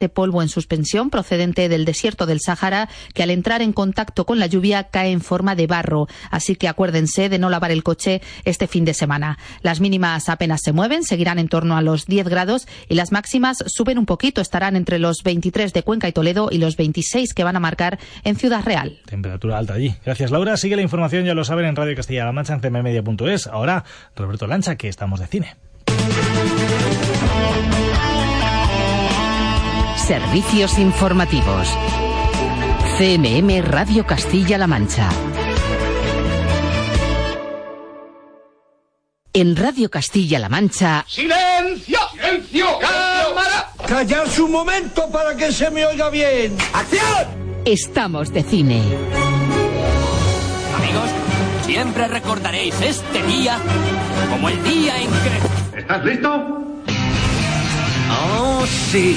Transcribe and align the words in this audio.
de 0.00 0.08
polvo 0.08 0.40
en 0.40 0.48
suspensión 0.48 1.10
procedente 1.10 1.68
del 1.68 1.84
desierto 1.84 2.24
del 2.24 2.40
Sáhara 2.40 2.88
que 3.12 3.22
al 3.22 3.28
entrar 3.28 3.60
en 3.60 3.74
contacto 3.74 4.24
con 4.24 4.38
la 4.38 4.46
lluvia 4.46 4.84
cae 4.84 5.10
en 5.10 5.20
forma 5.20 5.54
de 5.54 5.66
barro. 5.66 6.06
Así 6.30 6.56
que 6.56 6.68
acuérdense 6.68 7.28
de 7.28 7.38
no 7.38 7.50
lavar 7.50 7.70
el 7.70 7.82
coche 7.82 8.22
este 8.46 8.66
fin 8.66 8.86
de 8.86 8.94
semana. 8.94 9.38
Las 9.60 9.80
mínimas 9.80 10.30
apenas 10.30 10.62
se 10.62 10.72
mueven, 10.72 11.04
seguirán 11.04 11.38
en 11.38 11.48
torno 11.48 11.76
a 11.76 11.82
los 11.82 12.06
10 12.06 12.28
grados 12.28 12.66
y 12.88 12.94
las 12.94 13.12
máximas 13.12 13.58
suben 13.66 13.98
un 13.98 14.06
poquito, 14.06 14.40
estarán 14.40 14.74
entre 14.74 14.98
los 14.98 15.18
23 15.22 15.74
de 15.74 15.82
Cuenca 15.82 16.08
y 16.08 16.12
Toledo 16.12 16.48
y 16.50 16.56
los 16.56 16.78
26 16.78 17.34
que 17.34 17.44
van 17.44 17.56
a 17.56 17.60
marcar 17.60 17.98
en 18.24 18.36
Ciudad 18.36 18.64
Real. 18.64 19.00
Temperatura 19.04 19.58
alta 19.58 19.74
allí. 19.74 19.94
Gracias 20.02 20.30
Laura. 20.30 20.56
Sigue 20.56 20.76
la 20.76 20.82
información, 20.82 21.26
ya 21.26 21.34
lo 21.34 21.44
saben, 21.44 21.66
en 21.66 21.76
Radio 21.76 21.94
Castilla-La 21.94 22.32
Mancha 22.32 22.54
en 22.54 22.60
cmmedia.es. 22.60 23.48
Ahora, 23.48 23.84
Roberto 24.16 24.46
Lancha, 24.46 24.76
que 24.76 24.88
estamos 24.88 25.20
de 25.20 25.26
cine. 25.26 25.56
Servicios 30.10 30.76
informativos. 30.80 31.68
CMM 32.98 33.62
Radio 33.62 34.04
Castilla-La 34.04 34.66
Mancha. 34.66 35.08
En 39.32 39.54
Radio 39.54 39.88
Castilla-La 39.88 40.48
Mancha. 40.48 41.04
¡Silencio! 41.06 42.00
¡Silencio! 42.10 42.66
¡Cámara! 42.80 43.68
¡Callarse 43.86 44.42
un 44.42 44.50
momento 44.50 45.08
para 45.12 45.36
que 45.36 45.52
se 45.52 45.70
me 45.70 45.86
oiga 45.86 46.10
bien! 46.10 46.56
¡Acción! 46.72 47.62
Estamos 47.64 48.32
de 48.32 48.42
cine. 48.42 48.82
Amigos, 50.76 51.10
siempre 51.64 52.08
recordaréis 52.08 52.74
este 52.80 53.22
día 53.28 53.60
como 54.28 54.48
el 54.48 54.60
día 54.64 55.00
en 55.00 55.08
que... 55.08 55.78
¿Estás 55.78 56.04
listo? 56.04 56.66
¡Oh, 58.10 58.64
sí! 58.90 59.16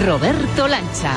Roberto 0.00 0.66
Lancha. 0.66 1.14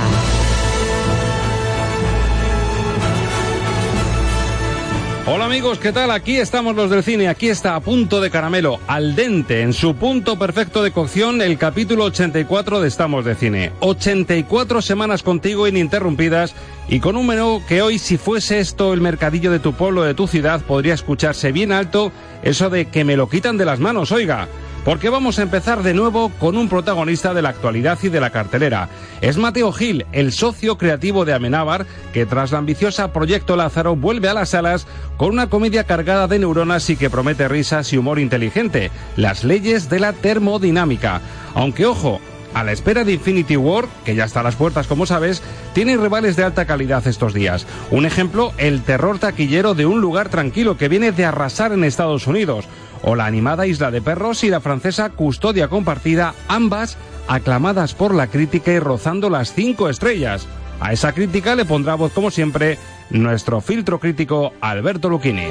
Hola 5.27 5.45
amigos, 5.45 5.79
¿qué 5.79 5.91
tal? 5.91 6.11
Aquí 6.11 6.37
estamos 6.37 6.75
los 6.75 6.91
del 6.91 7.01
cine, 7.01 7.29
aquí 7.29 7.47
está 7.47 7.75
a 7.75 7.79
punto 7.79 8.21
de 8.21 8.29
caramelo, 8.29 8.79
al 8.85 9.15
dente, 9.15 9.61
en 9.61 9.73
su 9.73 9.95
punto 9.95 10.37
perfecto 10.37 10.83
de 10.83 10.91
cocción, 10.91 11.41
el 11.41 11.57
capítulo 11.57 12.03
84 12.03 12.81
de 12.81 12.87
Estamos 12.87 13.25
de 13.25 13.33
Cine. 13.33 13.71
84 13.79 14.81
semanas 14.83 15.23
contigo 15.23 15.67
ininterrumpidas 15.67 16.53
y 16.87 16.99
con 16.99 17.15
un 17.15 17.25
menú 17.25 17.63
que 17.67 17.81
hoy, 17.81 17.97
si 17.97 18.17
fuese 18.17 18.59
esto 18.59 18.93
el 18.93 19.01
mercadillo 19.01 19.51
de 19.51 19.59
tu 19.59 19.73
pueblo, 19.73 20.03
de 20.03 20.13
tu 20.13 20.27
ciudad, 20.27 20.61
podría 20.61 20.93
escucharse 20.93 21.51
bien 21.51 21.71
alto 21.71 22.11
eso 22.43 22.69
de 22.69 22.85
que 22.85 23.03
me 23.03 23.15
lo 23.15 23.29
quitan 23.29 23.57
de 23.57 23.65
las 23.65 23.79
manos, 23.79 24.11
oiga 24.11 24.47
porque 24.85 25.09
vamos 25.09 25.39
a 25.39 25.41
empezar 25.41 25.81
de 25.81 25.95
nuevo 25.95 26.29
con 26.39 26.55
un 26.55 26.69
protagonista 26.69 27.33
de 27.33 27.41
la 27.41 27.49
actualidad 27.49 27.97
y 28.03 28.09
de 28.09 28.21
la 28.21 28.29
cartelera. 28.29 28.87
Es 29.19 29.35
Mateo 29.35 29.71
Gil, 29.71 30.05
el 30.11 30.31
socio 30.31 30.77
creativo 30.77 31.25
de 31.25 31.33
Amenábar, 31.33 31.87
que 32.13 32.27
tras 32.27 32.51
la 32.51 32.59
ambiciosa 32.59 33.11
Proyecto 33.11 33.55
Lázaro 33.55 33.95
vuelve 33.95 34.29
a 34.29 34.35
las 34.35 34.49
salas 34.49 34.85
con 35.17 35.31
una 35.31 35.49
comedia 35.49 35.85
cargada 35.85 36.27
de 36.27 36.37
neuronas 36.37 36.87
y 36.91 36.95
que 36.95 37.09
promete 37.09 37.47
risas 37.47 37.91
y 37.91 37.97
humor 37.97 38.19
inteligente, 38.19 38.91
Las 39.17 39.43
leyes 39.43 39.89
de 39.89 39.99
la 39.99 40.13
termodinámica. 40.13 41.19
Aunque 41.55 41.87
ojo, 41.87 42.21
a 42.53 42.63
la 42.63 42.71
espera 42.71 43.03
de 43.03 43.13
Infinity 43.13 43.57
War, 43.57 43.85
que 44.05 44.15
ya 44.15 44.25
está 44.25 44.41
a 44.41 44.43
las 44.43 44.55
puertas 44.55 44.87
como 44.87 45.05
sabes, 45.05 45.41
tiene 45.73 45.97
rivales 45.97 46.35
de 46.35 46.43
alta 46.43 46.65
calidad 46.65 47.05
estos 47.07 47.33
días. 47.33 47.65
Un 47.89 48.05
ejemplo, 48.05 48.53
el 48.57 48.83
terror 48.83 49.17
taquillero 49.17 49.73
de 49.73 49.85
un 49.87 49.99
lugar 49.99 50.29
tranquilo 50.29 50.77
que 50.77 50.87
viene 50.89 51.11
de 51.11 51.25
arrasar 51.25 51.73
en 51.73 51.83
Estados 51.83 52.27
Unidos 52.27 52.65
o 53.01 53.15
la 53.15 53.25
animada 53.25 53.67
Isla 53.67 53.91
de 53.91 54.01
Perros 54.01 54.43
y 54.43 54.49
la 54.49 54.61
francesa 54.61 55.09
Custodia 55.09 55.67
Compartida, 55.67 56.33
ambas 56.47 56.97
aclamadas 57.27 57.93
por 57.93 58.13
la 58.13 58.27
crítica 58.27 58.71
y 58.71 58.79
rozando 58.79 59.29
las 59.29 59.53
cinco 59.53 59.89
estrellas. 59.89 60.47
A 60.79 60.93
esa 60.93 61.13
crítica 61.13 61.55
le 61.55 61.65
pondrá 61.65 61.95
voz, 61.95 62.11
como 62.11 62.31
siempre, 62.31 62.77
nuestro 63.09 63.61
filtro 63.61 63.99
crítico 63.99 64.53
Alberto 64.61 65.09
Lucchini. 65.09 65.47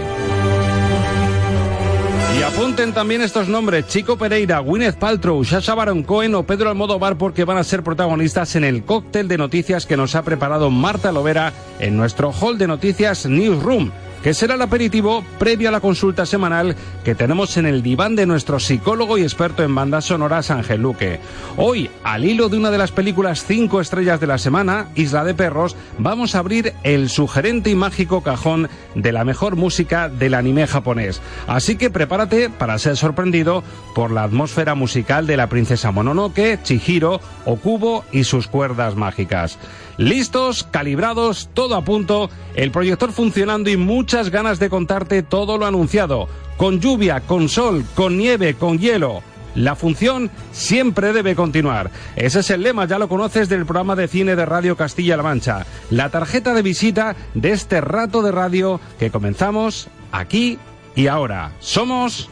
Y 2.39 2.43
apunten 2.43 2.93
también 2.93 3.23
estos 3.23 3.49
nombres, 3.49 3.87
Chico 3.87 4.19
Pereira, 4.19 4.59
Gwyneth 4.59 4.97
Paltrow, 4.97 5.45
Sasha 5.45 5.75
Baron 5.75 6.03
Cohen 6.03 6.35
o 6.35 6.43
Pedro 6.43 6.69
Almodóvar 6.69 7.17
porque 7.17 7.45
van 7.45 7.59
a 7.59 7.65
ser 7.65 7.85
protagonistas 7.85 8.57
en 8.57 8.65
el 8.65 8.85
cóctel 8.85 9.29
de 9.29 9.39
noticias 9.39 9.87
que 9.87 9.97
nos 9.97 10.17
ha 10.17 10.25
preparado 10.25 10.69
Marta 10.69 11.13
Lovera 11.13 11.53
en 11.79 11.97
nuestro 11.97 12.33
hall 12.33 12.59
de 12.59 12.67
noticias 12.67 13.25
Newsroom 13.27 13.93
que 14.25 14.33
será 14.33 14.55
el 14.55 14.63
aperitivo 14.63 15.23
previo 15.39 15.69
a 15.69 15.73
la 15.73 15.81
consulta 15.81 16.25
semanal 16.25 16.77
que 17.05 17.15
tenemos 17.15 17.59
en 17.59 17.67
el 17.67 17.83
diván 17.83 18.17
de 18.17 18.25
nuestro 18.25 18.59
psicólogo 18.59 19.19
y 19.19 19.23
experto 19.23 19.63
en 19.63 19.75
bandas 19.75 20.07
sonoras 20.07 20.51
Ángel 20.51 20.81
Luque. 20.81 21.21
Hoy, 21.59 21.91
al 22.03 22.25
hilo 22.25 22.49
de 22.49 22.57
una 22.57 22.71
de 22.71 22.79
las 22.79 22.91
películas 22.91 23.45
cinco 23.47 23.83
estrellas 23.83 24.21
de 24.21 24.27
la 24.27 24.39
semana, 24.39 24.89
Isla 24.95 25.25
de 25.25 25.35
Perros, 25.35 25.77
vamos 25.99 26.35
a 26.35 26.39
abrir 26.39 26.73
el 26.85 27.11
sugerente 27.11 27.69
y 27.69 27.75
mágico 27.75 28.23
cajón 28.23 28.71
de 28.95 29.13
la 29.13 29.27
mejor 29.27 29.57
música 29.57 30.09
del 30.09 30.33
anime 30.33 30.67
japonés. 30.67 31.21
Así 31.47 31.77
que 31.77 31.91
prepárate 31.91 32.49
para 32.49 32.79
ser 32.79 32.97
sorprendido 32.97 33.63
por 33.95 34.11
la 34.11 34.23
atmósfera 34.23 34.75
musical 34.75 35.27
de 35.27 35.37
la 35.37 35.51
princesa 35.51 35.91
Mononoke, 35.91 36.63
Chihiro, 36.63 37.21
Okubo 37.45 38.07
y 38.11 38.25
sus 38.25 38.47
cuerdas 38.47 38.97
mágicas. 38.97 39.59
Listos, 39.97 40.65
calibrados, 40.71 41.51
todo 41.55 41.77
a 41.77 41.85
punto, 41.85 42.31
el 42.55 42.71
proyector 42.71 43.13
funcionando 43.13 43.71
y 43.71 43.77
muchas 43.77 44.31
ganas 44.31 44.59
de 44.59 44.71
contarte 44.71 45.23
todo 45.23 45.59
lo 45.59 45.67
anunciado. 45.67 46.29
Con 46.57 46.81
lluvia, 46.81 47.21
con 47.21 47.49
sol, 47.49 47.85
con 47.95 48.19
nieve, 48.19 48.55
con 48.55 48.79
hielo. 48.79 49.23
La 49.55 49.77
función 49.77 50.31
siempre 50.53 51.13
debe 51.13 51.37
continuar. 51.37 51.91
Ese 52.17 52.41
es 52.41 52.51
el 52.51 52.63
lema, 52.63 52.87
ya 52.87 52.99
lo 52.99 53.09
conoces 53.09 53.49
del 53.49 53.67
programa 53.67 53.95
de 53.95 54.09
cine 54.09 54.35
de 54.35 54.45
Radio 54.45 54.77
Castilla-La 54.77 55.23
Mancha. 55.23 55.65
La 55.91 56.11
tarjeta 56.11 56.55
de 56.55 56.63
visita 56.63 57.15
de 57.35 57.53
este 57.53 57.81
rato 57.81 58.23
de 58.23 58.33
radio 58.33 58.81
que 58.99 59.11
comenzamos 59.11 59.89
aquí 60.11 60.59
y 60.97 61.07
ahora. 61.07 61.53
Somos... 61.61 62.29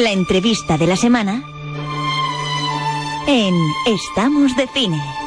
La 0.00 0.12
entrevista 0.12 0.78
de 0.78 0.86
la 0.86 0.96
semana 0.96 1.44
en 3.26 3.54
Estamos 3.86 4.56
de 4.56 4.66
Cine. 4.66 5.19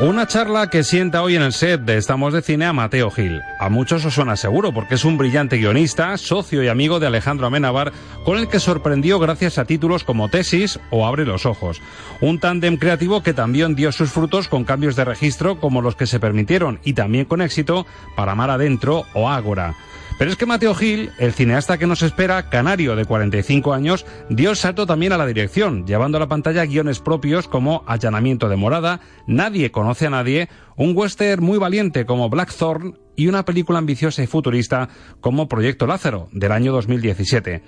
Una 0.00 0.28
charla 0.28 0.70
que 0.70 0.84
sienta 0.84 1.24
hoy 1.24 1.34
en 1.34 1.42
el 1.42 1.52
set 1.52 1.80
de 1.80 1.96
Estamos 1.96 2.32
de 2.32 2.40
Cine 2.40 2.66
a 2.66 2.72
Mateo 2.72 3.10
Gil. 3.10 3.42
A 3.58 3.68
muchos 3.68 4.04
os 4.04 4.14
suena 4.14 4.36
seguro 4.36 4.72
porque 4.72 4.94
es 4.94 5.04
un 5.04 5.18
brillante 5.18 5.56
guionista, 5.56 6.16
socio 6.18 6.62
y 6.62 6.68
amigo 6.68 7.00
de 7.00 7.08
Alejandro 7.08 7.48
Amenábar, 7.48 7.92
con 8.24 8.38
el 8.38 8.46
que 8.46 8.60
sorprendió 8.60 9.18
gracias 9.18 9.58
a 9.58 9.64
títulos 9.64 10.04
como 10.04 10.28
Tesis 10.28 10.78
o 10.90 11.04
Abre 11.04 11.26
los 11.26 11.46
Ojos. 11.46 11.82
Un 12.20 12.38
tándem 12.38 12.76
creativo 12.76 13.24
que 13.24 13.34
también 13.34 13.74
dio 13.74 13.90
sus 13.90 14.12
frutos 14.12 14.46
con 14.46 14.62
cambios 14.62 14.94
de 14.94 15.04
registro 15.04 15.58
como 15.58 15.82
los 15.82 15.96
que 15.96 16.06
se 16.06 16.20
permitieron 16.20 16.78
y 16.84 16.92
también 16.92 17.24
con 17.24 17.42
éxito 17.42 17.84
para 18.14 18.36
Mar 18.36 18.50
Adentro 18.50 19.04
o 19.14 19.28
Ágora. 19.28 19.74
Pero 20.18 20.32
es 20.32 20.36
que 20.36 20.46
Mateo 20.46 20.74
Gil, 20.74 21.12
el 21.18 21.32
cineasta 21.32 21.78
que 21.78 21.86
nos 21.86 22.02
espera, 22.02 22.50
canario 22.50 22.96
de 22.96 23.04
45 23.04 23.72
años, 23.72 24.04
dio 24.28 24.50
el 24.50 24.56
salto 24.56 24.84
también 24.84 25.12
a 25.12 25.16
la 25.16 25.26
dirección, 25.26 25.86
llevando 25.86 26.16
a 26.16 26.20
la 26.20 26.26
pantalla 26.26 26.66
guiones 26.66 26.98
propios 26.98 27.46
como 27.46 27.84
Allanamiento 27.86 28.48
de 28.48 28.56
Morada, 28.56 29.00
Nadie 29.28 29.70
conoce 29.70 30.06
a 30.06 30.10
nadie, 30.10 30.48
un 30.76 30.96
western 30.96 31.44
muy 31.44 31.58
valiente 31.58 32.04
como 32.04 32.28
Blackthorn 32.28 32.98
y 33.14 33.28
una 33.28 33.44
película 33.44 33.78
ambiciosa 33.78 34.22
y 34.22 34.26
futurista 34.26 34.88
como 35.20 35.48
Proyecto 35.48 35.86
Lázaro, 35.86 36.28
del 36.32 36.50
año 36.50 36.72
2017. 36.72 37.62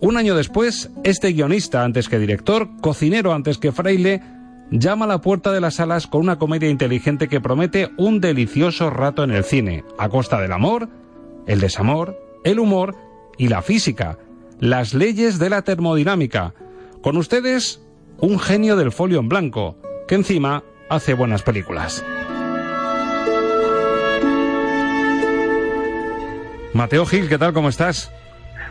Un 0.00 0.16
año 0.16 0.34
después, 0.34 0.90
este 1.04 1.32
guionista 1.32 1.84
antes 1.84 2.08
que 2.08 2.18
director, 2.18 2.68
cocinero 2.80 3.32
antes 3.32 3.58
que 3.58 3.70
fraile, 3.70 4.20
llama 4.72 5.04
a 5.04 5.08
la 5.08 5.20
puerta 5.20 5.52
de 5.52 5.60
las 5.60 5.76
salas 5.76 6.08
con 6.08 6.22
una 6.22 6.38
comedia 6.38 6.68
inteligente 6.68 7.28
que 7.28 7.40
promete 7.40 7.90
un 7.96 8.20
delicioso 8.20 8.90
rato 8.90 9.22
en 9.22 9.30
el 9.30 9.44
cine, 9.44 9.84
a 9.98 10.08
costa 10.08 10.40
del 10.40 10.52
amor, 10.52 10.88
el 11.46 11.60
desamor 11.60 12.24
el 12.44 12.60
humor 12.60 12.94
y 13.36 13.48
la 13.48 13.62
física, 13.62 14.18
las 14.60 14.94
leyes 14.94 15.38
de 15.38 15.50
la 15.50 15.62
termodinámica. 15.62 16.54
Con 17.02 17.16
ustedes, 17.16 17.82
un 18.18 18.38
genio 18.38 18.76
del 18.76 18.92
folio 18.92 19.18
en 19.18 19.28
blanco, 19.28 19.76
que 20.06 20.14
encima 20.14 20.62
hace 20.88 21.14
buenas 21.14 21.42
películas. 21.42 22.04
Mateo 26.74 27.06
Gil, 27.06 27.28
¿qué 27.28 27.38
tal? 27.38 27.52
¿Cómo 27.52 27.68
estás? 27.68 28.12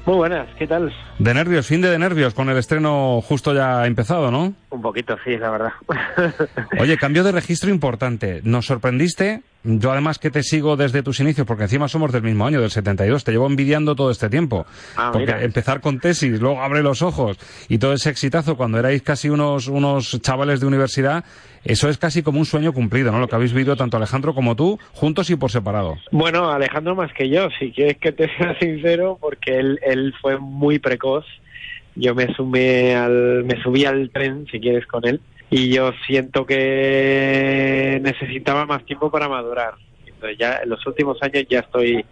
Muy 0.06 0.16
buenas, 0.18 0.50
¿qué 0.60 0.68
tal? 0.68 0.94
De 1.18 1.34
nervios, 1.34 1.66
fin 1.66 1.81
de, 1.81 1.90
de 1.90 1.98
nervios, 1.98 2.34
con 2.34 2.50
el 2.50 2.58
estreno 2.58 3.22
justo 3.22 3.54
ya 3.54 3.88
empezado, 3.88 4.30
¿no? 4.30 4.54
Un 4.69 4.81
poquito, 4.81 5.16
sí, 5.24 5.38
la 5.38 5.50
verdad. 5.50 5.72
Oye, 6.80 6.98
cambio 6.98 7.24
de 7.24 7.31
registro 7.31 7.69
importante. 7.69 8.42
Nos 8.44 8.66
sorprendiste. 8.66 9.42
Yo 9.63 9.92
además 9.92 10.19
que 10.19 10.30
te 10.30 10.44
sigo 10.44 10.75
desde 10.75 11.04
tus 11.04 11.19
inicios, 11.21 11.48
porque 11.48 11.63
encima 11.63 11.88
somos 11.88 12.12
del 12.12 12.24
mismo 12.24 12.45
año, 12.45 12.60
del 12.60 12.69
72, 12.69 13.24
te 13.24 13.31
llevo 13.31 13.48
envidiando 13.48 13.95
todo 13.95 14.12
este 14.12 14.30
tiempo. 14.30 14.65
Ah, 14.98 15.12
porque 15.13 15.27
mira. 15.27 15.44
empezar 15.44 15.80
con 15.80 16.00
tesis, 16.00 16.42
luego 16.42 16.62
abre 16.62 16.83
los 16.83 17.01
ojos 17.01 17.38
y 17.69 17.77
todo 17.77 17.94
ese 17.94 18.10
exitazo 18.10 18.57
cuando 18.57 18.80
erais 18.80 19.01
casi 19.01 19.30
unos, 19.30 19.68
unos 19.68 20.19
chavales 20.21 20.60
de 20.60 20.68
universidad, 20.68 21.24
eso 21.63 21.88
es 21.88 21.98
casi 21.98 22.24
como 22.24 22.39
un 22.39 22.45
sueño 22.45 22.74
cumplido, 22.74 23.12
¿no? 23.12 23.19
Lo 23.19 23.27
que 23.30 23.36
habéis 23.36 23.54
vivido 23.54 23.77
tanto 23.77 23.95
Alejandro 23.95 24.33
como 24.33 24.56
tú, 24.56 24.77
juntos 24.92 25.30
y 25.30 25.38
por 25.38 25.50
separado. 25.50 25.95
Bueno, 26.12 26.51
Alejandro 26.51 26.94
más 26.95 27.13
que 27.13 27.30
yo, 27.30 27.48
si 27.57 27.71
quieres 27.71 27.98
que 27.98 28.12
te 28.12 28.27
sea 28.36 28.57
sincero, 28.59 29.18
porque 29.19 29.57
él, 29.57 29.80
él 29.86 30.13
fue 30.21 30.38
muy 30.39 30.80
precoz. 30.80 31.25
Yo 31.95 32.16
me 32.16 32.33
sumé 32.33 32.95
al, 32.95 33.45
me 33.45 33.62
subí 33.62 33.86
al 33.86 34.09
tren, 34.09 34.45
si 34.51 34.59
quieres, 34.59 34.86
con 34.88 35.07
él, 35.07 35.21
y 35.54 35.70
yo 35.70 35.92
siento 36.08 36.48
que 36.48 38.00
necesitaba 38.02 38.66
más 38.66 38.84
tiempo 38.86 39.12
para 39.12 39.30
madurar. 39.30 39.76
Entonces 40.04 40.36
ya 40.40 40.58
en 40.64 40.70
los 40.70 40.84
últimos 40.88 41.22
años 41.22 41.44
ya 41.48 41.60
estoy 41.60 42.04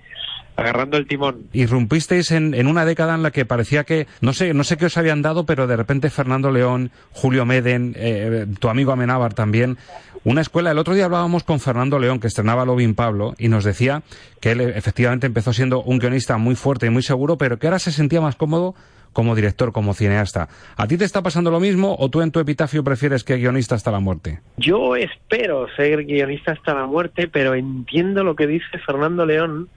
agarrando 0.56 0.98
el 0.98 1.08
timón. 1.08 1.48
Irrumpisteis 1.52 2.30
en, 2.30 2.68
una 2.68 2.86
década 2.86 3.16
en 3.16 3.24
la 3.24 3.32
que 3.32 3.46
parecía 3.46 3.84
que, 3.84 4.06
no 4.22 4.34
sé, 4.34 4.54
no 4.54 4.64
sé 4.64 4.78
qué 4.78 4.86
os 4.86 4.98
habían 4.98 5.24
dado, 5.24 5.48
pero 5.48 5.66
de 5.66 5.76
repente 5.76 6.12
Fernando 6.12 6.52
León, 6.52 6.92
Julio 7.14 7.44
Meden, 7.48 7.96
eh, 7.98 8.46
tu 8.60 8.70
amigo 8.70 8.92
Amenábar 8.92 9.34
también, 9.34 9.80
una 10.24 10.42
escuela. 10.42 10.70
El 10.70 10.78
otro 10.78 10.94
día 10.94 11.06
hablábamos 11.06 11.44
con 11.44 11.60
Fernando 11.60 11.98
León, 11.98 12.20
que 12.20 12.28
estrenaba 12.28 12.64
Lobin 12.64 12.94
Pablo, 12.94 13.34
y 13.40 13.48
nos 13.48 13.64
decía 13.64 14.04
que 14.40 14.52
él 14.52 14.62
eh, 14.62 14.74
efectivamente 14.76 15.26
empezó 15.26 15.52
siendo 15.52 15.82
un 15.82 15.98
guionista 15.98 16.38
muy 16.38 16.54
fuerte 16.54 16.86
y 16.86 16.92
muy 16.92 17.02
seguro, 17.02 17.40
pero 17.40 17.58
que 17.58 17.66
ahora 17.66 17.80
se 17.80 17.92
sentía 17.92 18.22
más 18.22 18.36
cómodo 18.36 18.76
como 19.13 19.36
director, 19.36 19.72
como 19.72 19.94
cineasta. 19.94 20.50
¿A 20.78 20.88
ti 20.88 20.98
te 20.98 21.06
está 21.06 21.22
pasando 21.22 21.52
lo 21.52 21.60
mismo 21.60 21.96
o 22.00 22.10
tú 22.10 22.22
en 22.22 22.31
tu 22.31 22.40
epitafio 22.40 22.84
prefieres 22.84 23.24
que 23.24 23.38
guionista 23.38 23.75
hasta 23.75 23.92
la 23.92 24.00
muerte? 24.00 24.40
Yo 24.58 24.96
espero 24.96 25.68
ser 25.75 26.06
guionista 26.06 26.54
hasta 26.54 26.74
la 26.74 26.86
muerte, 26.86 27.28
pero 27.28 27.56
entiendo 27.56 28.24
lo 28.24 28.36
que 28.36 28.48
dice 28.48 28.78
Fernando 28.86 29.25
León, 29.25 29.69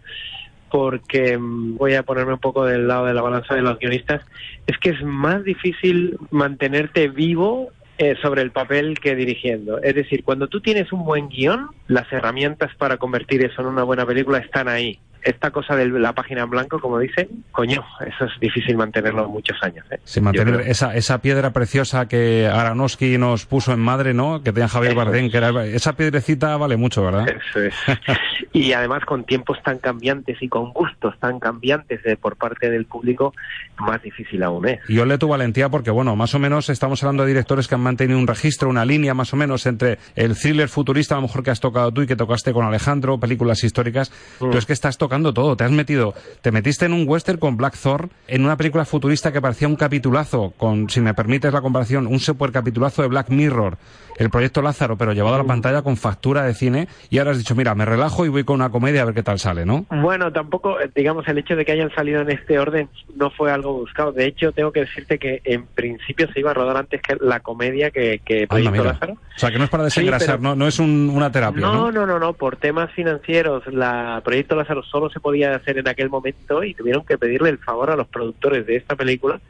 porque 0.70 1.38
mm, 1.38 1.76
voy 1.76 1.94
a 1.94 2.02
ponerme 2.02 2.34
un 2.34 2.40
poco 2.40 2.64
del 2.64 2.88
lado 2.88 3.06
de 3.06 3.14
la 3.14 3.22
balanza 3.22 3.54
de 3.54 3.62
los 3.62 3.78
guionistas, 3.78 4.22
es 4.66 4.76
que 4.78 4.90
es 4.90 5.02
más 5.02 5.44
difícil 5.44 6.16
mantenerte 6.30 7.08
vivo 7.08 7.70
eh, 7.96 8.16
sobre 8.20 8.42
el 8.42 8.50
papel 8.50 8.98
que 8.98 9.14
dirigiendo. 9.14 9.80
Es 9.80 9.94
decir, 9.94 10.24
cuando 10.24 10.48
tú 10.48 10.60
tienes 10.60 10.92
un 10.92 11.04
buen 11.04 11.28
guion, 11.28 11.68
las 11.86 12.12
herramientas 12.12 12.74
para 12.76 12.96
convertir 12.96 13.44
eso 13.44 13.60
en 13.60 13.68
una 13.68 13.84
buena 13.84 14.04
película 14.04 14.38
están 14.38 14.66
ahí. 14.66 14.98
Esta 15.24 15.50
cosa 15.50 15.74
de 15.74 15.86
la 15.88 16.12
página 16.12 16.42
en 16.42 16.50
blanco, 16.50 16.78
como 16.78 16.98
dice, 16.98 17.28
coño, 17.50 17.82
eso 18.06 18.24
es 18.26 18.40
difícil 18.40 18.76
mantenerlo 18.76 19.28
muchos 19.28 19.56
años. 19.62 19.86
¿eh? 19.90 19.98
Sí, 20.04 20.20
mantener 20.20 20.60
esa, 20.60 20.94
esa 20.94 21.22
piedra 21.22 21.50
preciosa 21.50 22.06
que 22.06 22.46
Aronofsky 22.46 23.16
nos 23.16 23.46
puso 23.46 23.72
en 23.72 23.80
madre, 23.80 24.12
¿no? 24.12 24.42
Que 24.42 24.52
tenía 24.52 24.68
Javier 24.68 24.94
es. 25.14 25.30
que 25.30 25.36
era, 25.36 25.64
esa 25.64 25.94
piedrecita 25.94 26.56
vale 26.56 26.76
mucho, 26.76 27.02
¿verdad? 27.02 27.26
Eso 27.28 27.60
es. 27.60 27.74
y 28.54 28.72
además 28.72 29.04
con 29.04 29.24
tiempos 29.24 29.58
tan 29.64 29.78
cambiantes 29.78 30.38
y 30.40 30.48
con 30.48 30.72
gustos 30.72 31.18
tan 31.18 31.40
cambiantes 31.40 32.02
de, 32.04 32.16
por 32.16 32.36
parte 32.36 32.70
del 32.70 32.86
público, 32.86 33.34
más 33.78 34.00
difícil 34.00 34.42
aún 34.44 34.68
es. 34.68 34.78
Y 34.88 34.94
yo 34.94 35.04
le 35.04 35.18
tu 35.18 35.28
valentía 35.28 35.68
porque, 35.68 35.90
bueno, 35.90 36.14
más 36.14 36.34
o 36.34 36.38
menos 36.38 36.70
estamos 36.70 37.02
hablando 37.02 37.24
de 37.24 37.30
directores 37.30 37.66
que 37.66 37.74
han 37.74 37.80
mantenido 37.80 38.16
un 38.18 38.28
registro, 38.28 38.70
una 38.70 38.84
línea 38.84 39.12
más 39.12 39.32
o 39.32 39.36
menos 39.36 39.66
entre 39.66 39.98
el 40.14 40.36
thriller 40.36 40.68
futurista, 40.68 41.16
a 41.16 41.18
lo 41.18 41.22
mejor 41.22 41.42
que 41.42 41.50
has 41.50 41.58
tocado 41.60 41.90
tú 41.92 42.02
y 42.02 42.06
que 42.06 42.16
tocaste 42.16 42.52
con 42.52 42.64
Alejandro, 42.64 43.18
películas 43.18 43.62
históricas, 43.64 44.12
Mm. 44.38 44.46
pero 44.46 44.58
es 44.58 44.66
que 44.66 44.72
estás 44.72 44.98
tocando 44.98 45.34
todo. 45.34 45.56
Te 45.56 45.64
has 45.64 45.72
metido, 45.72 46.14
te 46.40 46.52
metiste 46.52 46.86
en 46.86 46.92
un 46.92 47.08
western 47.08 47.38
con 47.38 47.56
Black 47.56 47.76
Thor, 47.76 48.08
en 48.28 48.44
una 48.44 48.56
película 48.56 48.84
futurista 48.84 49.32
que 49.32 49.40
parecía 49.40 49.66
un 49.66 49.76
capitulazo, 49.76 50.52
con, 50.56 50.88
si 50.88 51.00
me 51.00 51.12
permites 51.12 51.52
la 51.52 51.60
comparación, 51.60 52.06
un 52.06 52.20
super 52.20 52.52
capitulazo 52.52 53.02
de 53.02 53.08
Black 53.08 53.30
Mirror, 53.30 53.78
el 54.16 54.30
proyecto 54.30 54.62
Lázaro, 54.62 54.96
pero 54.96 55.12
llevado 55.12 55.34
a 55.34 55.38
la 55.38 55.44
pantalla 55.44 55.82
con 55.82 55.96
factura 55.96 56.44
de 56.44 56.54
cine, 56.54 56.86
y 57.10 57.18
ahora 57.18 57.32
has 57.32 57.38
dicho, 57.38 57.56
mira, 57.56 57.74
me 57.74 57.84
relajo 57.84 58.24
y 58.24 58.28
voy 58.28 58.43
con 58.44 58.56
una 58.56 58.70
comedia 58.70 59.02
a 59.02 59.04
ver 59.06 59.14
qué 59.14 59.22
tal 59.22 59.38
sale, 59.38 59.64
¿no? 59.66 59.86
Bueno, 59.90 60.32
tampoco, 60.32 60.80
eh, 60.80 60.90
digamos, 60.94 61.26
el 61.28 61.38
hecho 61.38 61.56
de 61.56 61.64
que 61.64 61.72
hayan 61.72 61.94
salido 61.94 62.20
en 62.20 62.30
este 62.30 62.58
orden 62.58 62.88
no 63.16 63.30
fue 63.30 63.50
algo 63.50 63.72
buscado. 63.74 64.12
De 64.12 64.26
hecho, 64.26 64.52
tengo 64.52 64.72
que 64.72 64.80
decirte 64.80 65.18
que 65.18 65.40
en 65.44 65.66
principio 65.66 66.28
se 66.32 66.40
iba 66.40 66.50
a 66.50 66.54
rodar 66.54 66.76
antes 66.76 67.00
que 67.02 67.16
la 67.20 67.40
comedia 67.40 67.90
que, 67.90 68.20
Proyecto. 68.48 68.84
Lázaro. 68.84 69.12
O 69.14 69.38
sea, 69.38 69.50
que 69.50 69.58
no 69.58 69.64
es 69.64 69.70
para 69.70 69.84
desengrasar, 69.84 70.40
no, 70.40 70.54
no 70.54 70.66
es 70.66 70.78
un- 70.78 71.10
una 71.12 71.30
terapia, 71.32 71.60
¿no? 71.60 71.72
No, 71.74 71.92
no, 71.92 72.06
no, 72.06 72.18
no. 72.18 72.32
Por 72.34 72.56
temas 72.56 72.90
financieros, 72.92 73.66
la 73.66 74.20
Proyecto 74.24 74.54
Lázaro 74.56 74.82
solo 74.82 75.10
se 75.10 75.20
podía 75.20 75.54
hacer 75.54 75.78
en 75.78 75.88
aquel 75.88 76.08
momento 76.10 76.62
y 76.64 76.74
tuvieron 76.74 77.04
que 77.04 77.18
pedirle 77.18 77.50
el 77.50 77.58
favor 77.58 77.90
a 77.90 77.96
los 77.96 78.06
productores 78.08 78.66
de 78.66 78.76
esta 78.76 78.96
película 78.96 79.40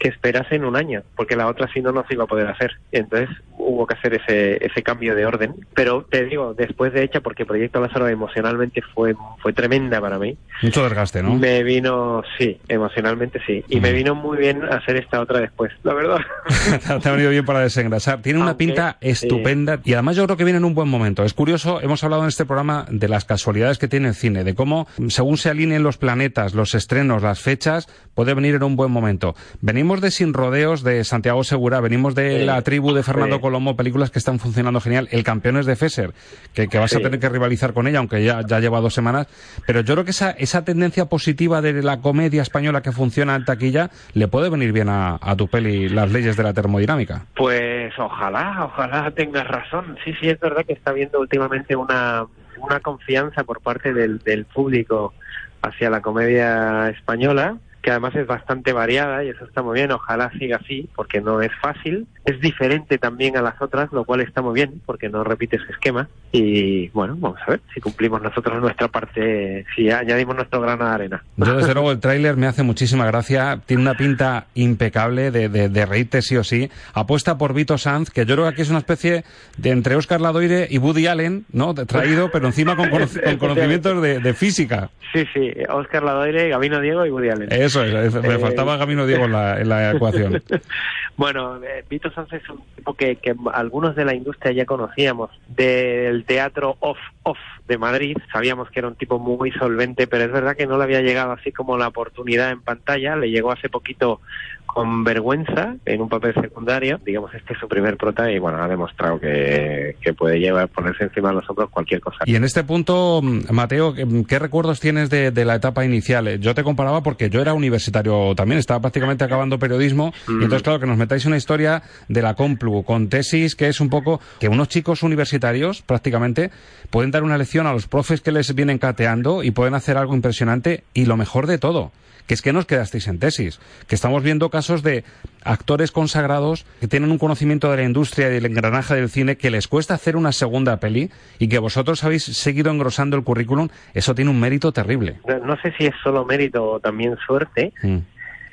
que 0.00 0.08
esperasen 0.08 0.64
un 0.64 0.76
año, 0.76 1.02
porque 1.14 1.36
la 1.36 1.46
otra 1.46 1.70
si 1.72 1.80
no 1.80 1.92
no 1.92 2.04
se 2.08 2.14
iba 2.14 2.24
a 2.24 2.26
poder 2.26 2.48
hacer. 2.48 2.72
Entonces 2.90 3.28
hubo 3.58 3.86
que 3.86 3.94
hacer 3.94 4.14
ese, 4.14 4.64
ese 4.64 4.82
cambio 4.82 5.14
de 5.14 5.26
orden. 5.26 5.54
Pero 5.74 6.06
te 6.10 6.24
digo, 6.24 6.54
después 6.54 6.92
de 6.92 7.04
hecha, 7.04 7.20
porque 7.20 7.46
Proyecto 7.46 7.80
Lázaro 7.80 8.08
emocionalmente 8.08 8.80
fue, 8.94 9.14
fue 9.40 9.52
tremenda 9.52 10.00
para 10.00 10.18
mí. 10.18 10.36
Mucho 10.62 10.82
desgaste, 10.82 11.22
¿no? 11.22 11.34
Me 11.34 11.62
vino, 11.62 12.22
sí, 12.38 12.58
emocionalmente 12.68 13.40
sí. 13.46 13.64
Y 13.68 13.80
me 13.80 13.92
vino 13.92 14.14
muy 14.14 14.38
bien 14.38 14.64
hacer 14.64 14.96
esta 14.96 15.20
otra 15.20 15.40
después, 15.40 15.72
la 15.84 15.94
verdad. 15.94 16.18
Te 17.02 17.08
ha 17.08 17.12
venido 17.12 17.30
bien 17.30 17.44
para 17.44 17.60
desengrasar. 17.60 18.22
Tiene 18.22 18.38
una 18.38 18.50
Aunque, 18.50 18.66
pinta 18.66 18.96
eh, 19.00 19.10
estupenda 19.10 19.80
y 19.84 19.92
además 19.92 20.16
yo 20.16 20.24
creo 20.24 20.36
que 20.36 20.44
viene 20.44 20.58
en 20.58 20.64
un 20.64 20.74
buen 20.74 20.88
momento. 20.88 21.22
Es 21.24 21.34
curioso, 21.34 21.80
hemos 21.80 22.02
hablado 22.02 22.22
en 22.22 22.28
este 22.28 22.46
programa 22.46 22.86
de 22.90 23.08
las 23.08 23.24
casualidades 23.26 23.78
que 23.78 23.88
tiene 23.88 24.08
el 24.08 24.14
cine, 24.14 24.44
de 24.44 24.54
cómo 24.54 24.88
según 25.08 25.36
se 25.36 25.50
alineen 25.50 25.82
los 25.82 25.98
planetas, 25.98 26.54
los 26.54 26.74
estrenos, 26.74 27.22
las 27.22 27.40
fechas, 27.40 27.86
puede 28.14 28.34
venir 28.34 28.54
en 28.54 28.62
un 28.62 28.76
buen 28.76 28.90
momento. 28.90 29.34
Venimos 29.60 29.89
de 29.98 30.12
Sin 30.12 30.32
Rodeos 30.32 30.84
de 30.84 31.02
Santiago 31.02 31.42
Segura, 31.42 31.80
venimos 31.80 32.14
de 32.14 32.38
Sí. 32.38 32.44
La 32.44 32.62
Tribu 32.62 32.92
de 32.94 33.02
Fernando 33.02 33.36
Sí. 33.36 33.42
Colomo, 33.42 33.74
películas 33.76 34.12
que 34.12 34.20
están 34.20 34.38
funcionando 34.38 34.80
genial. 34.80 35.08
El 35.10 35.24
Campeones 35.24 35.66
de 35.66 35.74
Fesser, 35.74 36.12
que, 36.54 36.68
que 36.68 36.78
vas 36.78 36.94
a 36.94 37.00
tener 37.00 37.18
que 37.18 37.28
rivalizar 37.28 37.72
con 37.72 37.88
ella, 37.88 37.98
aunque 37.98 38.22
ya, 38.22 38.42
ya 38.46 38.60
lleva 38.60 38.80
dos 38.80 38.94
semanas. 38.94 39.26
Pero 39.66 39.80
yo 39.80 39.94
creo 39.94 40.04
que 40.04 40.12
esa, 40.12 40.30
esa 40.30 40.64
tendencia 40.64 41.06
positiva 41.06 41.60
de 41.60 41.82
la 41.82 42.00
comedia 42.00 42.42
española 42.42 42.82
que 42.82 42.92
funciona 42.92 43.34
en 43.34 43.44
taquilla 43.44 43.90
le 44.14 44.28
puede 44.28 44.50
venir 44.50 44.72
bien 44.72 44.88
a, 44.88 45.18
a 45.20 45.34
tu 45.34 45.48
peli 45.48 45.88
Las 45.88 46.12
leyes 46.12 46.36
de 46.36 46.44
la 46.44 46.52
termodinámica. 46.54 47.24
Pues 47.34 47.92
ojalá, 47.98 48.66
ojalá 48.66 49.10
tengas 49.10 49.48
razón. 49.48 49.96
Sí, 50.04 50.12
sí, 50.20 50.28
es 50.28 50.38
verdad 50.38 50.64
que 50.64 50.74
está 50.74 50.92
habiendo 50.92 51.18
últimamente 51.18 51.74
una, 51.74 52.26
una 52.58 52.80
confianza 52.80 53.42
por 53.42 53.60
parte 53.62 53.92
del, 53.94 54.18
del 54.18 54.44
público 54.44 55.14
hacia 55.62 55.90
la 55.90 56.00
comedia 56.00 56.88
española, 56.90 57.56
que 57.82 57.90
además 57.90 58.14
es 58.14 58.26
bastante 58.26 58.72
variada 58.72 59.24
y 59.24 59.28
eso 59.28 59.44
está 59.44 59.62
muy 59.62 59.74
bien. 59.74 59.92
Ojalá 59.92 60.30
siga 60.38 60.58
así, 60.58 60.88
porque 60.94 61.20
no 61.20 61.40
es 61.40 61.52
fácil. 61.60 62.06
Es 62.24 62.40
diferente 62.40 62.98
también 62.98 63.36
a 63.36 63.42
las 63.42 63.60
otras, 63.60 63.92
lo 63.92 64.04
cual 64.04 64.20
está 64.20 64.42
muy 64.42 64.54
bien, 64.54 64.82
porque 64.84 65.08
no 65.08 65.24
repite 65.24 65.56
ese 65.56 65.72
esquema. 65.72 66.08
Y 66.32 66.88
bueno, 66.90 67.16
vamos 67.18 67.40
a 67.44 67.50
ver 67.50 67.60
si 67.74 67.80
cumplimos 67.80 68.22
nosotros 68.22 68.60
nuestra 68.62 68.86
parte, 68.86 69.64
si 69.74 69.90
añadimos 69.90 70.36
nuestro 70.36 70.60
grano 70.60 70.84
de 70.86 70.90
arena. 70.92 71.24
Yo, 71.36 71.56
desde 71.56 71.74
luego, 71.74 71.90
el 71.90 71.98
tráiler 71.98 72.36
me 72.36 72.46
hace 72.46 72.62
muchísima 72.62 73.04
gracia. 73.06 73.60
Tiene 73.66 73.82
una 73.82 73.94
pinta 73.94 74.46
impecable 74.54 75.32
de, 75.32 75.48
de, 75.48 75.68
de 75.68 75.86
reírte 75.86 76.22
sí 76.22 76.36
o 76.36 76.44
sí. 76.44 76.70
Apuesta 76.94 77.36
por 77.36 77.52
Vito 77.52 77.78
Sanz, 77.78 78.10
que 78.10 78.24
yo 78.26 78.36
creo 78.36 78.44
que 78.46 78.52
aquí 78.52 78.62
es 78.62 78.70
una 78.70 78.78
especie 78.78 79.24
de 79.56 79.70
entre 79.70 79.96
Oscar 79.96 80.20
Ladoire 80.20 80.68
y 80.70 80.78
Woody 80.78 81.08
Allen, 81.08 81.46
¿no? 81.52 81.74
Traído, 81.74 82.30
pero 82.30 82.46
encima 82.46 82.76
con, 82.76 82.90
cono- 82.90 83.08
con 83.24 83.36
conocimientos 83.38 84.00
de, 84.00 84.20
de 84.20 84.34
física. 84.34 84.90
Sí, 85.12 85.24
sí, 85.34 85.50
Oscar 85.68 86.04
Ladoire, 86.04 86.48
Gabino 86.48 86.80
Diego 86.80 87.04
y 87.04 87.10
Woody 87.10 87.30
Allen. 87.30 87.48
Eso 87.50 87.82
es, 87.82 88.14
me 88.14 88.34
Eh, 88.34 88.38
faltaba 88.38 88.78
Camino 88.78 89.04
Diego 89.04 89.24
en 89.24 89.32
la, 89.32 89.60
en 89.60 89.68
la 89.68 89.90
ecuación. 89.92 90.40
Bueno, 91.16 91.62
eh, 91.62 91.84
Vito 91.88 92.10
Sanz 92.10 92.32
es 92.32 92.48
un 92.48 92.62
tipo 92.76 92.94
que, 92.94 93.16
que 93.16 93.34
algunos 93.52 93.94
de 93.94 94.04
la 94.04 94.14
industria 94.14 94.52
ya 94.52 94.64
conocíamos. 94.64 95.30
Del 95.48 96.24
teatro 96.24 96.76
off-off 97.22 97.38
de 97.68 97.78
Madrid, 97.78 98.16
sabíamos 98.32 98.70
que 98.70 98.80
era 98.80 98.88
un 98.88 98.96
tipo 98.96 99.18
muy 99.18 99.52
solvente, 99.52 100.06
pero 100.06 100.24
es 100.24 100.32
verdad 100.32 100.56
que 100.56 100.66
no 100.66 100.76
le 100.76 100.84
había 100.84 101.00
llegado 101.02 101.32
así 101.32 101.52
como 101.52 101.78
la 101.78 101.88
oportunidad 101.88 102.50
en 102.50 102.62
pantalla. 102.62 103.16
Le 103.16 103.30
llegó 103.30 103.52
hace 103.52 103.68
poquito 103.68 104.20
con 104.66 105.02
vergüenza 105.02 105.74
en 105.84 106.00
un 106.00 106.08
papel 106.08 106.32
secundario. 106.34 107.00
Digamos, 107.04 107.34
este 107.34 107.54
es 107.54 107.58
su 107.58 107.66
primer 107.66 107.96
prota 107.96 108.30
y 108.30 108.38
bueno, 108.38 108.62
ha 108.62 108.68
demostrado 108.68 109.18
que, 109.18 109.96
que 110.00 110.14
puede 110.14 110.38
llevar, 110.38 110.68
ponerse 110.68 111.04
encima 111.04 111.30
de 111.30 111.36
los 111.36 111.50
hombros 111.50 111.70
cualquier 111.70 112.00
cosa. 112.00 112.18
Y 112.24 112.36
en 112.36 112.44
este 112.44 112.62
punto, 112.62 113.20
mm, 113.22 113.52
Mateo, 113.52 113.94
¿qué, 113.94 114.06
qué 114.28 114.38
recuerdos 114.38 114.78
tienes 114.78 115.10
de, 115.10 115.32
de 115.32 115.44
la 115.44 115.56
etapa 115.56 115.84
inicial? 115.84 116.28
Eh, 116.28 116.38
Yo 116.38 116.54
te 116.54 116.62
comparaba 116.62 117.02
porque 117.02 117.30
yo 117.30 117.40
era 117.40 117.52
universitario 117.52 118.34
también, 118.36 118.58
estaba 118.58 118.80
prácticamente 118.80 119.24
acabando 119.24 119.58
periodismo, 119.58 120.12
y 120.28 120.32
entonces, 120.34 120.62
claro, 120.62 120.78
que 120.78 120.86
nos 120.86 120.96
metáis 120.96 121.24
una 121.24 121.36
historia 121.36 121.82
de 122.08 122.22
la 122.22 122.34
Complu, 122.34 122.84
con 122.84 123.08
tesis, 123.08 123.56
que 123.56 123.68
es 123.68 123.80
un 123.80 123.90
poco 123.90 124.20
que 124.38 124.48
unos 124.48 124.68
chicos 124.68 125.02
universitarios, 125.02 125.82
prácticamente, 125.82 126.50
pueden 126.90 127.10
dar 127.10 127.19
una 127.22 127.38
lección 127.38 127.66
a 127.66 127.72
los 127.72 127.86
profes 127.86 128.20
que 128.20 128.32
les 128.32 128.54
vienen 128.54 128.78
cateando 128.78 129.42
y 129.42 129.50
pueden 129.50 129.74
hacer 129.74 129.96
algo 129.96 130.14
impresionante 130.14 130.84
y 130.94 131.06
lo 131.06 131.16
mejor 131.16 131.46
de 131.46 131.58
todo, 131.58 131.92
que 132.26 132.34
es 132.34 132.42
que 132.42 132.52
nos 132.52 132.66
quedasteis 132.66 133.08
en 133.08 133.18
tesis, 133.18 133.60
que 133.88 133.94
estamos 133.94 134.22
viendo 134.22 134.50
casos 134.50 134.82
de 134.82 135.04
actores 135.44 135.90
consagrados 135.90 136.66
que 136.80 136.88
tienen 136.88 137.10
un 137.10 137.18
conocimiento 137.18 137.70
de 137.70 137.78
la 137.78 137.82
industria 137.84 138.28
y 138.28 138.32
del 138.32 138.46
engranaje 138.46 138.94
del 138.94 139.08
cine 139.08 139.36
que 139.36 139.50
les 139.50 139.68
cuesta 139.68 139.94
hacer 139.94 140.16
una 140.16 140.32
segunda 140.32 140.78
peli 140.78 141.10
y 141.38 141.48
que 141.48 141.58
vosotros 141.58 142.04
habéis 142.04 142.24
seguido 142.24 142.70
engrosando 142.70 143.16
el 143.16 143.24
currículum, 143.24 143.68
eso 143.94 144.14
tiene 144.14 144.30
un 144.30 144.40
mérito 144.40 144.72
terrible. 144.72 145.16
No, 145.26 145.38
no 145.38 145.56
sé 145.60 145.72
si 145.76 145.86
es 145.86 145.94
solo 146.02 146.24
mérito 146.24 146.64
o 146.64 146.80
también 146.80 147.16
suerte. 147.26 147.72
Mm. 147.82 147.98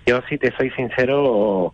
Yo, 0.08 0.22
si 0.30 0.38
te 0.38 0.56
soy 0.56 0.72
sincero, 0.72 1.74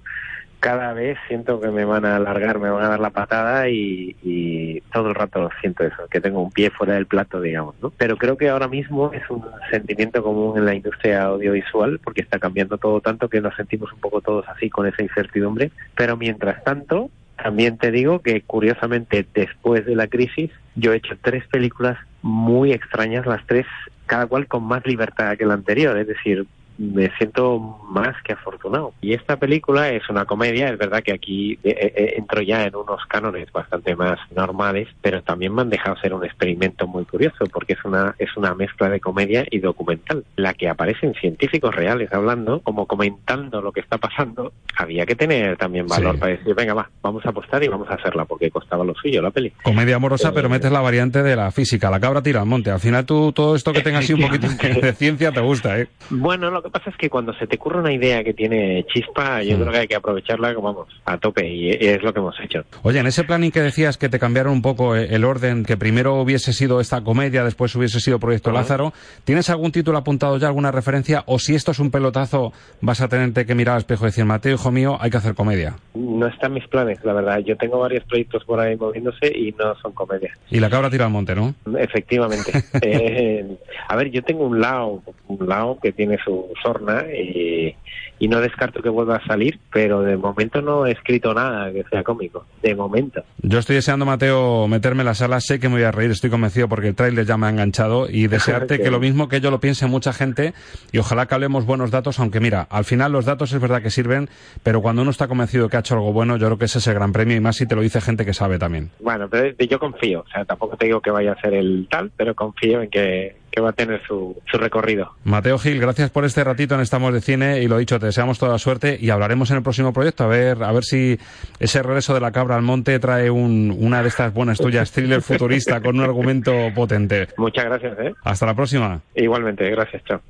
cada 0.63 0.93
vez 0.93 1.17
siento 1.27 1.59
que 1.59 1.67
me 1.67 1.83
van 1.83 2.05
a 2.05 2.15
alargar, 2.15 2.57
me 2.57 2.69
van 2.69 2.85
a 2.85 2.87
dar 2.87 3.01
la 3.01 3.09
patada 3.09 3.67
y, 3.67 4.15
y 4.23 4.79
todo 4.93 5.09
el 5.09 5.15
rato 5.15 5.49
siento 5.59 5.83
eso, 5.83 6.07
que 6.09 6.21
tengo 6.21 6.41
un 6.41 6.53
pie 6.53 6.69
fuera 6.69 6.93
del 6.93 7.05
plato, 7.05 7.41
digamos, 7.41 7.75
¿no? 7.81 7.89
Pero 7.89 8.15
creo 8.15 8.37
que 8.37 8.47
ahora 8.47 8.69
mismo 8.69 9.11
es 9.11 9.29
un 9.29 9.43
sentimiento 9.69 10.23
común 10.23 10.57
en 10.57 10.65
la 10.65 10.73
industria 10.73 11.23
audiovisual 11.23 11.99
porque 12.01 12.21
está 12.21 12.39
cambiando 12.39 12.77
todo 12.77 13.01
tanto 13.01 13.27
que 13.27 13.41
nos 13.41 13.53
sentimos 13.57 13.91
un 13.91 13.99
poco 13.99 14.21
todos 14.21 14.47
así 14.47 14.69
con 14.69 14.87
esa 14.87 15.03
incertidumbre. 15.03 15.69
Pero 15.97 16.15
mientras 16.15 16.63
tanto, 16.63 17.09
también 17.35 17.77
te 17.77 17.91
digo 17.91 18.19
que 18.19 18.39
curiosamente 18.43 19.27
después 19.33 19.85
de 19.85 19.97
la 19.97 20.07
crisis 20.07 20.49
yo 20.75 20.93
he 20.93 20.95
hecho 20.95 21.17
tres 21.21 21.45
películas 21.47 21.97
muy 22.21 22.71
extrañas, 22.71 23.25
las 23.25 23.45
tres 23.47 23.65
cada 24.05 24.27
cual 24.27 24.47
con 24.47 24.63
más 24.63 24.85
libertad 24.85 25.35
que 25.35 25.45
la 25.45 25.55
anterior, 25.55 25.97
es 25.97 26.07
decir, 26.07 26.47
me 26.77 27.09
siento 27.17 27.59
más 27.89 28.15
que 28.23 28.33
afortunado. 28.33 28.93
Y 29.01 29.13
esta 29.13 29.37
película 29.37 29.89
es 29.89 30.09
una 30.09 30.25
comedia, 30.25 30.69
es 30.69 30.77
verdad 30.77 31.03
que 31.03 31.13
aquí 31.13 31.53
eh, 31.63 31.93
eh, 31.95 32.13
entro 32.17 32.41
ya 32.41 32.63
en 32.65 32.75
unos 32.75 33.05
cánones 33.07 33.51
bastante 33.51 33.95
más 33.95 34.19
normales, 34.35 34.87
pero 35.01 35.21
también 35.21 35.53
me 35.53 35.61
han 35.61 35.69
dejado 35.69 35.95
ser 35.97 36.13
un 36.13 36.25
experimento 36.25 36.87
muy 36.87 37.05
curioso, 37.05 37.45
porque 37.51 37.73
es 37.73 37.85
una, 37.85 38.15
es 38.17 38.35
una 38.37 38.55
mezcla 38.55 38.89
de 38.89 38.99
comedia 38.99 39.45
y 39.51 39.59
documental, 39.59 40.23
la 40.35 40.53
que 40.53 40.67
aparecen 40.69 41.13
científicos 41.13 41.75
reales 41.75 42.11
hablando, 42.13 42.59
como 42.61 42.85
comentando 42.87 43.61
lo 43.61 43.71
que 43.71 43.79
está 43.81 43.97
pasando, 43.97 44.53
había 44.77 45.05
que 45.05 45.15
tener 45.15 45.57
también 45.57 45.87
valor 45.87 46.13
Sí. 46.15 46.19
para 46.19 46.31
decir, 46.33 46.55
venga, 46.55 46.73
va, 46.73 46.89
vamos 47.01 47.25
a 47.25 47.29
apostar 47.29 47.63
y 47.63 47.67
vamos 47.67 47.89
a 47.89 47.93
hacerla, 47.95 48.25
porque 48.25 48.49
costaba 48.51 48.83
lo 48.83 48.93
suyo 48.95 49.21
la 49.21 49.31
peli. 49.31 49.51
Comedia 49.63 49.95
amorosa, 49.97 50.33
pero 50.33 50.49
metes 50.49 50.71
la 50.71 50.81
variante 50.81 51.21
de 51.23 51.35
la 51.35 51.51
física, 51.51 51.89
la 51.89 51.99
cabra 51.99 52.21
tira 52.23 52.41
al 52.41 52.47
monte. 52.47 52.71
Al 52.71 52.79
final 52.79 53.05
tú 53.05 53.31
todo 53.31 53.55
esto 53.55 53.71
que 53.73 53.81
tenga 53.81 53.99
así 53.99 54.13
un 54.13 54.21
poquito 54.27 54.47
de 54.81 54.93
ciencia 54.93 55.31
te 55.31 55.39
gusta, 55.41 55.79
¿eh? 55.79 55.87
Bueno, 56.09 56.49
lo 56.49 56.62
que 56.63 56.69
pasa 56.69 56.89
es 56.89 56.97
que 56.97 57.09
cuando 57.09 57.33
se 57.33 57.45
te 57.47 57.55
ocurre 57.57 57.79
una 57.79 57.93
idea 57.93 58.23
que 58.23 58.33
tiene 58.33 58.85
chispa, 58.93 59.43
yo 59.43 59.57
Mm. 59.57 59.61
creo 59.61 59.71
que 59.73 59.77
hay 59.79 59.87
que 59.87 59.95
aprovecharla, 59.95 60.53
vamos, 60.53 60.87
a 61.05 61.17
tope, 61.17 61.47
y 61.47 61.69
y 61.73 61.87
es 61.87 62.01
lo 62.03 62.13
que 62.13 62.19
hemos 62.19 62.39
hecho. 62.39 62.63
Oye, 62.83 62.99
en 62.99 63.07
ese 63.07 63.23
planning 63.23 63.51
que 63.51 63.61
decías 63.61 63.97
que 63.97 64.09
te 64.09 64.19
cambiaron 64.19 64.53
un 64.53 64.61
poco 64.61 64.95
eh, 64.95 65.07
el 65.11 65.23
orden, 65.25 65.63
que 65.65 65.77
primero 65.77 66.15
hubiese 66.21 66.53
sido 66.53 66.79
esta 66.79 67.01
comedia, 67.01 67.43
después 67.43 67.75
hubiese 67.75 67.99
sido 67.99 68.19
Proyecto 68.19 68.51
Lázaro, 68.51 68.93
¿tienes 69.23 69.49
algún 69.49 69.71
título 69.71 69.97
apuntado 69.97 70.37
ya, 70.37 70.47
alguna 70.47 70.71
referencia? 70.71 71.23
O 71.27 71.39
si 71.39 71.55
esto 71.55 71.71
es 71.71 71.79
un 71.79 71.91
pelotazo, 71.91 72.53
vas 72.81 73.01
a 73.01 73.07
tenerte 73.07 73.45
que 73.45 73.55
mirar 73.55 73.75
al 73.75 73.79
espejo 73.81 74.05
y 74.05 74.07
decir, 74.07 74.25
Mateo, 74.25 74.53
hijo 74.55 74.71
mío, 74.71 74.97
hay 74.99 75.09
que 75.11 75.17
hacer 75.17 75.33
comedia. 75.35 75.75
No 75.93 76.27
están 76.27 76.53
mis 76.53 76.67
planes, 76.67 76.99
la 77.03 77.13
verdad. 77.13 77.39
Yo 77.39 77.55
tengo 77.57 77.79
varios 77.79 78.03
proyectos 78.05 78.43
por 78.45 78.59
ahí 78.59 78.75
moviéndose 78.75 79.27
y 79.35 79.51
no 79.53 79.75
son 79.81 79.91
comedias. 79.93 80.37
Y 80.49 80.59
la 80.59 80.69
cabra 80.69 80.89
tira 80.89 81.05
al 81.05 81.11
monte, 81.11 81.35
¿no? 81.35 81.53
Efectivamente. 81.77 82.51
Eh, 82.85 83.45
a 83.87 83.95
ver, 83.95 84.11
yo 84.11 84.21
tengo 84.23 84.45
un 84.45 84.59
lado, 84.59 85.01
un 85.27 85.47
lado 85.47 85.77
que 85.81 85.91
tiene 85.93 86.17
su 86.23 86.47
sorna 86.61 87.05
y, 87.11 87.75
y 88.23 88.29
no 88.29 88.39
descarto 88.39 88.81
que 88.81 88.87
vuelva 88.87 89.17
a 89.17 89.27
salir, 89.27 89.59
pero 89.69 89.99
de 89.99 90.15
momento 90.15 90.61
no 90.61 90.85
he 90.85 90.93
escrito 90.93 91.33
nada 91.33 91.69
que 91.73 91.83
sea 91.83 92.03
cómico. 92.03 92.45
De 92.61 92.73
momento. 92.73 93.21
Yo 93.41 93.59
estoy 93.59 93.75
deseando, 93.75 94.05
Mateo, 94.05 94.65
meterme 94.69 95.01
en 95.01 95.07
la 95.07 95.13
sala. 95.13 95.41
Sé 95.41 95.59
que 95.59 95.67
me 95.67 95.75
voy 95.75 95.83
a 95.83 95.91
reír, 95.91 96.09
estoy 96.09 96.29
convencido 96.29 96.69
porque 96.69 96.87
el 96.87 96.95
tráiler 96.95 97.25
ya 97.25 97.35
me 97.35 97.47
ha 97.47 97.49
enganchado. 97.49 98.07
Y 98.09 98.27
desearte 98.29 98.79
que 98.79 98.89
lo 98.89 99.01
mismo 99.01 99.27
que 99.27 99.41
yo 99.41 99.51
lo 99.51 99.59
piense 99.59 99.87
mucha 99.87 100.13
gente. 100.13 100.53
Y 100.93 100.99
ojalá 100.99 101.25
que 101.25 101.35
hablemos 101.35 101.65
buenos 101.65 101.91
datos, 101.91 102.17
aunque 102.21 102.39
mira, 102.39 102.65
al 102.69 102.85
final 102.85 103.11
los 103.11 103.25
datos 103.25 103.51
es 103.51 103.59
verdad 103.59 103.81
que 103.81 103.89
sirven, 103.89 104.29
pero 104.63 104.81
cuando 104.81 105.01
uno 105.01 105.11
está 105.11 105.27
convencido 105.27 105.67
que 105.67 105.75
ha 105.75 105.81
hecho 105.81 105.95
algo 105.95 106.13
bueno, 106.13 106.37
yo 106.37 106.45
creo 106.45 106.57
que 106.57 106.65
ese 106.65 106.77
es 106.77 106.87
el 106.87 106.93
gran 106.93 107.11
premio. 107.11 107.35
Y 107.35 107.41
más 107.41 107.57
si 107.57 107.67
te 107.67 107.75
lo 107.75 107.81
dice 107.81 107.99
gente 107.99 108.23
que 108.25 108.33
sabe 108.33 108.57
también. 108.57 108.89
Bueno, 109.01 109.27
pero 109.29 109.53
yo 109.57 109.79
confío. 109.79 110.21
O 110.21 110.29
sea, 110.29 110.45
tampoco 110.45 110.77
te 110.77 110.85
digo 110.85 111.01
que 111.01 111.11
vaya 111.11 111.33
a 111.33 111.41
ser 111.41 111.55
el 111.55 111.89
tal, 111.91 112.09
pero 112.15 112.33
confío 112.35 112.83
en 112.83 112.89
que, 112.89 113.35
que 113.51 113.61
va 113.61 113.69
a 113.69 113.73
tener 113.73 114.01
su, 114.07 114.35
su 114.49 114.57
recorrido. 114.57 115.11
Mateo 115.25 115.59
Gil, 115.59 115.79
gracias 115.79 116.09
por 116.09 116.23
este 116.25 116.43
ratito 116.43 116.73
en 116.73 116.81
Estamos 116.81 117.13
de 117.13 117.19
Cine 117.19 117.61
y 117.61 117.67
lo 117.67 117.77
dicho, 117.77 117.99
te 117.99 118.07
deseamos 118.13 118.37
toda 118.37 118.59
suerte 118.59 118.95
y 119.01 119.09
hablaremos 119.09 119.49
en 119.49 119.57
el 119.57 119.63
próximo 119.63 119.91
proyecto 119.91 120.23
a 120.23 120.27
ver 120.27 120.63
a 120.63 120.71
ver 120.71 120.83
si 120.83 121.17
ese 121.59 121.81
regreso 121.81 122.13
de 122.13 122.19
la 122.19 122.31
cabra 122.31 122.55
al 122.55 122.61
monte 122.61 122.99
trae 122.99 123.31
un- 123.31 123.75
una 123.79 124.03
de 124.03 124.07
estas 124.09 124.31
buenas 124.31 124.59
tuyas, 124.59 124.91
thriller 124.91 125.23
futurista 125.23 125.81
con 125.81 125.97
un 125.97 126.03
argumento 126.03 126.53
potente. 126.75 127.27
Muchas 127.37 127.65
gracias, 127.65 127.97
¿eh? 127.99 128.13
Hasta 128.23 128.45
la 128.45 128.53
próxima. 128.53 129.01
Igualmente, 129.15 129.67
gracias, 129.71 130.03
chao. 130.05 130.21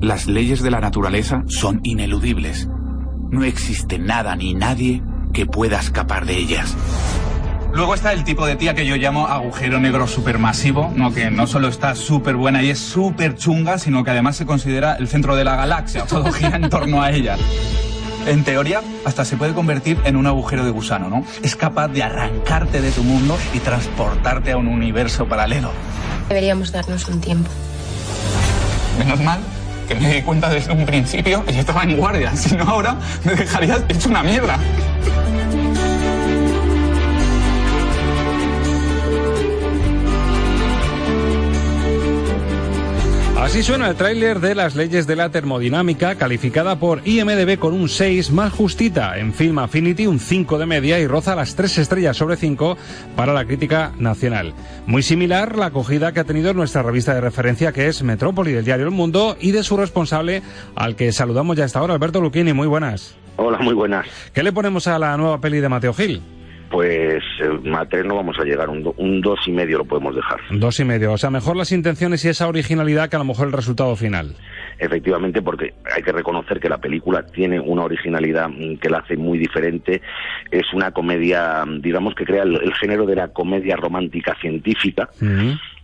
Las 0.00 0.28
leyes 0.28 0.62
de 0.62 0.70
la 0.70 0.80
naturaleza 0.80 1.42
son 1.48 1.80
ineludibles. 1.82 2.68
No 3.32 3.42
existe 3.42 3.98
nada 3.98 4.36
ni 4.36 4.54
nadie 4.54 5.02
que 5.34 5.44
pueda 5.44 5.80
escapar 5.80 6.24
de 6.24 6.36
ellas. 6.36 6.76
Luego 7.72 7.94
está 7.94 8.12
el 8.12 8.24
tipo 8.24 8.46
de 8.46 8.56
tía 8.56 8.74
que 8.74 8.86
yo 8.86 8.96
llamo 8.96 9.26
agujero 9.26 9.78
negro 9.78 10.06
supermasivo, 10.06 10.90
¿no? 10.94 11.12
que 11.12 11.30
no 11.30 11.46
solo 11.46 11.68
está 11.68 11.94
súper 11.94 12.34
buena 12.36 12.62
y 12.62 12.70
es 12.70 12.78
súper 12.78 13.36
chunga, 13.36 13.78
sino 13.78 14.04
que 14.04 14.10
además 14.10 14.36
se 14.36 14.46
considera 14.46 14.94
el 14.94 15.06
centro 15.06 15.36
de 15.36 15.44
la 15.44 15.54
galaxia, 15.56 16.04
todo 16.04 16.32
gira 16.32 16.56
en 16.56 16.70
torno 16.70 17.02
a 17.02 17.10
ella. 17.10 17.36
En 18.26 18.42
teoría, 18.42 18.82
hasta 19.04 19.24
se 19.24 19.36
puede 19.36 19.54
convertir 19.54 19.98
en 20.04 20.16
un 20.16 20.26
agujero 20.26 20.64
de 20.64 20.70
gusano, 20.70 21.08
¿no? 21.08 21.24
Es 21.42 21.56
capaz 21.56 21.88
de 21.88 22.02
arrancarte 22.02 22.80
de 22.80 22.90
tu 22.90 23.02
mundo 23.02 23.38
y 23.54 23.60
transportarte 23.60 24.52
a 24.52 24.56
un 24.56 24.68
universo 24.68 25.26
paralelo. 25.26 25.70
Deberíamos 26.28 26.72
darnos 26.72 27.06
un 27.08 27.20
tiempo. 27.20 27.50
Menos 28.98 29.20
mal 29.20 29.40
que 29.88 29.94
me 29.94 30.14
di 30.14 30.22
cuenta 30.22 30.50
desde 30.50 30.72
un 30.72 30.84
principio 30.84 31.44
y 31.48 31.56
estaba 31.56 31.84
en 31.84 31.96
guardia, 31.96 32.36
si 32.36 32.54
no 32.54 32.64
ahora 32.64 32.96
me 33.24 33.34
dejarías 33.34 33.82
hecho 33.88 34.10
una 34.10 34.22
mierda. 34.22 34.58
Así 43.38 43.62
suena 43.62 43.88
el 43.88 43.94
tráiler 43.94 44.40
de 44.40 44.56
Las 44.56 44.74
leyes 44.74 45.06
de 45.06 45.14
la 45.14 45.30
termodinámica, 45.30 46.16
calificada 46.16 46.80
por 46.80 47.06
IMDB 47.06 47.56
con 47.58 47.72
un 47.72 47.88
6 47.88 48.32
más 48.32 48.52
justita, 48.52 49.16
en 49.16 49.32
Film 49.32 49.60
Affinity 49.60 50.08
un 50.08 50.18
5 50.18 50.58
de 50.58 50.66
media 50.66 50.98
y 50.98 51.06
roza 51.06 51.36
las 51.36 51.54
3 51.54 51.78
estrellas 51.78 52.16
sobre 52.16 52.36
5 52.36 52.76
para 53.14 53.32
la 53.32 53.44
crítica 53.44 53.92
nacional. 53.96 54.54
Muy 54.86 55.02
similar 55.02 55.56
la 55.56 55.66
acogida 55.66 56.12
que 56.12 56.20
ha 56.20 56.24
tenido 56.24 56.52
nuestra 56.52 56.82
revista 56.82 57.14
de 57.14 57.20
referencia 57.20 57.72
que 57.72 57.86
es 57.86 58.02
Metrópoli 58.02 58.52
del 58.52 58.64
diario 58.64 58.86
El 58.86 58.90
Mundo 58.90 59.36
y 59.40 59.52
de 59.52 59.62
su 59.62 59.76
responsable 59.76 60.42
al 60.74 60.96
que 60.96 61.12
saludamos 61.12 61.56
ya 61.56 61.64
hasta 61.64 61.78
ahora, 61.78 61.94
Alberto 61.94 62.20
Luquini, 62.20 62.52
muy 62.52 62.66
buenas. 62.66 63.16
Hola, 63.36 63.58
muy 63.58 63.72
buenas. 63.72 64.06
¿Qué 64.34 64.42
le 64.42 64.52
ponemos 64.52 64.88
a 64.88 64.98
la 64.98 65.16
nueva 65.16 65.40
peli 65.40 65.60
de 65.60 65.68
Mateo 65.68 65.94
Gil? 65.94 66.22
Pues 66.70 67.22
eh, 67.42 67.72
a 67.74 67.84
tres 67.86 68.04
no 68.04 68.16
vamos 68.16 68.36
a 68.38 68.44
llegar, 68.44 68.68
un, 68.68 68.82
do- 68.82 68.94
un 68.98 69.20
dos 69.20 69.38
y 69.46 69.52
medio 69.52 69.78
lo 69.78 69.84
podemos 69.84 70.14
dejar. 70.14 70.38
Dos 70.50 70.78
y 70.80 70.84
medio, 70.84 71.12
o 71.12 71.18
sea, 71.18 71.30
mejor 71.30 71.56
las 71.56 71.72
intenciones 71.72 72.24
y 72.24 72.28
esa 72.28 72.46
originalidad 72.48 73.08
que 73.08 73.16
a 73.16 73.20
lo 73.20 73.24
mejor 73.24 73.46
el 73.46 73.52
resultado 73.52 73.96
final. 73.96 74.34
Efectivamente, 74.78 75.42
porque 75.42 75.74
hay 75.94 76.02
que 76.02 76.12
reconocer 76.12 76.60
que 76.60 76.68
la 76.68 76.78
película 76.78 77.24
tiene 77.26 77.58
una 77.58 77.82
originalidad 77.82 78.48
mm, 78.48 78.76
que 78.76 78.90
la 78.90 78.98
hace 78.98 79.16
muy 79.16 79.38
diferente. 79.38 80.02
Es 80.50 80.72
una 80.72 80.92
comedia, 80.92 81.64
mm, 81.64 81.80
digamos, 81.80 82.14
que 82.14 82.24
crea 82.24 82.42
el, 82.44 82.54
el 82.62 82.74
género 82.74 83.04
de 83.06 83.16
la 83.16 83.28
comedia 83.28 83.74
romántica 83.76 84.36
científica. 84.40 85.08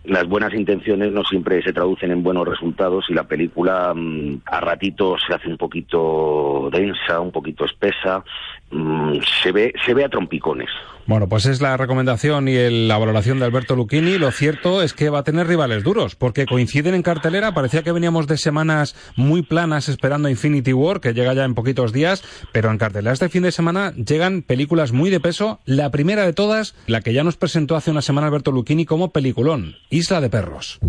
Las 0.05 0.27
buenas 0.27 0.53
intenciones 0.53 1.11
no 1.11 1.23
siempre 1.23 1.63
se 1.63 1.73
traducen 1.73 2.11
en 2.11 2.21
buenos 2.21 2.47
resultados 2.47 3.05
y 3.09 3.13
la 3.15 3.23
película 3.23 3.91
mm, 3.95 4.41
a 4.45 4.59
ratitos 4.61 5.19
se 5.27 5.33
hace 5.33 5.47
un 5.49 5.57
poquito 5.57 6.69
densa, 6.71 7.19
un 7.19 7.31
poquito 7.31 7.65
espesa, 7.65 8.23
mm, 8.71 9.19
se 9.43 9.51
ve 9.51 9.73
se 9.85 9.93
ve 9.93 10.03
a 10.05 10.09
trompicones. 10.09 10.69
Bueno, 11.07 11.29
pues 11.29 11.45
es 11.45 11.61
la 11.61 11.77
recomendación 11.77 12.47
y 12.47 12.55
el- 12.55 12.87
la 12.87 12.97
valoración 12.97 13.37
de 13.37 13.45
Alberto 13.45 13.75
Lucchini. 13.75 14.17
Lo 14.17 14.31
cierto 14.31 14.81
es 14.81 14.93
que 14.93 15.11
va 15.11 15.19
a 15.19 15.23
tener 15.23 15.45
rivales 15.45 15.83
duros, 15.83 16.15
porque 16.15 16.47
coinciden 16.47 16.95
en 16.95 17.03
cartelera. 17.03 17.53
Parecía 17.53 17.83
que 17.83 17.91
veníamos 17.91 18.25
de 18.25 18.37
semanas 18.37 18.95
muy 19.15 19.43
planas 19.43 19.87
esperando 19.87 20.29
Infinity 20.29 20.73
War, 20.73 21.01
que 21.01 21.13
llega 21.13 21.35
ya 21.35 21.43
en 21.45 21.53
poquitos 21.53 21.93
días, 21.93 22.23
pero 22.51 22.71
en 22.71 22.79
cartelera 22.79 23.13
este 23.13 23.29
fin 23.29 23.43
de 23.43 23.51
semana 23.51 23.93
llegan 23.93 24.41
películas 24.41 24.93
muy 24.93 25.11
de 25.11 25.19
peso. 25.19 25.59
La 25.65 25.91
primera 25.91 26.25
de 26.25 26.33
todas, 26.33 26.73
la 26.87 27.01
que 27.01 27.13
ya 27.13 27.23
nos 27.23 27.37
presentó 27.37 27.75
hace 27.75 27.91
una 27.91 28.01
semana 28.01 28.25
Alberto 28.25 28.51
Lucchini 28.51 28.85
como 28.85 29.11
peliculón, 29.11 29.75
Isla 29.91 30.21
de 30.21 30.29
Perros. 30.31 30.79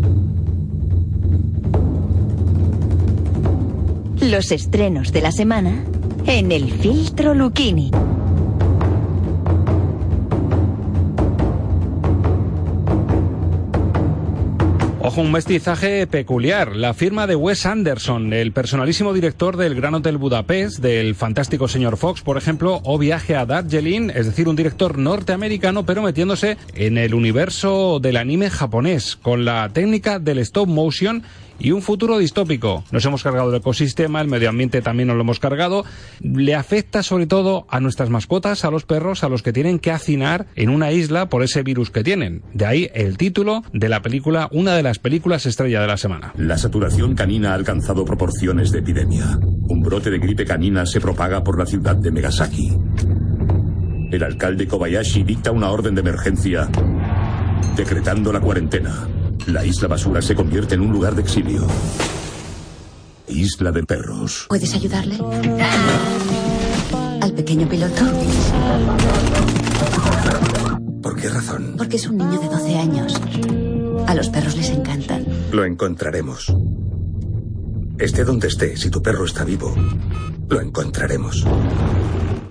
Los 4.22 4.50
estrenos 4.50 5.12
de 5.12 5.20
la 5.20 5.30
semana 5.30 5.84
en 6.26 6.50
el 6.50 6.72
filtro 6.72 7.34
Lucchini. 7.34 7.90
Ojo, 15.00 15.20
un 15.20 15.30
mestizaje 15.30 16.08
peculiar. 16.08 16.74
La 16.74 16.92
firma 16.92 17.28
de 17.28 17.36
Wes 17.36 17.64
Anderson, 17.64 18.32
el 18.32 18.50
personalísimo 18.50 19.12
director 19.12 19.56
del 19.56 19.76
Gran 19.76 19.94
Hotel 19.94 20.18
Budapest, 20.18 20.80
del 20.80 21.14
fantástico 21.14 21.68
señor 21.68 21.96
Fox, 21.96 22.22
por 22.22 22.36
ejemplo, 22.36 22.80
o 22.82 22.98
Viaje 22.98 23.36
a 23.36 23.46
Darjeeling, 23.46 24.10
es 24.10 24.26
decir, 24.26 24.48
un 24.48 24.56
director 24.56 24.98
norteamericano, 24.98 25.86
pero 25.86 26.02
metiéndose 26.02 26.56
en 26.74 26.98
el 26.98 27.14
universo 27.14 28.00
del 28.00 28.16
anime 28.16 28.50
japonés, 28.50 29.14
con 29.14 29.44
la 29.44 29.68
técnica 29.68 30.18
del 30.18 30.38
stop 30.38 30.66
motion 30.66 31.22
y 31.58 31.72
un 31.72 31.82
futuro 31.82 32.18
distópico. 32.18 32.84
Nos 32.90 33.04
hemos 33.04 33.22
cargado 33.22 33.50
el 33.50 33.56
ecosistema, 33.56 34.20
el 34.20 34.28
medio 34.28 34.48
ambiente 34.48 34.82
también 34.82 35.08
nos 35.08 35.16
lo 35.16 35.22
hemos 35.22 35.40
cargado. 35.40 35.84
Le 36.20 36.54
afecta 36.54 37.02
sobre 37.02 37.26
todo 37.26 37.66
a 37.68 37.80
nuestras 37.80 38.10
mascotas, 38.10 38.64
a 38.64 38.70
los 38.70 38.84
perros, 38.84 39.24
a 39.24 39.28
los 39.28 39.42
que 39.42 39.52
tienen 39.52 39.78
que 39.78 39.90
hacinar 39.90 40.46
en 40.54 40.70
una 40.70 40.92
isla 40.92 41.28
por 41.28 41.42
ese 41.42 41.62
virus 41.62 41.90
que 41.90 42.04
tienen. 42.04 42.42
De 42.52 42.66
ahí 42.66 42.90
el 42.94 43.16
título 43.16 43.62
de 43.72 43.88
la 43.88 44.02
película, 44.02 44.48
una 44.52 44.74
de 44.74 44.82
las 44.82 44.98
películas 44.98 45.46
estrella 45.46 45.80
de 45.80 45.86
la 45.86 45.96
semana. 45.96 46.32
La 46.36 46.58
saturación 46.58 47.14
canina 47.14 47.52
ha 47.52 47.54
alcanzado 47.54 48.04
proporciones 48.04 48.72
de 48.72 48.80
epidemia. 48.80 49.38
Un 49.68 49.82
brote 49.82 50.10
de 50.10 50.18
gripe 50.18 50.44
canina 50.44 50.86
se 50.86 51.00
propaga 51.00 51.42
por 51.42 51.58
la 51.58 51.66
ciudad 51.66 51.96
de 51.96 52.10
Megasaki. 52.10 52.72
El 54.10 54.22
alcalde 54.22 54.68
Kobayashi 54.68 55.24
dicta 55.24 55.50
una 55.50 55.70
orden 55.70 55.94
de 55.94 56.00
emergencia 56.00 56.68
decretando 57.76 58.32
la 58.32 58.40
cuarentena. 58.40 59.08
La 59.46 59.64
isla 59.64 59.86
basura 59.86 60.20
se 60.20 60.34
convierte 60.34 60.74
en 60.74 60.80
un 60.80 60.90
lugar 60.90 61.14
de 61.14 61.22
exilio. 61.22 61.68
Isla 63.28 63.70
de 63.70 63.84
perros. 63.84 64.46
¿Puedes 64.48 64.74
ayudarle? 64.74 65.18
¿Al 67.20 67.32
pequeño 67.32 67.68
piloto? 67.68 68.02
¿Por 71.00 71.20
qué 71.20 71.28
razón? 71.28 71.74
Porque 71.78 71.96
es 71.96 72.08
un 72.08 72.16
niño 72.16 72.40
de 72.40 72.48
12 72.48 72.74
años. 72.76 73.20
A 74.08 74.14
los 74.16 74.28
perros 74.30 74.56
les 74.56 74.70
encantan. 74.70 75.24
Lo 75.52 75.64
encontraremos. 75.64 76.52
Esté 77.98 78.24
donde 78.24 78.48
esté, 78.48 78.76
si 78.76 78.90
tu 78.90 79.00
perro 79.00 79.26
está 79.26 79.44
vivo, 79.44 79.72
lo 80.48 80.60
encontraremos. 80.60 81.44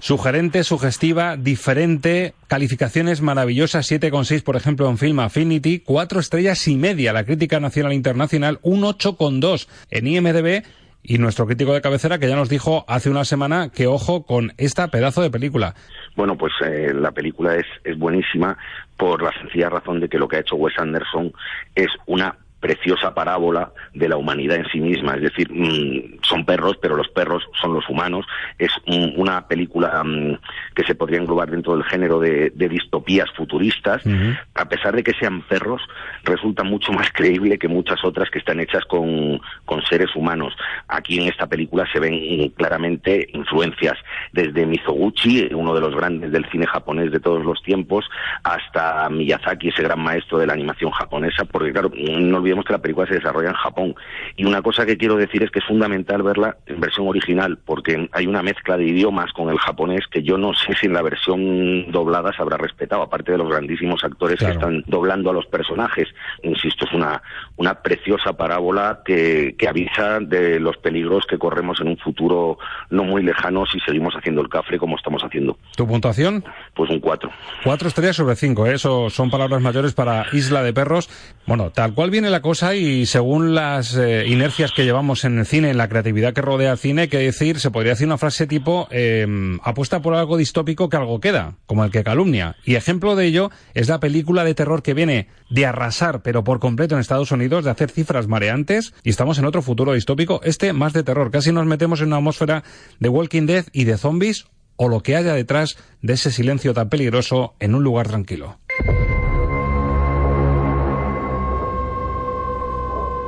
Sugerente, 0.05 0.63
sugestiva, 0.63 1.35
diferente, 1.35 2.35
calificaciones 2.47 3.23
maravillosas, 3.23 3.91
7,6 3.91 4.43
por 4.43 4.55
ejemplo 4.55 4.87
en 4.87 4.99
Film 4.99 5.19
Affinity, 5.19 5.79
4 5.79 6.19
estrellas 6.19 6.67
y 6.67 6.75
media 6.75 7.11
la 7.11 7.23
crítica 7.23 7.59
nacional 7.59 7.91
e 7.91 7.95
internacional, 7.95 8.59
un 8.61 8.83
8,2 8.83 9.67
en 9.89 10.05
IMDB 10.05 10.63
y 11.01 11.17
nuestro 11.17 11.47
crítico 11.47 11.73
de 11.73 11.81
cabecera 11.81 12.19
que 12.19 12.29
ya 12.29 12.35
nos 12.35 12.49
dijo 12.49 12.85
hace 12.87 13.09
una 13.09 13.25
semana 13.25 13.71
que 13.73 13.87
ojo 13.87 14.27
con 14.27 14.53
esta 14.59 14.89
pedazo 14.89 15.23
de 15.23 15.31
película. 15.31 15.73
Bueno, 16.15 16.37
pues 16.37 16.53
eh, 16.63 16.93
la 16.93 17.11
película 17.11 17.55
es, 17.55 17.65
es 17.83 17.97
buenísima 17.97 18.59
por 18.97 19.23
la 19.23 19.31
sencilla 19.41 19.69
razón 19.69 20.01
de 20.01 20.07
que 20.07 20.19
lo 20.19 20.27
que 20.27 20.35
ha 20.35 20.41
hecho 20.41 20.55
Wes 20.55 20.77
Anderson 20.77 21.33
es 21.73 21.89
una 22.05 22.37
preciosa 22.65 23.13
parábola 23.13 23.71
de 23.93 24.09
la 24.09 24.17
humanidad 24.17 24.57
en 24.57 24.65
sí 24.71 24.79
misma. 24.79 25.13
Es 25.13 25.21
decir, 25.21 25.47
mmm, 25.51 26.17
son 26.23 26.45
perros, 26.45 26.75
pero 26.81 26.95
los 26.95 27.07
perros 27.09 27.43
son 27.61 27.75
los 27.75 27.87
humanos. 27.87 28.25
Es 28.57 28.71
mmm, 28.87 29.19
una 29.19 29.47
película 29.47 30.03
mmm, 30.03 30.33
que 30.73 30.83
se 30.83 30.95
podría 30.95 31.19
englobar 31.19 31.51
dentro 31.51 31.75
del 31.75 31.83
género 31.83 32.19
de, 32.19 32.51
de 32.55 32.67
distopías 32.67 33.29
futuristas. 33.37 34.03
Uh 34.03 34.09
-huh. 34.09 34.39
A 34.55 34.65
pesar 34.67 34.95
de 34.95 35.03
que 35.03 35.13
sean 35.13 35.43
perros, 35.43 35.79
resulta 36.23 36.63
mucho 36.63 36.91
más 36.91 37.07
creíble 37.13 37.59
que 37.59 37.67
muchas 37.67 38.03
otras 38.03 38.31
que 38.31 38.39
están 38.39 38.59
hechas 38.59 38.83
con, 38.85 39.39
con 39.65 39.83
seres 39.83 40.15
humanos. 40.15 40.53
Aquí 40.87 41.19
en 41.19 41.27
esta 41.29 41.45
película 41.45 41.85
se 41.93 41.99
ven 41.99 42.49
claramente 42.57 43.27
influencias 43.33 43.97
desde 44.31 44.65
Mizoguchi, 44.65 45.49
uno 45.53 45.75
de 45.75 45.81
los 45.81 45.95
grandes 45.95 46.31
del 46.31 46.49
cine 46.49 46.65
japonés 46.65 47.11
de 47.11 47.19
todos 47.19 47.45
los 47.45 47.61
tiempos, 47.61 48.05
hasta 48.43 49.07
Miyazaki, 49.09 49.69
ese 49.69 49.83
gran 49.83 49.99
maestro 49.99 50.39
de 50.39 50.47
la 50.47 50.53
animación 50.53 50.89
japonesa, 50.89 51.45
porque 51.45 51.71
claro, 51.71 51.91
no 51.95 52.37
olvidemos 52.37 52.54
que 52.63 52.73
la 52.73 52.79
película 52.79 53.07
se 53.07 53.15
desarrolla 53.15 53.49
en 53.49 53.55
Japón. 53.55 53.95
Y 54.35 54.45
una 54.45 54.61
cosa 54.61 54.85
que 54.85 54.97
quiero 54.97 55.15
decir 55.15 55.43
es 55.43 55.51
que 55.51 55.59
es 55.59 55.65
fundamental 55.65 56.21
verla 56.23 56.57
en 56.65 56.79
versión 56.79 57.07
original, 57.07 57.57
porque 57.65 58.07
hay 58.11 58.27
una 58.27 58.43
mezcla 58.43 58.77
de 58.77 58.85
idiomas 58.85 59.33
con 59.33 59.49
el 59.49 59.57
japonés 59.57 60.05
que 60.09 60.23
yo 60.23 60.37
no 60.37 60.53
sé 60.53 60.73
si 60.79 60.85
en 60.85 60.93
la 60.93 61.01
versión 61.01 61.91
doblada 61.91 62.31
se 62.33 62.41
habrá 62.41 62.57
respetado, 62.57 63.01
aparte 63.01 63.31
de 63.31 63.37
los 63.37 63.49
grandísimos 63.49 64.03
actores 64.03 64.39
claro. 64.39 64.53
que 64.53 64.59
están 64.59 64.83
doblando 64.87 65.29
a 65.29 65.33
los 65.33 65.45
personajes. 65.47 66.07
Insisto, 66.43 66.85
es 66.85 66.93
una, 66.93 67.21
una 67.57 67.81
preciosa 67.81 68.33
parábola 68.33 69.01
que, 69.03 69.55
que 69.57 69.67
avisa 69.67 70.19
de 70.19 70.59
los 70.59 70.77
peligros 70.77 71.25
que 71.25 71.37
corremos 71.37 71.79
en 71.81 71.87
un 71.87 71.97
futuro 71.97 72.57
no 72.89 73.03
muy 73.03 73.23
lejano 73.23 73.65
si 73.65 73.79
seguimos 73.79 74.13
haciendo 74.15 74.41
el 74.41 74.49
cafre 74.49 74.77
como 74.77 74.95
estamos 74.95 75.23
haciendo. 75.23 75.57
¿Tu 75.75 75.87
puntuación? 75.87 76.43
Pues 76.73 76.89
un 76.89 76.99
4. 76.99 77.29
Cuatro 77.63 77.87
estrellas 77.87 78.15
sobre 78.15 78.35
cinco, 78.35 78.65
¿eh? 78.65 78.75
eso 78.75 79.09
son 79.09 79.29
palabras 79.29 79.61
mayores 79.61 79.93
para 79.93 80.25
Isla 80.31 80.63
de 80.63 80.73
Perros. 80.73 81.09
Bueno, 81.47 81.71
tal 81.71 81.93
cual 81.93 82.09
viene 82.09 82.29
la 82.29 82.41
cosa 82.45 82.75
y 82.75 83.07
según 83.07 83.55
las 83.55 83.97
eh, 83.97 84.27
inercias 84.27 84.71
que 84.71 84.83
llevamos 84.83 85.25
en 85.25 85.39
el 85.39 85.47
cine, 85.47 85.71
en 85.71 85.77
la 85.77 85.89
creatividad 85.89 86.31
que 86.31 86.43
rodea 86.43 86.73
el 86.73 86.77
cine, 86.77 87.09
que 87.09 87.17
decir, 87.17 87.59
se 87.59 87.71
podría 87.71 87.93
decir 87.93 88.05
una 88.05 88.19
frase 88.19 88.45
tipo, 88.45 88.87
eh, 88.91 89.25
apuesta 89.63 90.03
por 90.03 90.13
algo 90.13 90.37
distópico 90.37 90.87
que 90.87 90.95
algo 90.95 91.19
queda, 91.19 91.55
como 91.65 91.83
el 91.83 91.89
que 91.89 92.03
calumnia. 92.03 92.55
Y 92.63 92.75
ejemplo 92.75 93.15
de 93.15 93.25
ello 93.25 93.49
es 93.73 93.89
la 93.89 93.99
película 93.99 94.43
de 94.43 94.53
terror 94.53 94.83
que 94.83 94.93
viene 94.93 95.27
de 95.49 95.65
arrasar, 95.65 96.21
pero 96.21 96.43
por 96.43 96.59
completo 96.59 96.93
en 96.93 97.01
Estados 97.01 97.31
Unidos, 97.31 97.65
de 97.65 97.71
hacer 97.71 97.89
cifras 97.89 98.27
mareantes, 98.27 98.93
y 99.03 99.09
estamos 99.09 99.39
en 99.39 99.45
otro 99.45 99.63
futuro 99.63 99.93
distópico, 99.93 100.39
este 100.43 100.71
más 100.71 100.93
de 100.93 101.01
terror. 101.01 101.31
Casi 101.31 101.51
nos 101.51 101.65
metemos 101.65 101.99
en 102.01 102.07
una 102.07 102.17
atmósfera 102.17 102.63
de 102.99 103.09
Walking 103.09 103.47
Dead 103.47 103.65
y 103.73 103.85
de 103.85 103.97
zombies 103.97 104.45
o 104.75 104.87
lo 104.87 105.01
que 105.01 105.15
haya 105.15 105.33
detrás 105.33 105.77
de 106.03 106.13
ese 106.13 106.31
silencio 106.31 106.75
tan 106.75 106.89
peligroso 106.89 107.55
en 107.59 107.73
un 107.73 107.83
lugar 107.83 108.07
tranquilo. 108.07 108.59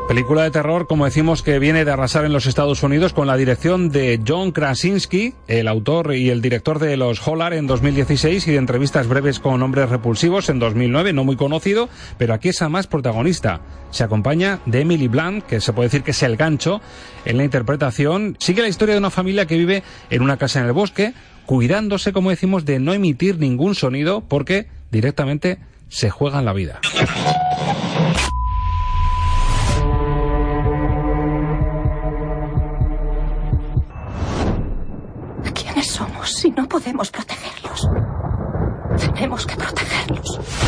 Película 0.07 0.43
de 0.43 0.51
terror, 0.51 0.87
como 0.87 1.03
decimos, 1.03 1.43
que 1.43 1.59
viene 1.59 1.83
de 1.83 1.91
arrasar 1.91 2.23
en 2.23 2.31
los 2.31 2.45
Estados 2.45 2.81
Unidos 2.81 3.11
con 3.11 3.27
la 3.27 3.35
dirección 3.35 3.89
de 3.89 4.21
John 4.25 4.53
Krasinski, 4.53 5.33
el 5.49 5.67
autor 5.67 6.15
y 6.15 6.29
el 6.29 6.41
director 6.41 6.79
de 6.79 6.95
Los 6.95 7.27
Hollar 7.27 7.51
en 7.53 7.67
2016 7.67 8.47
y 8.47 8.51
de 8.51 8.57
entrevistas 8.57 9.07
breves 9.07 9.41
con 9.41 9.61
hombres 9.61 9.89
repulsivos 9.89 10.47
en 10.47 10.59
2009, 10.59 11.11
no 11.11 11.25
muy 11.25 11.35
conocido, 11.35 11.89
pero 12.17 12.33
aquí 12.33 12.49
es 12.49 12.61
además 12.61 12.87
protagonista. 12.87 13.59
Se 13.91 14.05
acompaña 14.05 14.61
de 14.65 14.79
Emily 14.79 15.09
Blunt, 15.09 15.45
que 15.45 15.59
se 15.59 15.73
puede 15.73 15.87
decir 15.87 16.03
que 16.03 16.11
es 16.11 16.23
el 16.23 16.37
gancho 16.37 16.79
en 17.25 17.35
la 17.35 17.43
interpretación. 17.43 18.37
Sigue 18.39 18.61
la 18.61 18.69
historia 18.69 18.93
de 18.93 18.99
una 18.99 19.09
familia 19.09 19.45
que 19.45 19.57
vive 19.57 19.83
en 20.09 20.21
una 20.21 20.37
casa 20.37 20.61
en 20.61 20.67
el 20.67 20.71
bosque, 20.71 21.13
cuidándose, 21.45 22.13
como 22.13 22.29
decimos, 22.29 22.63
de 22.63 22.79
no 22.79 22.93
emitir 22.93 23.39
ningún 23.39 23.75
sonido 23.75 24.21
porque 24.21 24.67
directamente 24.89 25.59
se 25.89 26.09
juegan 26.09 26.45
la 26.45 26.53
vida. 26.53 26.79
Si 36.29 36.51
no 36.51 36.67
podemos 36.67 37.09
protegerlos? 37.11 37.87
Tenemos 39.13 39.45
que 39.45 39.55
protegerlos. 39.55 40.66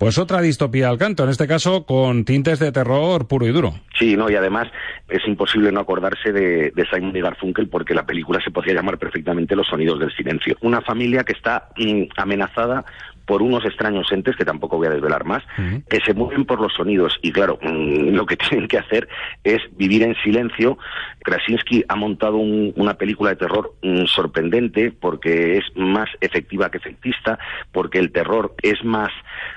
Pues 0.00 0.16
otra 0.16 0.40
distopía 0.40 0.88
al 0.88 0.96
canto, 0.96 1.24
en 1.24 1.28
este 1.28 1.46
caso 1.46 1.84
con 1.84 2.24
tintes 2.24 2.58
de 2.58 2.72
terror 2.72 3.28
puro 3.28 3.46
y 3.46 3.52
duro. 3.52 3.74
Sí, 3.98 4.16
no, 4.16 4.30
y 4.30 4.34
además 4.34 4.66
es 5.10 5.20
imposible 5.28 5.70
no 5.72 5.80
acordarse 5.80 6.32
de, 6.32 6.70
de 6.70 6.86
Simon 6.90 7.14
y 7.14 7.20
Garfunkel 7.20 7.68
porque 7.68 7.92
la 7.92 8.06
película 8.06 8.40
se 8.42 8.50
podría 8.50 8.72
llamar 8.72 8.96
perfectamente 8.96 9.54
Los 9.54 9.66
sonidos 9.66 10.00
del 10.00 10.10
silencio. 10.16 10.56
Una 10.62 10.80
familia 10.80 11.22
que 11.22 11.34
está 11.34 11.68
mm, 11.76 12.04
amenazada 12.16 12.82
por 13.30 13.42
unos 13.42 13.64
extraños 13.64 14.10
entes, 14.10 14.34
que 14.34 14.44
tampoco 14.44 14.76
voy 14.76 14.88
a 14.88 14.90
desvelar 14.90 15.24
más, 15.24 15.44
uh 15.56 15.62
-huh. 15.62 15.84
que 15.88 16.00
se 16.00 16.14
mueven 16.14 16.44
por 16.44 16.60
los 16.60 16.74
sonidos. 16.74 17.16
Y 17.22 17.30
claro, 17.30 17.60
mmm, 17.62 18.08
lo 18.18 18.26
que 18.26 18.36
tienen 18.36 18.66
que 18.66 18.76
hacer 18.76 19.08
es 19.44 19.60
vivir 19.76 20.02
en 20.02 20.16
silencio. 20.16 20.78
Krasinski 21.22 21.84
ha 21.86 21.94
montado 21.94 22.38
un, 22.38 22.72
una 22.74 22.94
película 22.94 23.30
de 23.30 23.36
terror 23.36 23.74
mmm, 23.84 24.06
sorprendente 24.06 24.90
porque 24.90 25.58
es 25.58 25.64
más 25.76 26.08
efectiva 26.20 26.72
que 26.72 26.78
efectista, 26.78 27.38
porque 27.70 28.00
el 28.00 28.10
terror 28.10 28.52
es 28.62 28.82
más 28.82 29.12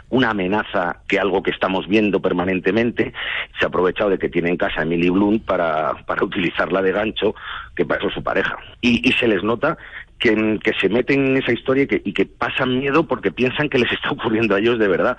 una 0.09 0.29
amenaza 0.29 0.99
que 1.07 1.17
algo 1.19 1.41
que 1.41 1.49
estamos 1.49 1.87
viendo 1.87 2.21
permanentemente. 2.21 3.11
Se 3.57 3.65
ha 3.65 3.69
aprovechado 3.69 4.11
de 4.11 4.19
que 4.19 4.29
tiene 4.29 4.49
en 4.49 4.57
casa 4.57 4.81
a 4.81 4.83
Emily 4.83 5.09
Blunt 5.09 5.45
para, 5.45 5.95
para 6.05 6.23
utilizarla 6.29 6.83
de 6.83 6.91
gancho, 6.91 7.33
que 7.75 7.85
para 7.87 8.01
eso 8.01 8.09
es 8.09 8.13
su 8.13 8.21
pareja. 8.21 8.55
Y, 8.81 9.01
y 9.09 9.13
se 9.13 9.27
les 9.27 9.41
nota 9.41 9.79
que, 10.23 10.59
que, 10.63 10.71
se 10.79 10.87
meten 10.87 11.25
en 11.25 11.37
esa 11.37 11.51
historia 11.51 11.83
y 11.83 11.87
que, 11.87 12.01
y 12.05 12.13
que, 12.13 12.25
pasan 12.25 12.79
miedo 12.79 13.05
porque 13.05 13.29
piensan 13.29 13.67
que 13.67 13.77
les 13.77 13.91
está 13.91 14.09
ocurriendo 14.11 14.55
a 14.55 14.59
ellos 14.59 14.79
de 14.79 14.87
verdad. 14.87 15.17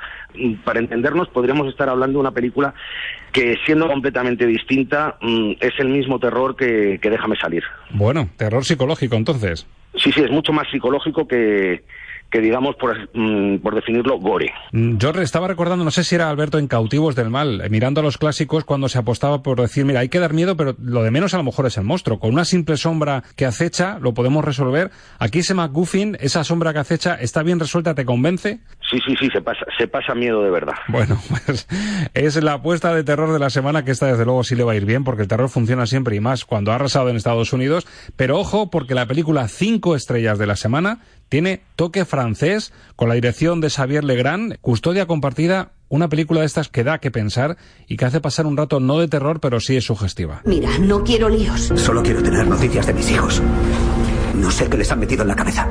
Para 0.65 0.81
entendernos, 0.81 1.29
podríamos 1.29 1.69
estar 1.69 1.91
hablando 1.91 2.19
de 2.19 2.21
una 2.21 2.31
película 2.31 2.73
que, 3.31 3.57
siendo 3.67 3.87
completamente 3.87 4.47
distinta, 4.47 5.19
mm, 5.21 5.53
es 5.61 5.73
el 5.79 5.91
mismo 5.91 6.19
terror 6.19 6.57
que, 6.57 6.99
que 7.03 7.11
Déjame 7.15 7.37
salir. 7.37 7.63
Bueno, 7.91 8.29
terror 8.37 8.65
psicológico 8.65 9.15
entonces. 9.15 9.67
Sí, 9.95 10.11
sí, 10.11 10.23
es 10.23 10.31
mucho 10.31 10.53
más 10.53 10.69
psicológico 10.69 11.29
que, 11.29 11.85
que 12.35 12.41
digamos, 12.41 12.75
por, 12.75 12.97
mm, 13.15 13.59
por 13.59 13.77
definirlo, 13.77 14.19
gore. 14.19 14.53
Mm, 14.73 14.97
Yo 14.97 15.11
estaba 15.11 15.47
recordando, 15.47 15.85
no 15.85 15.93
sé 15.93 16.03
si 16.03 16.17
era 16.17 16.29
Alberto 16.29 16.59
en 16.59 16.67
Cautivos 16.67 17.15
del 17.15 17.31
Mal, 17.31 17.61
eh, 17.61 17.69
mirando 17.71 18.01
a 18.01 18.03
los 18.03 18.19
clásicos 18.19 18.65
cuando 18.65 18.89
se 18.89 18.99
apostaba 18.99 19.41
por 19.41 19.61
decir, 19.61 19.85
mira, 19.85 20.01
hay 20.01 20.09
que 20.09 20.19
dar 20.19 20.33
miedo, 20.33 20.57
pero 20.57 20.75
lo 20.83 21.05
de 21.05 21.13
menos 21.13 21.33
a 21.35 21.37
lo 21.37 21.45
mejor 21.45 21.67
es 21.67 21.77
el 21.79 21.85
monstruo. 21.85 22.19
Con 22.19 22.33
una 22.33 22.45
simple 22.45 22.77
sombra 22.77 23.23
que 23.37 23.47
acecha, 23.47 24.01
lo 24.01 24.15
podemos 24.15 24.45
resolver. 24.45 24.91
Aquí 25.21 25.39
ese 25.39 25.55
McGuffin, 25.55 26.17
esa 26.19 26.43
sombra 26.43 26.73
que 26.73 26.81
acecha, 26.81 27.15
está 27.15 27.45
bien 27.45 27.61
resuelta, 27.61 27.95
¿te 27.95 28.05
convence? 28.05 28.59
Sí, 28.91 28.99
sí, 29.07 29.15
sí, 29.21 29.29
se 29.33 29.41
pasa, 29.41 29.65
se 29.79 29.87
pasa 29.87 30.13
miedo 30.17 30.43
de 30.43 30.51
verdad. 30.51 30.75
Bueno, 30.89 31.17
pues 31.29 31.69
es 32.15 32.43
la 32.43 32.55
apuesta 32.55 32.93
de 32.97 33.05
terror 33.05 33.33
de 33.33 33.39
la 33.39 33.51
semana 33.51 33.85
que 33.85 33.93
esta 33.93 34.07
desde 34.07 34.25
luego 34.25 34.43
sí 34.43 34.57
le 34.57 34.65
va 34.65 34.73
a 34.73 34.77
ir 34.77 34.87
bien 34.87 35.05
porque 35.05 35.23
el 35.23 35.29
terror 35.29 35.49
funciona 35.49 35.87
siempre 35.87 36.17
y 36.17 36.21
más 36.21 36.45
cuando 36.45 36.73
ha 36.73 36.75
arrasado 36.75 37.11
en 37.11 37.15
Estados 37.17 37.53
Unidos. 37.53 37.87
Pero 38.17 38.41
ojo 38.41 38.73
porque 38.73 38.97
la 38.97 39.07
película 39.07 39.47
Cinco 39.47 39.95
Estrellas 39.95 40.37
de 40.37 40.49
la 40.49 40.57
semana 40.57 40.99
tiene 41.29 41.63
toque 41.77 42.05
francés 42.05 42.24
con 42.97 43.09
la 43.09 43.15
dirección 43.15 43.61
de 43.61 43.71
Xavier 43.71 44.05
Legrand, 44.05 44.57
custodia 44.61 45.07
compartida, 45.07 45.73
una 45.89 46.09
película 46.09 46.41
de 46.41 46.47
estas 46.47 46.69
que 46.69 46.85
da 46.85 46.99
que 46.99 47.11
pensar 47.11 47.57
y 47.87 47.97
que 47.97 48.05
hace 48.05 48.21
pasar 48.21 48.47
un 48.47 48.57
rato 48.57 48.81
no 48.81 48.99
de 48.99 49.09
terror 49.09 49.41
pero 49.41 49.61
sí 49.61 49.77
es 49.77 49.85
sugestiva. 49.85 50.43
Mira, 50.45 50.71
no 50.79 51.05
quiero 51.05 51.29
líos. 51.29 51.73
Solo 51.77 52.03
quiero 52.03 52.23
tener 52.23 52.47
noticias 52.47 52.87
de 52.87 52.95
mis 52.95 53.11
hijos. 53.11 53.43
No 54.35 54.51
sé 54.51 54.69
qué 54.69 54.77
les 54.79 54.91
han 54.91 55.01
metido 55.01 55.23
en 55.23 55.29
la 55.29 55.37
cabeza. 55.37 55.67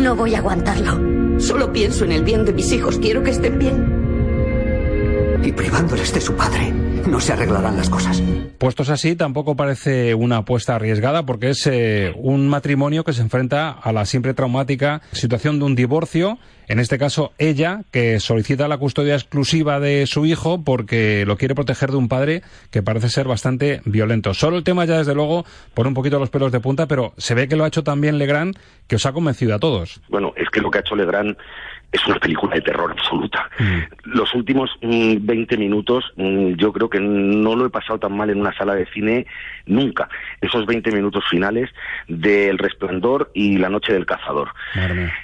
No 0.00 0.16
voy 0.16 0.34
a 0.34 0.38
aguantarlo. 0.38 1.38
Solo 1.38 1.72
pienso 1.72 2.04
en 2.04 2.12
el 2.12 2.24
bien 2.24 2.44
de 2.44 2.52
mis 2.52 2.72
hijos. 2.72 2.98
Quiero 2.98 3.22
que 3.22 3.30
estén 3.30 3.58
bien. 3.58 5.40
Y 5.42 5.52
privándoles 5.52 6.12
de 6.12 6.20
su 6.20 6.34
padre, 6.34 6.72
no 7.06 7.20
se 7.20 7.32
arreglarán 7.32 7.76
las 7.76 7.88
cosas. 7.88 8.22
Puestos 8.58 8.90
así, 8.90 9.16
tampoco 9.16 9.56
parece 9.56 10.14
una 10.14 10.38
apuesta 10.38 10.76
arriesgada 10.76 11.24
porque 11.24 11.50
es 11.50 11.66
eh, 11.66 12.12
un 12.16 12.48
matrimonio 12.48 13.04
que 13.04 13.12
se 13.12 13.22
enfrenta 13.22 13.70
a 13.70 13.92
la 13.92 14.04
siempre 14.04 14.34
traumática 14.34 15.02
situación 15.12 15.58
de 15.58 15.64
un 15.64 15.74
divorcio. 15.74 16.38
En 16.70 16.78
este 16.78 16.98
caso, 16.98 17.32
ella, 17.38 17.80
que 17.90 18.20
solicita 18.20 18.68
la 18.68 18.78
custodia 18.78 19.14
exclusiva 19.14 19.80
de 19.80 20.06
su 20.06 20.24
hijo 20.24 20.62
porque 20.62 21.24
lo 21.26 21.36
quiere 21.36 21.56
proteger 21.56 21.90
de 21.90 21.96
un 21.96 22.06
padre 22.06 22.42
que 22.70 22.80
parece 22.80 23.08
ser 23.08 23.26
bastante 23.26 23.80
violento. 23.86 24.34
Solo 24.34 24.56
el 24.56 24.62
tema 24.62 24.84
ya, 24.84 24.98
desde 24.98 25.16
luego, 25.16 25.44
pone 25.74 25.88
un 25.88 25.94
poquito 25.94 26.20
los 26.20 26.30
pelos 26.30 26.52
de 26.52 26.60
punta, 26.60 26.86
pero 26.86 27.12
se 27.16 27.34
ve 27.34 27.48
que 27.48 27.56
lo 27.56 27.64
ha 27.64 27.66
hecho 27.66 27.82
también 27.82 28.18
Legrand, 28.18 28.56
que 28.86 28.94
os 28.94 29.04
ha 29.04 29.12
convencido 29.12 29.52
a 29.52 29.58
todos. 29.58 30.00
Bueno, 30.10 30.32
es 30.36 30.48
que 30.48 30.60
lo 30.60 30.70
que 30.70 30.78
ha 30.78 30.82
hecho 30.82 30.94
Legrand 30.94 31.36
es 31.92 32.06
una 32.06 32.18
película 32.20 32.54
de 32.54 32.60
terror 32.60 32.92
absoluta. 32.92 33.50
Mm. 33.58 34.14
Los 34.16 34.32
últimos 34.34 34.70
mm, 34.80 35.16
20 35.20 35.56
minutos 35.56 36.04
mm, 36.16 36.52
yo 36.54 36.72
creo 36.72 36.88
que 36.88 37.00
no 37.00 37.56
lo 37.56 37.66
he 37.66 37.70
pasado 37.70 37.98
tan 37.98 38.16
mal 38.16 38.30
en 38.30 38.40
una 38.40 38.56
sala 38.56 38.74
de 38.74 38.86
cine 38.86 39.26
nunca. 39.66 40.08
Esos 40.40 40.66
20 40.66 40.92
minutos 40.92 41.24
finales 41.28 41.68
del 42.06 42.58
Resplandor 42.58 43.30
y 43.34 43.58
La 43.58 43.68
Noche 43.68 43.92
del 43.92 44.06
Cazador. 44.06 44.50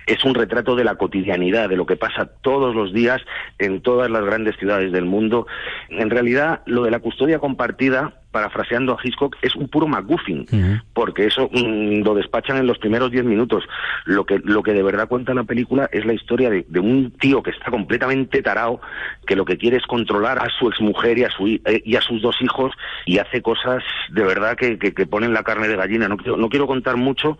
Es 0.06 0.24
un 0.24 0.35
retrato 0.35 0.74
de 0.74 0.85
la 0.85 0.96
cotidianidad, 0.96 1.36
de 1.38 1.77
lo 1.77 1.87
que 1.87 1.96
pasa 1.96 2.27
todos 2.40 2.75
los 2.75 2.92
días 2.92 3.20
en 3.59 3.83
todas 3.83 4.11
las 4.11 4.25
grandes 4.25 4.57
ciudades 4.57 4.90
del 4.90 5.05
mundo. 5.05 5.46
En 5.90 6.11
realidad, 6.11 6.62
lo 6.66 6.83
de 6.83 6.90
la 6.90 6.99
custodia 6.99 7.38
compartida 7.38 8.14
parafraseando 8.31 8.92
a 8.92 8.99
Hitchcock, 9.03 9.35
es 9.40 9.57
un 9.57 9.68
puro 9.68 9.87
McGuffin, 9.87 10.44
porque 10.92 11.25
eso 11.25 11.49
mm, 11.51 12.03
lo 12.03 12.14
despachan 12.14 12.59
en 12.59 12.66
los 12.66 12.77
primeros 12.77 13.11
diez 13.11 13.25
minutos. 13.25 13.64
Lo 14.05 14.27
que, 14.27 14.38
lo 14.44 14.62
que 14.62 14.75
de 14.75 14.83
verdad 14.83 15.09
cuenta 15.09 15.33
la 15.33 15.44
película 15.44 15.88
es 15.90 16.05
la 16.05 16.12
historia 16.12 16.51
de, 16.51 16.66
de 16.68 16.81
un 16.81 17.12
tío 17.12 17.42
que 17.42 17.51
está 17.51 17.70
completamente 17.70 18.42
tarao, 18.42 18.83
que 19.27 19.37
lo 19.37 19.46
que 19.46 19.57
quiere 19.57 19.79
es 19.79 19.87
controlar 19.87 20.38
a 20.38 20.51
su 20.51 20.68
exmujer 20.68 21.16
y 21.16 21.25
a, 21.25 21.31
su, 21.31 21.46
eh, 21.46 21.83
y 21.83 21.96
a 21.96 22.03
sus 22.03 22.20
dos 22.20 22.37
hijos, 22.42 22.72
y 23.07 23.18
hace 23.18 23.40
cosas 23.40 23.83
de 24.11 24.25
verdad 24.25 24.55
que, 24.55 24.79
que, 24.79 24.92
que 24.92 25.07
ponen 25.07 25.33
la 25.33 25.42
carne 25.42 25.68
de 25.68 25.77
gallina. 25.77 26.07
No 26.07 26.18
quiero, 26.18 26.37
no 26.37 26.51
quiero 26.51 26.66
contar 26.66 26.99
mucho, 26.99 27.38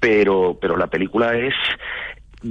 pero, 0.00 0.58
pero 0.60 0.76
la 0.76 0.88
película 0.88 1.34
es 1.34 1.54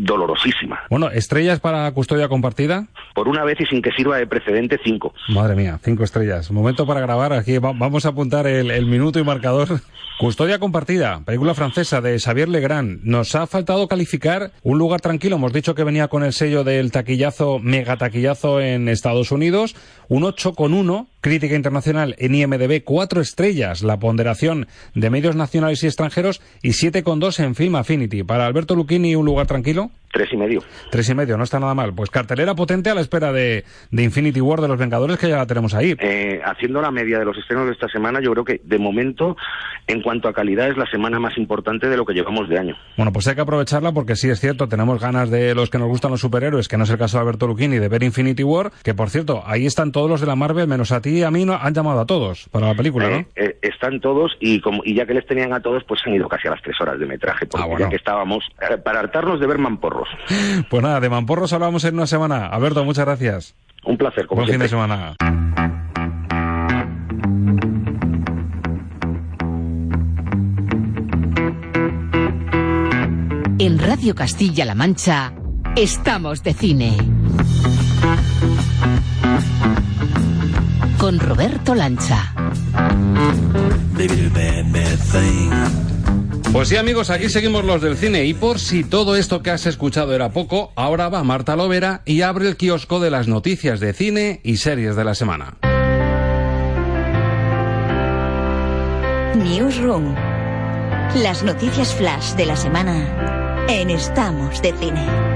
dolorosísima. 0.03 0.79
Bueno, 0.89 1.09
estrellas 1.09 1.59
para 1.59 1.91
custodia 1.91 2.27
compartida. 2.27 2.87
Por 3.13 3.27
una 3.27 3.43
vez 3.43 3.59
y 3.61 3.65
sin 3.65 3.81
que 3.81 3.91
sirva 3.91 4.17
de 4.17 4.27
precedente, 4.27 4.79
cinco. 4.83 5.13
Madre 5.29 5.55
mía, 5.55 5.79
cinco 5.83 6.03
estrellas. 6.03 6.51
Momento 6.51 6.85
para 6.85 7.01
grabar. 7.01 7.33
Aquí 7.33 7.57
va- 7.57 7.73
vamos 7.73 8.05
a 8.05 8.09
apuntar 8.09 8.47
el, 8.47 8.71
el 8.71 8.85
minuto 8.85 9.19
y 9.19 9.23
marcador. 9.23 9.67
Custodia 10.17 10.59
compartida, 10.59 11.19
película 11.25 11.53
francesa 11.53 11.99
de 11.99 12.17
Xavier 12.17 12.47
Legrand. 12.47 13.01
Nos 13.03 13.35
ha 13.35 13.47
faltado 13.47 13.89
calificar 13.89 14.51
un 14.63 14.77
lugar 14.77 15.01
tranquilo. 15.01 15.35
Hemos 15.35 15.51
dicho 15.51 15.75
que 15.75 15.83
venía 15.83 16.07
con 16.07 16.23
el 16.23 16.31
sello 16.31 16.63
del 16.63 16.89
taquillazo, 16.91 17.59
mega 17.59 17.97
taquillazo 17.97 18.61
en 18.61 18.87
Estados 18.87 19.33
Unidos. 19.33 19.75
Un 20.07 20.23
8 20.23 20.53
con 20.53 20.73
1, 20.73 21.07
crítica 21.25 21.55
internacional 21.55 22.13
en 22.19 22.35
IMDB, 22.35 22.83
cuatro 22.83 23.19
estrellas, 23.19 23.81
la 23.81 23.97
ponderación 23.97 24.67
de 24.93 25.09
medios 25.09 25.35
nacionales 25.35 25.83
y 25.83 25.87
extranjeros 25.87 26.39
y 26.61 26.73
7 26.73 27.01
con 27.01 27.19
2 27.19 27.39
en 27.39 27.55
Film 27.55 27.77
Affinity. 27.77 28.21
Para 28.21 28.45
Alberto 28.45 28.75
Lucchini, 28.75 29.15
un 29.15 29.25
lugar 29.25 29.47
tranquilo. 29.47 29.89
Tres 30.11 30.31
y 30.31 30.37
medio. 30.37 30.61
Tres 30.91 31.09
y 31.09 31.15
medio, 31.15 31.35
no 31.35 31.43
está 31.43 31.59
nada 31.59 31.73
mal. 31.73 31.93
Pues 31.93 32.09
cartelera 32.09 32.55
potente 32.55 32.89
a 32.89 32.95
la 32.95 33.01
espera 33.01 33.33
de, 33.33 33.65
de 33.91 34.03
Infinity 34.03 34.39
War 34.39 34.61
de 34.61 34.69
los 34.69 34.77
Vengadores, 34.77 35.17
que 35.17 35.27
ya 35.27 35.35
la 35.35 35.45
tenemos 35.45 35.73
ahí. 35.73 35.95
Eh, 35.99 36.39
haciendo 36.45 36.79
la 36.79 36.89
media 36.89 37.19
de 37.19 37.25
los 37.25 37.37
estrenos 37.37 37.65
de 37.65 37.73
esta 37.73 37.89
semana, 37.89 38.21
yo 38.21 38.31
creo 38.31 38.45
que 38.45 38.61
de 38.63 38.77
momento, 38.77 39.35
en 39.87 40.01
cuanto 40.01 40.29
a 40.29 40.33
calidad, 40.33 40.69
es 40.69 40.77
la 40.77 40.85
semana 40.85 41.19
más 41.19 41.37
importante 41.37 41.89
de 41.89 41.97
lo 41.97 42.05
que 42.05 42.13
llevamos 42.13 42.47
de 42.47 42.57
año. 42.57 42.77
Bueno, 42.95 43.11
pues 43.11 43.27
hay 43.27 43.35
que 43.35 43.41
aprovecharla 43.41 43.91
porque 43.91 44.15
sí 44.15 44.29
es 44.29 44.39
cierto, 44.39 44.69
tenemos 44.69 45.01
ganas 45.01 45.29
de 45.29 45.53
los 45.53 45.69
que 45.69 45.79
nos 45.79 45.89
gustan 45.89 46.11
los 46.11 46.21
superhéroes, 46.21 46.69
que 46.69 46.77
no 46.77 46.85
es 46.85 46.89
el 46.91 46.97
caso 46.97 47.17
de 47.17 47.23
Alberto 47.23 47.47
Lucchini, 47.47 47.79
de 47.79 47.89
ver 47.89 48.03
Infinity 48.03 48.43
War, 48.43 48.71
que 48.83 48.93
por 48.93 49.09
cierto, 49.09 49.43
ahí 49.45 49.65
están 49.65 49.91
todos 49.91 50.09
los 50.09 50.21
de 50.21 50.27
la 50.27 50.37
Marvel, 50.37 50.67
menos 50.67 50.93
a 50.93 51.01
ti 51.01 51.14
y 51.15 51.23
a 51.23 51.31
mí, 51.31 51.45
no, 51.45 51.53
han 51.53 51.73
llamado 51.73 51.99
a 51.99 52.05
todos 52.05 52.47
para 52.49 52.67
la 52.67 52.75
película, 52.75 53.09
¿no? 53.09 53.15
Eh, 53.17 53.27
eh, 53.35 53.57
están 53.61 53.99
todos 53.99 54.35
y, 54.39 54.61
como, 54.61 54.81
y 54.85 54.95
ya 54.95 55.05
que 55.05 55.13
les 55.13 55.25
tenían 55.25 55.53
a 55.53 55.59
todos, 55.59 55.83
pues 55.83 56.01
han 56.05 56.13
ido 56.13 56.27
casi 56.27 56.47
a 56.47 56.51
las 56.51 56.61
tres 56.61 56.79
horas 56.81 56.99
de 56.99 57.05
metraje, 57.05 57.45
porque 57.45 57.75
ya 57.79 57.89
que 57.89 57.95
estábamos 57.95 58.43
eh, 58.61 58.77
para 58.77 58.99
hartarnos 58.99 59.39
de 59.39 59.47
ver 59.47 59.57
mamporros. 59.57 60.09
Pues 60.69 60.81
nada, 60.81 60.99
de 60.99 61.09
Mamporros 61.09 61.53
hablamos 61.53 61.83
en 61.83 61.95
una 61.95 62.07
semana. 62.07 62.47
Alberto, 62.47 62.83
muchas 62.83 63.05
gracias. 63.05 63.55
Un 63.83 63.97
placer, 63.97 64.25
como 64.25 64.41
Buen 64.41 64.51
fin 64.51 64.59
de 64.59 64.67
semana. 64.67 65.15
En 73.59 73.79
Radio 73.79 74.15
Castilla-La 74.15 74.75
Mancha 74.75 75.33
estamos 75.75 76.43
de 76.43 76.53
cine. 76.53 76.97
Con 81.05 81.19
Roberto 81.19 81.75
Lancha. 81.75 82.33
Pues 86.51 86.67
sí, 86.67 86.77
amigos, 86.77 87.11
aquí 87.11 87.29
seguimos 87.29 87.63
los 87.63 87.79
del 87.83 87.95
cine. 87.95 88.25
Y 88.25 88.33
por 88.33 88.57
si 88.57 88.83
todo 88.83 89.15
esto 89.15 89.43
que 89.43 89.51
has 89.51 89.67
escuchado 89.67 90.15
era 90.15 90.31
poco, 90.31 90.73
ahora 90.75 91.09
va 91.09 91.23
Marta 91.23 91.55
Lovera 91.55 92.01
y 92.05 92.23
abre 92.23 92.47
el 92.47 92.57
kiosco 92.57 92.99
de 92.99 93.11
las 93.11 93.27
noticias 93.27 93.79
de 93.79 93.93
cine 93.93 94.41
y 94.43 94.57
series 94.57 94.95
de 94.95 95.03
la 95.03 95.13
semana. 95.13 95.57
Newsroom. 99.35 100.15
Las 101.21 101.43
noticias 101.43 101.93
flash 101.93 102.33
de 102.33 102.47
la 102.47 102.55
semana 102.55 103.67
en 103.69 103.91
Estamos 103.91 104.59
de 104.59 104.73
Cine. 104.73 105.34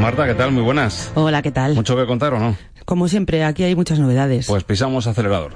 Marta, 0.00 0.26
¿qué 0.26 0.34
tal? 0.34 0.52
Muy 0.52 0.62
buenas. 0.62 1.10
Hola, 1.14 1.42
¿qué 1.42 1.50
tal? 1.50 1.74
¿Mucho 1.74 1.96
que 1.96 2.06
contar 2.06 2.32
o 2.32 2.38
no? 2.38 2.56
Como 2.84 3.08
siempre, 3.08 3.42
aquí 3.44 3.64
hay 3.64 3.74
muchas 3.74 3.98
novedades. 3.98 4.46
Pues 4.46 4.62
pisamos 4.62 5.06
acelerador. 5.08 5.52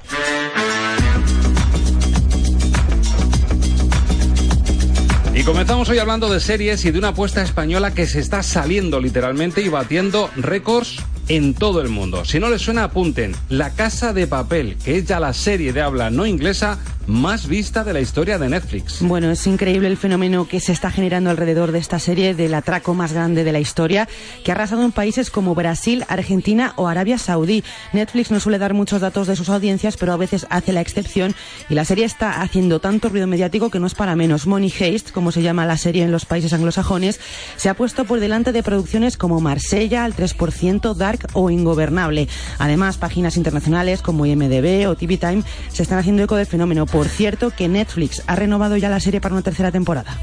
Y 5.33 5.43
comenzamos 5.43 5.89
hoy 5.89 5.97
hablando 5.97 6.31
de 6.31 6.39
series 6.39 6.83
y 6.85 6.91
de 6.91 6.99
una 6.99 7.09
apuesta 7.09 7.41
española 7.41 7.93
que 7.93 8.05
se 8.05 8.19
está 8.19 8.43
saliendo 8.43 8.99
literalmente 8.99 9.61
y 9.61 9.69
batiendo 9.69 10.29
récords 10.35 10.97
en 11.27 11.53
todo 11.53 11.81
el 11.81 11.89
mundo. 11.89 12.25
Si 12.25 12.39
no 12.39 12.49
les 12.49 12.61
suena, 12.61 12.85
apunten. 12.85 13.35
La 13.49 13.71
Casa 13.71 14.13
de 14.13 14.27
Papel, 14.27 14.77
que 14.83 14.97
es 14.97 15.05
ya 15.05 15.19
la 15.19 15.33
serie 15.33 15.73
de 15.73 15.81
habla 15.81 16.09
no 16.09 16.25
inglesa 16.25 16.79
más 17.07 17.47
vista 17.47 17.83
de 17.83 17.93
la 17.93 17.99
historia 17.99 18.37
de 18.37 18.49
Netflix. 18.49 18.99
Bueno, 19.01 19.29
es 19.29 19.45
increíble 19.47 19.87
el 19.87 19.97
fenómeno 19.97 20.47
que 20.47 20.59
se 20.59 20.71
está 20.71 20.91
generando 20.91 21.29
alrededor 21.29 21.71
de 21.71 21.79
esta 21.79 21.99
serie 21.99 22.33
del 22.33 22.53
atraco 22.53 22.93
más 22.93 23.13
grande 23.13 23.43
de 23.43 23.51
la 23.51 23.59
historia, 23.59 24.07
que 24.43 24.51
ha 24.51 24.55
arrasado 24.55 24.83
en 24.83 24.91
países 24.91 25.29
como 25.29 25.55
Brasil, 25.55 26.05
Argentina 26.07 26.73
o 26.77 26.87
Arabia 26.87 27.17
Saudí. 27.17 27.63
Netflix 27.91 28.31
no 28.31 28.39
suele 28.39 28.57
dar 28.57 28.73
muchos 28.73 29.01
datos 29.01 29.27
de 29.27 29.35
sus 29.35 29.49
audiencias, 29.49 29.97
pero 29.97 30.13
a 30.13 30.17
veces 30.17 30.47
hace 30.49 30.73
la 30.73 30.81
excepción 30.81 31.35
y 31.69 31.75
la 31.75 31.85
serie 31.85 32.05
está 32.05 32.41
haciendo 32.41 32.79
tanto 32.79 33.09
ruido 33.09 33.27
mediático 33.27 33.69
que 33.69 33.79
no 33.79 33.87
es 33.87 33.95
para 33.95 34.15
menos. 34.15 34.47
Money 34.47 34.73
Heist, 34.79 35.11
como 35.11 35.31
se 35.31 35.41
llama 35.41 35.65
la 35.65 35.77
serie 35.77 36.03
en 36.03 36.11
los 36.11 36.25
países 36.25 36.53
anglosajones, 36.53 37.19
se 37.57 37.69
ha 37.69 37.73
puesto 37.73 38.05
por 38.05 38.19
delante 38.19 38.51
de 38.51 38.63
producciones 38.63 39.17
como 39.17 39.41
Marsella, 39.41 40.05
al 40.05 40.15
3%, 40.15 40.95
Dark 40.95 41.12
o 41.33 41.49
Ingobernable. 41.49 42.27
Además, 42.57 42.97
páginas 42.97 43.37
internacionales 43.37 44.01
como 44.01 44.25
IMDB 44.25 44.87
o 44.87 44.95
TV 44.95 45.17
Time 45.17 45.43
se 45.69 45.83
están 45.83 45.99
haciendo 45.99 46.23
eco 46.23 46.35
del 46.35 46.45
fenómeno. 46.45 46.85
Por 46.85 47.07
cierto, 47.07 47.51
que 47.51 47.67
Netflix 47.67 48.23
ha 48.27 48.35
renovado 48.35 48.77
ya 48.77 48.89
la 48.89 48.99
serie 48.99 49.21
para 49.21 49.33
una 49.33 49.43
tercera 49.43 49.71
temporada. 49.71 50.17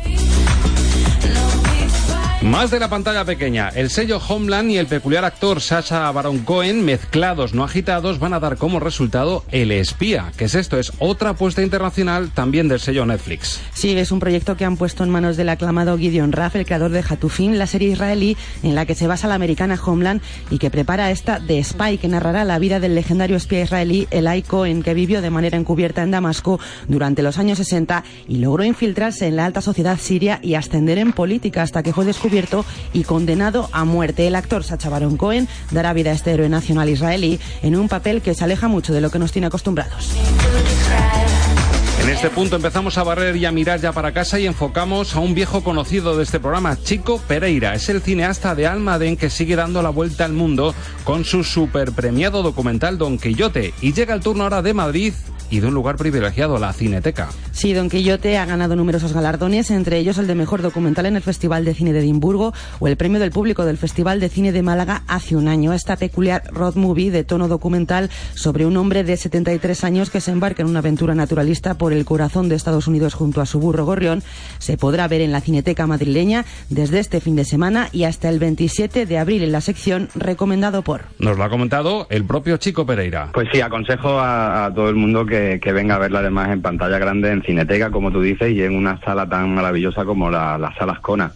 Más 2.43 2.71
de 2.71 2.81
la 2.81 2.89
pantalla 2.89 3.27
pequeña, 3.27 3.69
el 3.69 3.91
sello 3.91 4.17
Homeland 4.17 4.71
y 4.71 4.79
el 4.79 4.87
peculiar 4.87 5.27
actor 5.27 5.61
Sasha 5.61 6.11
Baron 6.11 6.39
Cohen, 6.39 6.83
mezclados 6.87 7.53
no 7.53 7.65
agitados, 7.65 8.19
van 8.19 8.33
a 8.33 8.41
dar 8.41 8.57
como 8.57 8.81
resultado 8.81 9.45
El 9.51 9.71
Espía. 9.71 10.33
que 10.39 10.47
es 10.47 10.55
esto? 10.55 10.79
Es 10.79 10.91
otra 11.01 11.31
apuesta 11.31 11.61
internacional 11.61 12.31
también 12.31 12.67
del 12.67 12.81
sello 12.81 13.05
Netflix. 13.05 13.61
Sí, 13.75 13.91
es 13.91 14.11
un 14.11 14.21
proyecto 14.21 14.57
que 14.57 14.65
han 14.65 14.79
puesto 14.79 15.05
en 15.05 15.11
manos 15.11 15.37
del 15.37 15.51
aclamado 15.51 15.99
Gideon 15.99 16.33
Raff, 16.33 16.57
el 16.57 16.65
creador 16.65 16.93
de 16.93 17.05
Hatufin, 17.07 17.59
la 17.59 17.67
serie 17.67 17.91
israelí 17.91 18.39
en 18.63 18.75
la 18.75 18.87
que 18.87 18.95
se 18.95 19.07
basa 19.07 19.29
la 19.29 19.35
americana 19.35 19.79
Homeland 19.79 20.23
y 20.51 20.57
que 20.57 20.71
prepara 20.71 21.11
esta 21.11 21.41
de 21.41 21.63
Spy, 21.63 21.99
que 21.99 22.09
narrará 22.09 22.45
la 22.45 22.59
vida 22.59 22.81
del 22.81 22.95
legendario 22.95 23.37
espía 23.37 23.61
israelí 23.61 24.09
Eli 24.11 24.41
Cohen, 24.41 24.83
que 24.83 24.95
vivió 24.95 25.21
de 25.21 25.29
manera 25.29 25.59
encubierta 25.59 26.03
en 26.03 26.11
Damasco 26.11 26.59
durante 26.89 27.23
los 27.23 27.37
años 27.37 27.59
60 27.59 28.03
y 28.29 28.39
logró 28.39 28.65
infiltrarse 28.65 29.27
en 29.27 29.37
la 29.37 29.45
alta 29.45 29.61
sociedad 29.61 29.99
siria 30.01 30.41
y 30.43 30.55
ascender 30.55 30.97
en 30.97 31.13
política 31.13 31.61
hasta 31.61 31.83
que 31.83 31.93
fue 31.93 32.07
descubierto 32.07 32.30
y 32.93 33.05
condenado 33.05 33.69
a 33.73 33.85
muerte. 33.85 34.27
El 34.27 34.35
actor 34.35 34.65
Sacha 34.65 34.89
Baron 34.89 35.17
Cohen 35.17 35.49
dará 35.71 35.93
vida 35.93 36.11
a 36.11 36.15
este 36.15 36.33
héroe 36.33 36.49
nacional 36.49 36.89
israelí 36.89 37.41
en 37.63 37.77
un 37.77 37.89
papel 37.89 38.23
que 38.23 38.35
se 38.35 38.45
aleja 38.45 38.69
mucho 38.69 38.93
de 38.93 39.01
lo 39.01 39.11
que 39.11 39.19
nos 39.19 39.33
tiene 39.33 39.49
acostumbrados. 39.49 40.13
En 42.03 42.09
este 42.09 42.31
punto 42.31 42.57
empezamos 42.57 42.97
a 42.97 43.03
barrer 43.03 43.37
y 43.37 43.45
a 43.45 43.53
mirar 43.53 43.79
ya 43.79 43.93
para 43.93 44.13
casa 44.13 44.39
y 44.39 44.47
enfocamos 44.47 45.15
a 45.15 45.21
un 45.21 45.35
viejo 45.35 45.63
conocido 45.63 46.17
de 46.17 46.23
este 46.23 46.41
programa, 46.41 46.79
Chico 46.83 47.21
Pereira. 47.29 47.75
Es 47.75 47.89
el 47.89 48.01
cineasta 48.01 48.55
de 48.55 48.67
Almaden 48.67 49.17
que 49.17 49.29
sigue 49.29 49.55
dando 49.55 49.83
la 49.83 49.91
vuelta 49.91 50.25
al 50.25 50.33
mundo 50.33 50.75
con 51.05 51.25
su 51.25 51.45
super 51.45 51.93
premiado 51.93 52.43
documental 52.43 52.97
Don 52.97 53.19
Quillote. 53.19 53.75
Y 53.83 53.93
llega 53.93 54.15
el 54.15 54.23
turno 54.23 54.45
ahora 54.45 54.63
de 54.63 54.73
Madrid 54.73 55.13
y 55.51 55.61
de 55.61 55.67
un 55.67 55.75
lugar 55.75 55.97
privilegiado, 55.97 56.59
la 56.59 56.73
Cineteca. 56.73 57.29
Sí, 57.53 57.73
Don 57.73 57.89
Quillote 57.91 58.39
ha 58.39 58.47
ganado 58.47 58.77
numerosos 58.77 59.13
galardones, 59.13 59.71
entre 59.71 59.99
ellos 59.99 60.19
el 60.19 60.27
de 60.27 60.35
mejor 60.35 60.63
documental 60.63 61.07
en 61.07 61.17
el 61.17 61.23
Festival 61.23 61.65
de 61.65 61.75
Cine 61.75 61.93
de 61.93 62.01
Edimburgo 62.01 62.55
o 62.79 62.89
el 62.89 62.97
premio 62.97 63.21
del 63.21 63.33
público 63.33 63.65
del 63.65 63.77
Festival 63.77 64.21
de 64.21 64.29
Cine 64.29 64.53
de 64.53 64.63
Málaga 64.63 65.03
hace 65.09 65.37
un 65.37 65.49
año. 65.49 65.73
Esta 65.73 65.97
peculiar 65.97 66.45
road 66.53 66.77
movie 66.77 67.11
de 67.11 67.25
tono 67.25 67.49
documental 67.49 68.11
sobre 68.35 68.67
un 68.67 68.77
hombre 68.77 69.05
de 69.05 69.17
73 69.17 69.85
años 69.85 70.11
que 70.11 70.21
se 70.21 70.31
embarca 70.31 70.63
en 70.63 70.69
una 70.69 70.79
aventura 70.79 71.15
naturalista 71.15 71.75
por 71.75 71.93
el 71.93 72.05
corazón 72.05 72.49
de 72.49 72.55
Estados 72.55 72.87
Unidos 72.87 73.15
junto 73.15 73.41
a 73.41 73.47
su 73.47 73.59
burro 73.59 73.85
gorrión 73.85 74.23
se 74.59 74.77
podrá 74.77 75.09
ver 75.09 75.21
en 75.21 75.33
la 75.33 75.41
Cineteca 75.41 75.87
madrileña 75.87 76.45
desde 76.69 76.99
este 77.01 77.21
fin 77.21 77.37
de 77.37 77.45
semana 77.45 77.89
y 77.93 78.05
hasta 78.05 78.29
el 78.29 78.39
27 78.39 79.07
de 79.07 79.19
abril 79.19 79.43
en 79.43 79.53
la 79.53 79.61
sección 79.61 80.09
recomendado 80.15 80.83
por. 80.83 81.07
Nos 81.19 81.37
lo 81.37 81.45
ha 81.45 81.51
comentado 81.51 82.07
el 82.11 82.25
propio 82.25 82.57
Chico 82.57 82.87
Pereira. 82.87 83.31
Pues 83.33 83.49
sí, 83.53 83.61
aconsejo 83.61 84.19
a, 84.19 84.67
a 84.67 84.75
todo 84.75 84.89
el 84.89 84.95
mundo 84.97 85.27
que 85.27 85.40
que, 85.61 85.73
venga 85.73 85.97
a 85.97 85.99
verla 85.99 86.21
además 86.21 86.51
en 86.51 86.63
pantalla 86.63 86.99
grande, 86.99 87.31
en 87.31 87.43
Cineteca, 87.43 87.91
como 87.91 88.11
tú 88.11 88.21
dices, 88.21 88.53
y 88.53 88.63
en 88.63 88.75
una 88.75 89.01
sala 89.01 89.29
tan 89.29 89.55
maravillosa 89.55 90.05
como 90.05 90.31
la, 90.31 90.59
la 90.59 90.75
sala 90.75 90.93
Ascona. 90.93 91.33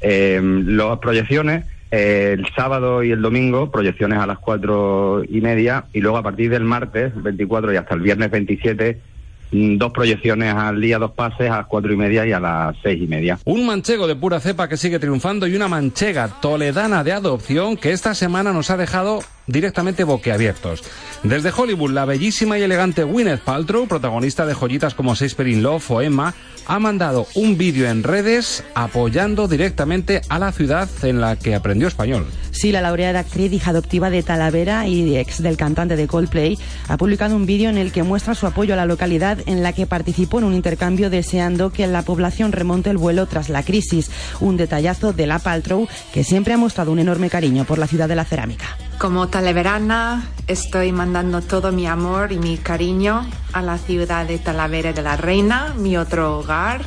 Eh, 0.00 0.40
las 0.42 0.98
proyecciones, 0.98 1.64
el 1.90 2.46
sábado 2.54 3.02
y 3.02 3.10
el 3.10 3.22
domingo, 3.22 3.70
proyecciones 3.70 4.18
a 4.18 4.26
las 4.26 4.38
cuatro 4.38 5.22
y 5.28 5.40
media, 5.40 5.84
y 5.92 6.00
luego 6.00 6.18
a 6.18 6.22
partir 6.22 6.50
del 6.50 6.64
martes 6.64 7.12
24 7.14 7.72
y 7.72 7.76
hasta 7.76 7.94
el 7.94 8.00
viernes 8.00 8.30
27, 8.30 8.98
Mm, 8.98 9.15
dos 9.50 9.92
proyecciones 9.92 10.54
al 10.54 10.80
día, 10.80 10.98
dos 10.98 11.12
pases 11.12 11.50
a 11.50 11.58
las 11.58 11.66
cuatro 11.66 11.92
y 11.92 11.96
media 11.96 12.26
y 12.26 12.32
a 12.32 12.40
las 12.40 12.76
seis 12.82 13.00
y 13.02 13.06
media. 13.06 13.38
Un 13.44 13.66
manchego 13.66 14.06
de 14.06 14.16
pura 14.16 14.40
cepa 14.40 14.68
que 14.68 14.76
sigue 14.76 14.98
triunfando 14.98 15.46
y 15.46 15.56
una 15.56 15.68
manchega 15.68 16.28
toledana 16.40 17.04
de 17.04 17.12
adopción 17.12 17.76
que 17.76 17.92
esta 17.92 18.14
semana 18.14 18.52
nos 18.52 18.70
ha 18.70 18.76
dejado 18.76 19.20
directamente 19.46 20.04
boquiabiertos. 20.04 20.82
Desde 21.22 21.52
Hollywood, 21.56 21.92
la 21.92 22.04
bellísima 22.04 22.58
y 22.58 22.62
elegante 22.62 23.04
Gwyneth 23.04 23.40
Paltrow, 23.40 23.86
protagonista 23.86 24.44
de 24.46 24.54
joyitas 24.54 24.94
como 24.94 25.14
Shakespeare 25.14 25.50
in 25.50 25.62
Love 25.62 25.90
o 25.90 26.00
Emma, 26.00 26.34
ha 26.66 26.78
mandado 26.78 27.26
un 27.34 27.56
vídeo 27.56 27.88
en 27.88 28.02
redes 28.02 28.64
apoyando 28.74 29.46
directamente 29.46 30.20
a 30.28 30.38
la 30.38 30.52
ciudad 30.52 30.88
en 31.02 31.20
la 31.20 31.36
que 31.36 31.54
aprendió 31.54 31.86
español. 31.86 32.26
Sí, 32.56 32.72
la 32.72 32.80
laureada 32.80 33.20
actriz, 33.20 33.52
hija 33.52 33.70
adoptiva 33.70 34.08
de 34.08 34.22
Talavera 34.22 34.88
y 34.88 35.14
ex 35.18 35.42
del 35.42 35.58
cantante 35.58 35.94
de 35.94 36.06
Coldplay, 36.06 36.58
ha 36.88 36.96
publicado 36.96 37.36
un 37.36 37.44
vídeo 37.44 37.68
en 37.68 37.76
el 37.76 37.92
que 37.92 38.02
muestra 38.02 38.34
su 38.34 38.46
apoyo 38.46 38.72
a 38.72 38.78
la 38.78 38.86
localidad 38.86 39.40
en 39.44 39.62
la 39.62 39.74
que 39.74 39.86
participó 39.86 40.38
en 40.38 40.44
un 40.44 40.54
intercambio 40.54 41.10
deseando 41.10 41.68
que 41.68 41.86
la 41.86 42.00
población 42.00 42.52
remonte 42.52 42.88
el 42.88 42.96
vuelo 42.96 43.26
tras 43.26 43.50
la 43.50 43.62
crisis. 43.62 44.10
Un 44.40 44.56
detallazo 44.56 45.12
de 45.12 45.26
la 45.26 45.38
Paltrow 45.38 45.86
que 46.14 46.24
siempre 46.24 46.54
ha 46.54 46.56
mostrado 46.56 46.92
un 46.92 46.98
enorme 46.98 47.28
cariño 47.28 47.66
por 47.66 47.76
la 47.76 47.88
ciudad 47.88 48.08
de 48.08 48.16
la 48.16 48.24
cerámica. 48.24 48.64
Como 48.96 49.28
talaverana, 49.28 50.26
estoy 50.46 50.92
mandando 50.92 51.42
todo 51.42 51.72
mi 51.72 51.86
amor 51.86 52.32
y 52.32 52.38
mi 52.38 52.56
cariño 52.56 53.28
a 53.52 53.60
la 53.60 53.76
ciudad 53.76 54.24
de 54.24 54.38
Talavera 54.38 54.94
de 54.94 55.02
la 55.02 55.18
Reina, 55.18 55.74
mi 55.76 55.98
otro 55.98 56.38
hogar 56.38 56.80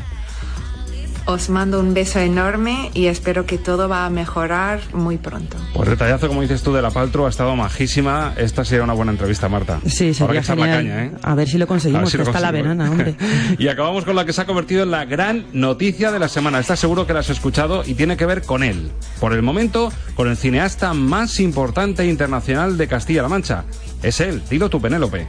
os 1.30 1.50
mando 1.50 1.80
un 1.80 1.94
beso 1.94 2.20
enorme 2.20 2.90
y 2.96 3.06
espero 3.06 3.46
que 3.46 3.60
todo 3.60 3.88
va 3.88 4.06
a 4.06 4.10
mejorar 4.10 4.80
muy 4.94 5.18
pronto. 5.18 5.58
Pues 5.74 5.88
detallazo, 5.88 6.28
como 6.28 6.42
dices 6.42 6.64
tú, 6.64 6.74
de 6.74 6.82
la 6.82 6.90
Paltro 6.90 7.28
ha 7.28 7.30
estado 7.30 7.56
majísima. 7.56 8.34
Esta 8.36 8.66
sería 8.66 8.84
una 8.84 8.94
buena 8.94 9.12
entrevista, 9.12 9.48
Marta. 9.48 9.80
Sí, 9.86 10.14
sería 10.16 10.42
genial. 10.42 10.70
Caña, 10.70 11.06
¿eh? 11.06 11.12
A 11.22 11.36
ver 11.36 11.48
si 11.48 11.60
lo 11.60 11.68
conseguimos, 11.68 12.12
que 12.12 12.24
está 12.24 12.40
la 12.40 12.52
verana, 12.52 12.90
hombre. 12.90 13.16
y 13.60 13.68
acabamos 13.68 14.06
con 14.06 14.16
la 14.16 14.26
que 14.26 14.34
se 14.34 14.42
ha 14.42 14.46
convertido 14.46 14.82
en 14.84 14.92
la 14.92 15.06
gran 15.06 15.46
noticia 15.54 16.12
de 16.12 16.18
la 16.18 16.30
semana. 16.30 16.60
Estás 16.60 16.80
seguro 16.80 17.06
que 17.06 17.14
la 17.14 17.20
has 17.20 17.30
escuchado 17.30 17.84
y 17.86 17.94
tiene 17.94 18.18
que 18.18 18.26
ver 18.26 18.42
con 18.42 18.64
él. 18.64 18.92
Por 19.20 19.34
el 19.34 19.44
momento, 19.44 19.94
con 20.16 20.30
el 20.30 20.38
cineasta 20.38 20.96
más 20.96 21.40
importante 21.40 22.08
internacional 22.08 22.76
de 22.76 22.88
Castilla-La 22.88 23.30
Mancha. 23.30 23.66
Es 24.02 24.20
él, 24.20 24.42
dilo 24.50 24.70
tu 24.70 24.82
Penélope. 24.82 25.28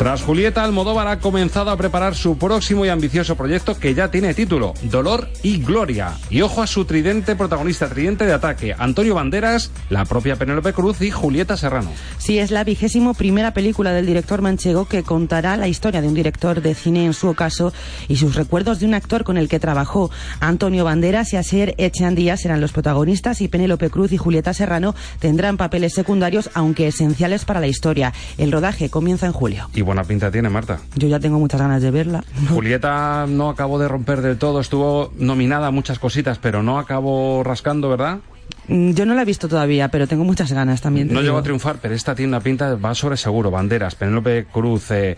Tras 0.00 0.22
Julieta, 0.22 0.64
Almodóvar 0.64 1.08
ha 1.08 1.18
comenzado 1.18 1.70
a 1.70 1.76
preparar 1.76 2.14
su 2.14 2.38
próximo 2.38 2.86
y 2.86 2.88
ambicioso 2.88 3.36
proyecto 3.36 3.78
que 3.78 3.92
ya 3.94 4.10
tiene 4.10 4.32
título, 4.32 4.72
Dolor 4.84 5.28
y 5.42 5.58
Gloria. 5.62 6.16
Y 6.30 6.40
ojo 6.40 6.62
a 6.62 6.66
su 6.66 6.86
tridente 6.86 7.36
protagonista, 7.36 7.86
tridente 7.86 8.24
de 8.24 8.32
ataque, 8.32 8.74
Antonio 8.78 9.14
Banderas, 9.14 9.70
la 9.90 10.06
propia 10.06 10.36
Penélope 10.36 10.72
Cruz 10.72 11.02
y 11.02 11.10
Julieta 11.10 11.58
Serrano. 11.58 11.90
Sí, 12.16 12.38
es 12.38 12.50
la 12.50 12.64
vigésimo 12.64 13.12
primera 13.12 13.52
película 13.52 13.92
del 13.92 14.06
director 14.06 14.40
manchego 14.40 14.86
que 14.86 15.02
contará 15.02 15.58
la 15.58 15.68
historia 15.68 16.00
de 16.00 16.08
un 16.08 16.14
director 16.14 16.62
de 16.62 16.74
cine 16.74 17.04
en 17.04 17.12
su 17.12 17.28
ocaso 17.28 17.74
y 18.08 18.16
sus 18.16 18.36
recuerdos 18.36 18.80
de 18.80 18.86
un 18.86 18.94
actor 18.94 19.22
con 19.22 19.36
el 19.36 19.50
que 19.50 19.60
trabajó. 19.60 20.10
Antonio 20.40 20.84
Banderas 20.84 21.34
y 21.34 21.36
Asier 21.36 21.74
Echandía 21.76 22.38
serán 22.38 22.62
los 22.62 22.72
protagonistas 22.72 23.42
y 23.42 23.48
Penélope 23.48 23.90
Cruz 23.90 24.12
y 24.12 24.16
Julieta 24.16 24.54
Serrano 24.54 24.94
tendrán 25.18 25.58
papeles 25.58 25.92
secundarios 25.92 26.48
aunque 26.54 26.86
esenciales 26.86 27.44
para 27.44 27.60
la 27.60 27.66
historia. 27.66 28.14
El 28.38 28.50
rodaje 28.50 28.88
comienza 28.88 29.26
en 29.26 29.32
julio 29.32 29.68
buena 29.90 30.04
pinta 30.04 30.30
tiene, 30.30 30.48
Marta. 30.48 30.78
Yo 30.94 31.08
ya 31.08 31.18
tengo 31.18 31.40
muchas 31.40 31.60
ganas 31.60 31.82
de 31.82 31.90
verla. 31.90 32.22
Julieta 32.48 33.26
no 33.28 33.48
acabó 33.48 33.76
de 33.80 33.88
romper 33.88 34.22
del 34.22 34.38
todo, 34.38 34.60
estuvo 34.60 35.12
nominada 35.18 35.66
a 35.66 35.70
muchas 35.72 35.98
cositas, 35.98 36.38
pero 36.38 36.62
no 36.62 36.78
acabó 36.78 37.42
rascando, 37.42 37.88
¿verdad? 37.88 38.20
Mm, 38.68 38.92
yo 38.92 39.04
no 39.04 39.14
la 39.14 39.22
he 39.22 39.24
visto 39.24 39.48
todavía, 39.48 39.88
pero 39.88 40.06
tengo 40.06 40.22
muchas 40.22 40.52
ganas 40.52 40.80
también. 40.80 41.12
No 41.12 41.22
llegó 41.22 41.38
a 41.38 41.42
triunfar, 41.42 41.78
pero 41.82 41.92
esta 41.92 42.14
tiene 42.14 42.28
una 42.28 42.40
pinta, 42.40 42.76
va 42.76 42.94
sobre 42.94 43.16
seguro. 43.16 43.50
Banderas, 43.50 43.96
Penélope 43.96 44.46
Cruz, 44.52 44.92
eh, 44.92 45.16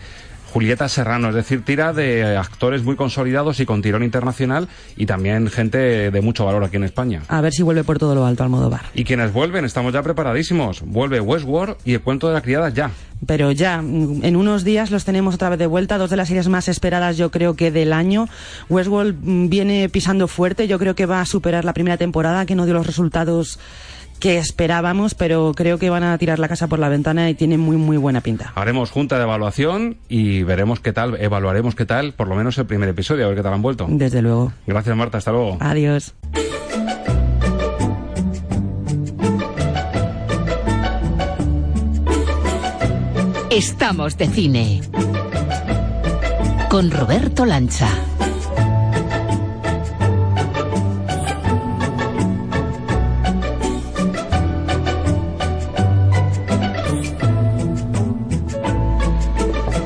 Julieta 0.53 0.87
Serrano, 0.87 1.29
es 1.29 1.35
decir, 1.35 1.65
tira 1.65 1.93
de 1.93 2.37
actores 2.37 2.83
muy 2.83 2.95
consolidados 2.95 3.59
y 3.59 3.65
con 3.65 3.81
tirón 3.81 4.03
internacional 4.03 4.67
y 4.95 5.07
también 5.07 5.49
gente 5.49 6.11
de 6.11 6.21
mucho 6.21 6.45
valor 6.45 6.63
aquí 6.63 6.75
en 6.75 6.83
España. 6.83 7.23
A 7.27 7.41
ver 7.41 7.53
si 7.53 7.63
vuelve 7.63 7.83
por 7.83 7.97
todo 7.97 8.13
lo 8.13 8.23
alto 8.23 8.43
al 8.43 8.49
modo 8.49 8.69
bar. 8.69 8.83
Y 8.93 9.03
quienes 9.03 9.33
vuelven, 9.33 9.65
estamos 9.65 9.93
ya 9.93 10.03
preparadísimos. 10.03 10.81
Vuelve 10.81 11.19
Westworld 11.19 11.77
y 11.85 11.95
el 11.95 12.01
cuento 12.01 12.27
de 12.27 12.35
la 12.35 12.41
criada 12.41 12.69
ya. 12.69 12.91
Pero 13.25 13.51
ya, 13.51 13.79
en 13.79 14.35
unos 14.35 14.63
días 14.63 14.91
los 14.91 15.05
tenemos 15.05 15.33
otra 15.33 15.49
vez 15.49 15.57
de 15.57 15.65
vuelta, 15.65 15.97
dos 15.97 16.11
de 16.11 16.17
las 16.17 16.27
series 16.27 16.49
más 16.49 16.67
esperadas 16.67 17.17
yo 17.17 17.31
creo 17.31 17.55
que 17.55 17.71
del 17.71 17.91
año. 17.91 18.27
Westworld 18.69 19.17
mm, 19.23 19.49
viene 19.49 19.89
pisando 19.89 20.27
fuerte, 20.27 20.67
yo 20.67 20.77
creo 20.77 20.93
que 20.93 21.07
va 21.07 21.21
a 21.21 21.25
superar 21.25 21.65
la 21.65 21.73
primera 21.73 21.97
temporada, 21.97 22.45
que 22.45 22.53
no 22.53 22.65
dio 22.65 22.75
los 22.75 22.85
resultados 22.85 23.57
que 24.23 24.37
esperábamos, 24.37 25.15
pero 25.15 25.51
creo 25.53 25.77
que 25.77 25.89
van 25.89 26.03
a 26.03 26.17
tirar 26.17 26.39
la 26.39 26.47
casa 26.47 26.67
por 26.67 26.79
la 26.79 26.87
ventana 26.87 27.29
y 27.29 27.33
tiene 27.33 27.57
muy, 27.57 27.75
muy 27.75 27.97
buena 27.97 28.21
pinta. 28.21 28.53
Haremos 28.55 28.89
junta 28.89 29.17
de 29.17 29.23
evaluación 29.23 29.97
y 30.07 30.43
veremos 30.43 30.79
qué 30.79 30.93
tal, 30.93 31.19
evaluaremos 31.19 31.75
qué 31.75 31.85
tal, 31.85 32.13
por 32.13 32.29
lo 32.29 32.35
menos 32.35 32.57
el 32.57 32.65
primer 32.65 32.87
episodio, 32.87 33.25
a 33.25 33.27
ver 33.27 33.35
qué 33.35 33.43
tal 33.43 33.53
han 33.53 33.61
vuelto. 33.61 33.85
Desde 33.89 34.21
luego. 34.21 34.53
Gracias, 34.65 34.95
Marta, 34.95 35.17
hasta 35.17 35.33
luego. 35.33 35.57
Adiós. 35.59 36.13
Estamos 43.49 44.17
de 44.17 44.27
cine. 44.29 44.81
Con 46.69 46.91
Roberto 46.91 47.45
Lancha. 47.45 47.89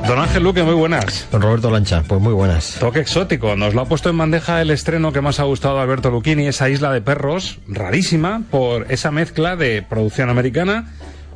Don 0.08 0.20
Ángel 0.20 0.42
Luque, 0.42 0.64
muy 0.64 0.74
buenas. 0.74 1.28
Don 1.32 1.42
Roberto 1.42 1.70
Lancha, 1.70 2.02
pues 2.08 2.22
muy 2.22 2.32
buenas. 2.32 2.78
Toque 2.80 3.02
exótico. 3.02 3.58
Nos 3.58 3.74
lo 3.74 3.82
ha 3.82 3.86
puesto 3.86 4.10
en 4.10 4.18
bandeja 4.18 4.62
el 4.62 4.72
estreno 4.72 5.12
que 5.12 5.20
más 5.20 5.42
ha 5.42 5.44
gustado 5.44 5.80
a 5.80 5.84
Alberto 5.84 6.10
Lucchini, 6.10 6.48
esa 6.48 6.70
isla 6.70 6.94
de 6.94 7.02
perros, 7.02 7.60
rarísima, 7.68 8.44
por 8.50 8.90
esa 8.90 9.12
mezcla 9.12 9.58
de 9.58 9.82
producción 9.82 10.30
americana 10.30 10.94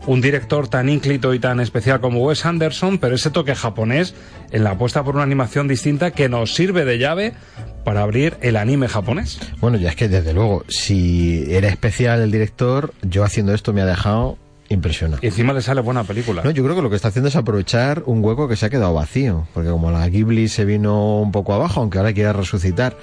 un 0.07 0.21
director 0.21 0.67
tan 0.67 0.89
ínclito 0.89 1.33
y 1.33 1.39
tan 1.39 1.59
especial 1.59 2.01
como 2.01 2.21
Wes 2.21 2.45
Anderson, 2.45 2.97
pero 2.97 3.15
ese 3.15 3.29
toque 3.29 3.55
japonés 3.55 4.15
en 4.51 4.63
la 4.63 4.71
apuesta 4.71 5.03
por 5.03 5.15
una 5.15 5.23
animación 5.23 5.67
distinta 5.67 6.11
que 6.11 6.29
nos 6.29 6.55
sirve 6.55 6.85
de 6.85 6.97
llave 6.97 7.33
para 7.83 8.01
abrir 8.01 8.37
el 8.41 8.55
anime 8.55 8.87
japonés. 8.87 9.39
Bueno, 9.59 9.77
ya 9.77 9.89
es 9.89 9.95
que 9.95 10.07
desde 10.07 10.33
luego, 10.33 10.63
si 10.69 11.45
era 11.49 11.67
especial 11.67 12.21
el 12.21 12.31
director, 12.31 12.93
yo 13.01 13.23
haciendo 13.23 13.53
esto 13.53 13.73
me 13.73 13.81
ha 13.81 13.85
dejado 13.85 14.37
impresiona. 14.73 15.17
Y 15.21 15.27
encima 15.27 15.53
le 15.53 15.61
sale 15.61 15.81
buena 15.81 16.03
película. 16.03 16.41
No, 16.43 16.51
yo 16.51 16.63
creo 16.63 16.75
que 16.75 16.81
lo 16.81 16.89
que 16.89 16.95
está 16.95 17.09
haciendo 17.09 17.29
es 17.29 17.35
aprovechar 17.35 18.03
un 18.05 18.23
hueco 18.23 18.47
que 18.47 18.55
se 18.55 18.65
ha 18.65 18.69
quedado 18.69 18.93
vacío, 18.93 19.47
porque 19.53 19.69
como 19.69 19.91
la 19.91 20.07
Ghibli 20.07 20.47
se 20.47 20.65
vino 20.65 21.21
un 21.21 21.31
poco 21.31 21.53
abajo, 21.53 21.81
aunque 21.81 21.97
ahora 21.97 22.13
quiere 22.13 22.33
resucitar, 22.33 22.97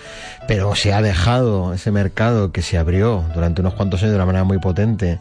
pero 0.46 0.74
se 0.74 0.92
ha 0.92 1.02
dejado 1.02 1.72
ese 1.74 1.90
mercado 1.90 2.52
que 2.52 2.62
se 2.62 2.78
abrió 2.78 3.24
durante 3.35 3.61
unos 3.61 3.74
cuantos 3.74 4.02
años 4.02 4.12
de 4.12 4.16
una 4.16 4.26
manera 4.26 4.44
muy 4.44 4.59
potente 4.59 5.20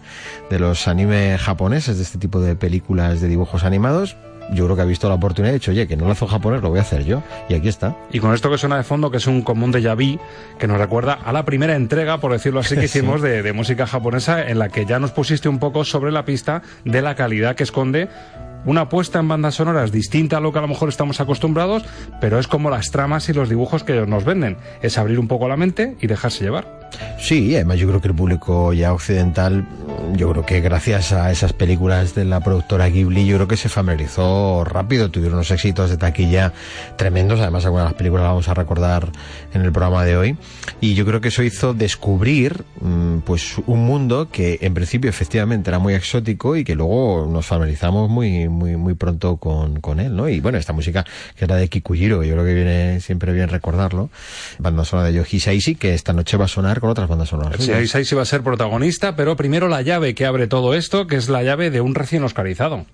de 0.50 0.60
los 0.60 0.88
animes 0.88 1.42
japoneses, 1.42 1.98
de 1.98 2.04
este 2.04 2.18
tipo 2.18 2.40
de 2.40 2.56
películas 2.56 3.22
de 3.22 3.28
dibujos 3.28 3.64
animados, 3.64 4.16
yo 4.52 4.66
creo 4.66 4.76
que 4.76 4.82
ha 4.82 4.86
visto 4.86 5.08
la 5.10 5.16
oportunidad 5.16 5.52
y 5.52 5.56
ha 5.56 5.60
dicho, 5.60 5.72
oye, 5.72 5.88
que 5.88 5.98
no 5.98 6.06
lo 6.06 6.12
hace 6.12 6.28
japonés, 6.28 6.62
lo 6.62 6.70
voy 6.70 6.80
a 6.80 6.82
hacer 6.82 7.04
yo. 7.06 7.24
Y 7.50 7.54
aquí 7.54 7.68
está. 7.68 7.96
Y 8.12 8.20
con 8.20 8.34
esto 8.34 8.50
que 8.50 8.58
suena 8.58 8.78
de 8.78 8.84
fondo, 8.84 9.12
que 9.12 9.18
es 9.18 9.28
un 9.28 9.42
común 9.42 9.72
de 9.72 9.82
Yavi, 9.82 10.20
que 10.58 10.68
nos 10.68 10.78
recuerda 10.78 11.14
a 11.14 11.32
la 11.32 11.46
primera 11.46 11.76
entrega, 11.76 12.20
por 12.20 12.32
decirlo 12.32 12.60
así, 12.60 12.76
que 12.76 12.86
hicimos 12.86 13.22
de, 13.22 13.44
de 13.44 13.54
música 13.54 13.88
japonesa, 13.88 14.48
en 14.48 14.60
la 14.60 14.70
que 14.70 14.86
ya 14.86 15.00
nos 15.00 15.12
pusiste 15.12 15.50
un 15.50 15.60
poco 15.60 15.84
sobre 15.84 16.12
la 16.12 16.26
pista 16.26 16.62
de 16.86 17.02
la 17.02 17.16
calidad 17.16 17.56
que 17.56 17.64
esconde 17.64 18.10
una 18.66 18.82
apuesta 18.82 19.20
en 19.20 19.28
bandas 19.28 19.56
sonoras 19.56 19.92
distinta 19.92 20.38
a 20.38 20.40
lo 20.42 20.52
que 20.52 20.60
a 20.60 20.62
lo 20.62 20.68
mejor 20.68 20.90
estamos 20.90 21.22
acostumbrados, 21.22 21.86
pero 22.20 22.38
es 22.38 22.48
como 22.48 22.70
las 22.70 22.92
tramas 22.92 23.30
y 23.30 23.34
los 23.34 23.50
dibujos 23.50 23.84
que 23.84 24.06
nos 24.06 24.26
venden. 24.26 24.58
Es 24.82 24.98
abrir 24.98 25.20
un 25.20 25.28
poco 25.28 25.48
la 25.48 25.56
mente 25.56 25.96
y 26.02 26.08
dejarse 26.08 26.44
llevar. 26.44 26.77
Sí, 27.20 27.56
además 27.56 27.78
yo 27.80 27.88
creo 27.88 28.02
que 28.02 28.08
el 28.08 28.16
público 28.16 28.74
ya 28.74 28.94
occidental, 28.94 29.66
yo 30.16 30.32
creo 30.32 30.46
que 30.46 30.62
gracias 30.62 31.12
a 31.12 31.32
esas 31.32 31.52
películas 31.52 32.16
de 32.16 32.26
la 32.26 32.40
productora 32.40 32.88
Ghibli, 32.90 33.26
yo 33.26 33.36
creo 33.36 33.48
que 33.48 33.58
se 33.58 33.70
familiarizó 33.70 34.64
rápido, 34.64 35.10
tuvieron 35.10 35.36
unos 35.36 35.52
éxitos 35.52 35.90
de 35.90 35.98
taquilla 35.98 36.54
tremendos, 36.96 37.40
además 37.40 37.66
algunas 37.66 37.86
de 37.86 37.90
las 37.90 37.98
películas 37.98 38.24
las 38.24 38.32
vamos 38.32 38.48
a 38.48 38.54
recordar 38.54 39.10
en 39.54 39.62
el 39.62 39.72
programa 39.72 40.06
de 40.06 40.16
hoy, 40.16 40.38
y 40.80 40.94
yo 40.94 41.06
creo 41.06 41.20
que 41.20 41.28
eso 41.30 41.44
hizo 41.44 41.74
descubrir 41.74 42.64
mm, 42.82 43.20
pues 43.20 43.56
un 43.66 43.86
mundo 43.86 44.30
que 44.32 44.60
en 44.62 44.74
principio 44.74 45.10
efectivamente 45.10 45.70
era 45.70 45.80
muy 45.80 45.96
exótico 45.96 46.56
y 46.56 46.64
que 46.64 46.76
luego 46.76 47.28
nos 47.30 47.46
familiarizamos 47.46 48.10
muy, 48.10 48.48
muy, 48.48 48.78
muy 48.78 48.94
pronto 48.94 49.38
con, 49.38 49.82
con 49.82 50.00
él, 50.00 50.16
¿no? 50.16 50.30
Y 50.30 50.40
bueno, 50.40 50.58
esta 50.58 50.74
música 50.74 51.06
que 51.36 51.46
era 51.46 51.56
de 51.56 51.68
Kikujiro, 51.68 52.24
yo 52.24 52.34
creo 52.34 52.46
que 52.46 52.54
viene 52.54 53.02
siempre 53.02 53.34
bien 53.34 53.50
recordarlo, 53.50 54.10
banda 54.60 54.86
sonora 54.86 55.10
de 55.10 55.16
Yoji 55.16 55.40
Saishi, 55.40 55.76
que 55.76 55.94
esta 55.94 56.14
noche 56.14 56.38
va 56.38 56.46
a 56.46 56.48
sonar 56.48 56.77
con 56.80 56.90
otras 56.90 57.08
bandas 57.08 57.30
sonoras. 57.30 57.64
Sí, 57.64 57.72
ahí 57.72 58.06
sí 58.06 58.16
va 58.16 58.22
a 58.22 58.26
ser 58.26 58.42
protagonista, 58.44 59.16
pero 59.16 59.36
primero 59.36 59.68
la 59.68 59.82
llave 59.82 60.16
que 60.16 60.26
abre 60.26 60.48
todo 60.48 60.74
esto, 60.74 61.08
que 61.08 61.16
es 61.16 61.30
la 61.30 61.44
llave 61.44 61.70
de 61.70 61.82
un 61.82 61.96
recién 61.96 62.24
oscarizado. 62.24 62.86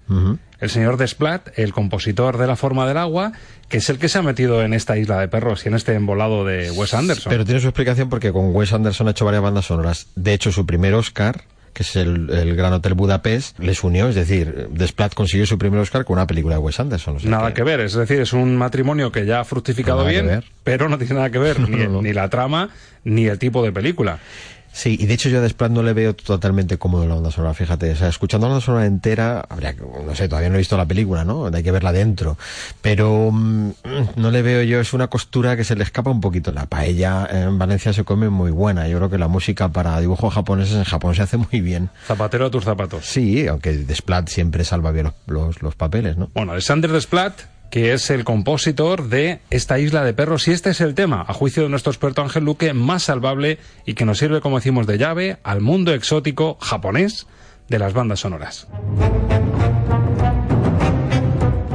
El 0.59 0.69
señor 0.69 0.97
Desplat, 0.97 1.57
el 1.57 1.73
compositor 1.73 2.37
de 2.37 2.47
La 2.47 2.55
forma 2.55 2.87
del 2.87 2.97
agua, 2.97 3.33
que 3.67 3.77
es 3.77 3.89
el 3.89 3.97
que 3.97 4.07
se 4.07 4.19
ha 4.19 4.21
metido 4.21 4.63
en 4.63 4.73
esta 4.73 4.97
isla 4.97 5.19
de 5.19 5.27
perros 5.27 5.65
y 5.65 5.69
en 5.69 5.75
este 5.75 5.93
embolado 5.93 6.45
de 6.45 6.71
Wes 6.71 6.93
Anderson. 6.93 7.29
Pero 7.29 7.45
tiene 7.45 7.59
su 7.59 7.67
explicación 7.67 8.09
porque 8.09 8.31
con 8.31 8.55
Wes 8.55 8.71
Anderson 8.71 9.07
ha 9.07 9.11
hecho 9.11 9.25
varias 9.25 9.43
bandas 9.43 9.65
sonoras. 9.65 10.07
De 10.15 10.33
hecho, 10.33 10.51
su 10.51 10.65
primer 10.65 10.93
Oscar, 10.93 11.43
que 11.73 11.83
es 11.83 11.95
el, 11.95 12.29
el 12.29 12.55
Gran 12.55 12.71
Hotel 12.73 12.93
Budapest, 12.93 13.59
les 13.59 13.83
unió. 13.83 14.07
Es 14.07 14.15
decir, 14.15 14.67
Desplat 14.71 15.13
consiguió 15.13 15.45
su 15.45 15.57
primer 15.57 15.79
Oscar 15.79 16.05
con 16.05 16.15
una 16.17 16.27
película 16.27 16.55
de 16.55 16.61
Wes 16.61 16.79
Anderson. 16.79 17.15
o 17.17 17.19
sea 17.19 17.29
Nada 17.29 17.53
que... 17.53 17.63
ver, 17.63 17.79
es 17.81 17.93
decir, 17.93 18.19
es 18.21 18.33
un 18.33 18.55
matrimonio 18.55 19.11
que 19.11 19.25
ya 19.25 19.39
ha 19.39 19.43
fructificado 19.43 20.05
bien, 20.05 20.43
pero 20.63 20.87
no 20.89 20.97
tiene 20.97 21.15
nada 21.15 21.29
que 21.29 21.39
ver 21.39 21.59
ni, 21.69 21.77
No, 21.85 21.89
no. 21.89 22.01
ni 22.01 22.13
la 22.13 22.29
trama 22.29 22.69
ni 23.03 23.25
el 23.27 23.37
tipo 23.39 23.63
de 23.63 23.71
película. 23.71 24.19
Sí, 24.73 24.97
y 24.99 25.05
de 25.05 25.13
hecho 25.13 25.29
yo 25.29 25.37
a 25.37 25.41
Desplat 25.41 25.71
no 25.71 25.83
le 25.83 25.93
veo 25.93 26.15
totalmente 26.15 26.79
cómodo 26.79 27.07
la 27.07 27.13
banda 27.13 27.29
sonora, 27.29 27.53
fíjate. 27.53 27.91
O 27.91 27.95
sea, 27.95 28.07
escuchando 28.09 28.47
la 28.47 28.53
banda 28.53 28.65
sonora 28.65 28.85
entera, 28.87 29.45
habría 29.47 29.75
que, 29.75 29.83
no 29.83 30.15
sé, 30.15 30.27
todavía 30.27 30.49
no 30.49 30.55
he 30.55 30.57
visto 30.57 30.75
la 30.75 30.87
película, 30.87 31.23
¿no? 31.23 31.45
Hay 31.45 31.61
que 31.61 31.71
verla 31.71 31.91
dentro. 31.91 32.37
Pero 32.81 33.29
mm, 33.31 33.71
no 34.15 34.31
le 34.31 34.41
veo 34.41 34.63
yo, 34.63 34.79
es 34.79 34.93
una 34.93 35.07
costura 35.07 35.55
que 35.55 35.63
se 35.63 35.75
le 35.75 35.83
escapa 35.83 36.09
un 36.09 36.19
poquito. 36.21 36.51
La 36.51 36.65
paella 36.65 37.27
en 37.31 37.59
Valencia 37.59 37.93
se 37.93 38.03
come 38.03 38.29
muy 38.29 38.49
buena. 38.49 38.87
Yo 38.87 38.97
creo 38.97 39.09
que 39.11 39.19
la 39.19 39.27
música 39.27 39.69
para 39.69 39.99
dibujos 39.99 40.33
japoneses 40.33 40.75
en 40.75 40.85
Japón 40.85 41.13
se 41.13 41.21
hace 41.21 41.37
muy 41.37 41.61
bien. 41.61 41.89
Zapatero 42.07 42.47
a 42.47 42.49
tus 42.49 42.63
zapatos. 42.63 43.05
Sí, 43.05 43.47
aunque 43.47 43.73
Desplat 43.73 44.27
siempre 44.27 44.65
salva 44.65 44.91
bien 44.91 45.05
los, 45.05 45.13
los, 45.27 45.61
los 45.61 45.75
papeles, 45.75 46.17
¿no? 46.17 46.31
Bueno, 46.33 46.53
Alexander 46.53 46.91
Desplat, 46.91 47.33
que 47.73 47.91
es 47.91 48.11
el 48.11 48.23
compositor 48.23 49.09
de 49.09 49.39
esta 49.49 49.79
isla 49.79 50.03
de 50.03 50.13
perros, 50.13 50.47
y 50.47 50.51
este 50.51 50.69
es 50.69 50.79
el 50.79 50.93
tema, 50.93 51.25
a 51.27 51.33
juicio 51.33 51.63
de 51.63 51.69
nuestro 51.69 51.91
experto 51.91 52.21
Ángel 52.21 52.45
Luque, 52.45 52.71
más 52.71 53.01
salvable 53.01 53.57
y 53.83 53.95
que 53.95 54.05
nos 54.05 54.19
sirve, 54.19 54.41
como 54.41 54.57
decimos, 54.57 54.85
de 54.85 54.99
llave 54.99 55.37
al 55.41 55.59
mundo 55.59 55.91
exótico 55.91 56.59
japonés 56.61 57.25
de 57.69 57.79
las 57.79 57.93
bandas 57.93 58.19
sonoras. 58.19 58.67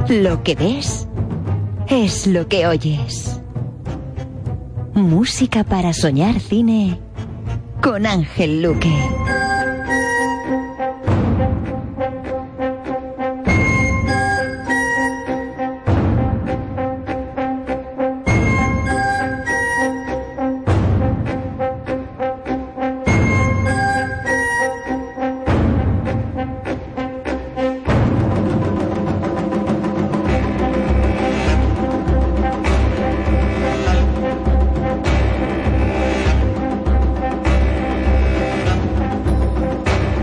Lo 0.07 0.41
que 0.41 0.55
ves 0.55 1.05
es 1.89 2.27
lo 2.27 2.47
que 2.47 2.65
oyes. 2.65 3.41
Música 4.93 5.65
para 5.65 5.91
soñar 5.91 6.39
cine 6.39 6.97
con 7.81 8.05
Ángel 8.05 8.61
Luque. 8.61 8.95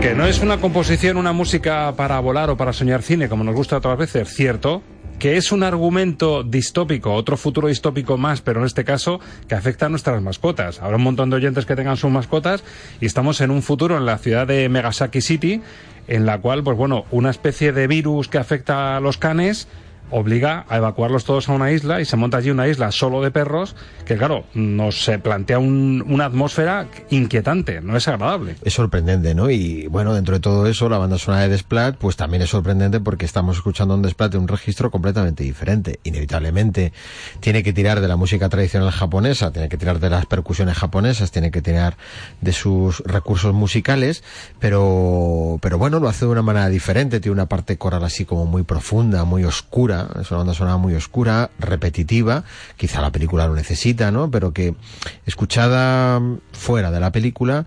Que 0.01 0.13
no 0.13 0.25
es 0.25 0.41
una 0.41 0.57
composición, 0.61 1.17
una 1.17 1.33
música 1.33 1.93
para 1.97 2.19
volar 2.19 2.49
o 2.49 2.55
para 2.55 2.71
soñar 2.71 3.01
cine, 3.01 3.27
como 3.27 3.43
nos 3.43 3.55
gusta 3.55 3.77
otras 3.77 3.97
veces, 3.97 4.29
cierto. 4.33 4.83
Que 5.17 5.35
es 5.35 5.51
un 5.51 5.63
argumento 5.63 6.43
distópico, 6.43 7.13
otro 7.13 7.35
futuro 7.35 7.67
distópico 7.67 8.17
más, 8.17 8.41
pero 8.41 8.59
en 8.59 8.67
este 8.67 8.85
caso 8.85 9.19
que 9.47 9.55
afecta 9.55 9.87
a 9.87 9.89
nuestras 9.89 10.21
mascotas. 10.21 10.79
Habrá 10.79 10.97
un 10.97 11.03
montón 11.03 11.31
de 11.31 11.37
oyentes 11.37 11.65
que 11.65 11.75
tengan 11.75 11.97
sus 11.97 12.11
mascotas 12.11 12.63
y 13.01 13.07
estamos 13.07 13.41
en 13.41 13.49
un 13.49 13.63
futuro 13.63 13.97
en 13.97 14.05
la 14.05 14.19
ciudad 14.19 14.45
de 14.45 14.69
Megasaki 14.69 15.21
City, 15.21 15.61
en 16.07 16.27
la 16.27 16.39
cual, 16.39 16.63
pues 16.63 16.77
bueno, 16.77 17.05
una 17.09 17.31
especie 17.31 17.71
de 17.73 17.87
virus 17.87 18.27
que 18.27 18.37
afecta 18.37 18.95
a 18.95 18.99
los 18.99 19.17
canes 19.17 19.67
obliga 20.09 20.65
a 20.69 20.77
evacuarlos 20.77 21.25
todos 21.25 21.49
a 21.49 21.53
una 21.53 21.71
isla 21.71 21.99
y 22.01 22.05
se 22.05 22.15
monta 22.17 22.37
allí 22.37 22.49
una 22.49 22.67
isla 22.67 22.91
solo 22.91 23.21
de 23.21 23.31
perros 23.31 23.75
que 24.05 24.15
claro, 24.17 24.45
nos 24.53 25.03
se 25.03 25.19
plantea 25.19 25.59
un- 25.59 26.03
una 26.07 26.25
atmósfera 26.25 26.87
inquietante, 27.09 27.81
no 27.81 27.97
es 27.97 28.07
agradable. 28.07 28.55
Es 28.63 28.73
sorprendente, 28.73 29.35
¿no? 29.35 29.49
Y 29.49 29.87
bueno, 29.87 30.13
dentro 30.13 30.35
de 30.35 30.39
todo 30.39 30.65
eso, 30.67 30.87
la 30.89 30.97
banda 30.97 31.17
sonora 31.17 31.43
de 31.43 31.49
Desplat, 31.49 31.97
pues 31.97 32.15
también 32.15 32.41
es 32.43 32.49
sorprendente 32.49 32.99
porque 32.99 33.25
estamos 33.25 33.57
escuchando 33.57 33.95
un 33.95 34.01
Desplat 34.01 34.31
de 34.31 34.37
un 34.37 34.47
registro 34.47 34.91
completamente 34.91 35.43
diferente. 35.43 35.99
Inevitablemente 36.03 36.93
tiene 37.41 37.63
que 37.63 37.73
tirar 37.73 37.99
de 37.99 38.07
la 38.07 38.15
música 38.15 38.47
tradicional 38.49 38.91
japonesa, 38.91 39.51
tiene 39.51 39.67
que 39.69 39.77
tirar 39.77 39.99
de 39.99 40.09
las 40.09 40.25
percusiones 40.25 40.77
japonesas, 40.77 41.31
tiene 41.31 41.51
que 41.51 41.61
tirar 41.61 41.97
de 42.41 42.53
sus 42.53 42.99
recursos 43.05 43.53
musicales, 43.53 44.23
pero, 44.59 45.57
pero 45.61 45.77
bueno, 45.77 45.99
lo 45.99 46.07
hace 46.09 46.25
de 46.25 46.31
una 46.31 46.41
manera 46.41 46.69
diferente, 46.69 47.19
tiene 47.19 47.33
una 47.33 47.47
parte 47.47 47.77
coral 47.77 48.03
así 48.03 48.25
como 48.25 48.45
muy 48.45 48.63
profunda, 48.63 49.23
muy 49.23 49.43
oscura, 49.43 49.96
es 50.19 50.29
una 50.31 50.39
banda 50.39 50.53
sonora 50.53 50.77
muy 50.77 50.93
oscura, 50.95 51.49
repetitiva, 51.59 52.43
quizá 52.75 53.01
la 53.01 53.11
película 53.11 53.47
lo 53.47 53.55
necesita, 53.55 54.11
¿no? 54.11 54.29
Pero 54.31 54.53
que 54.53 54.75
escuchada 55.25 56.21
fuera 56.51 56.91
de 56.91 56.99
la 56.99 57.11
película, 57.11 57.65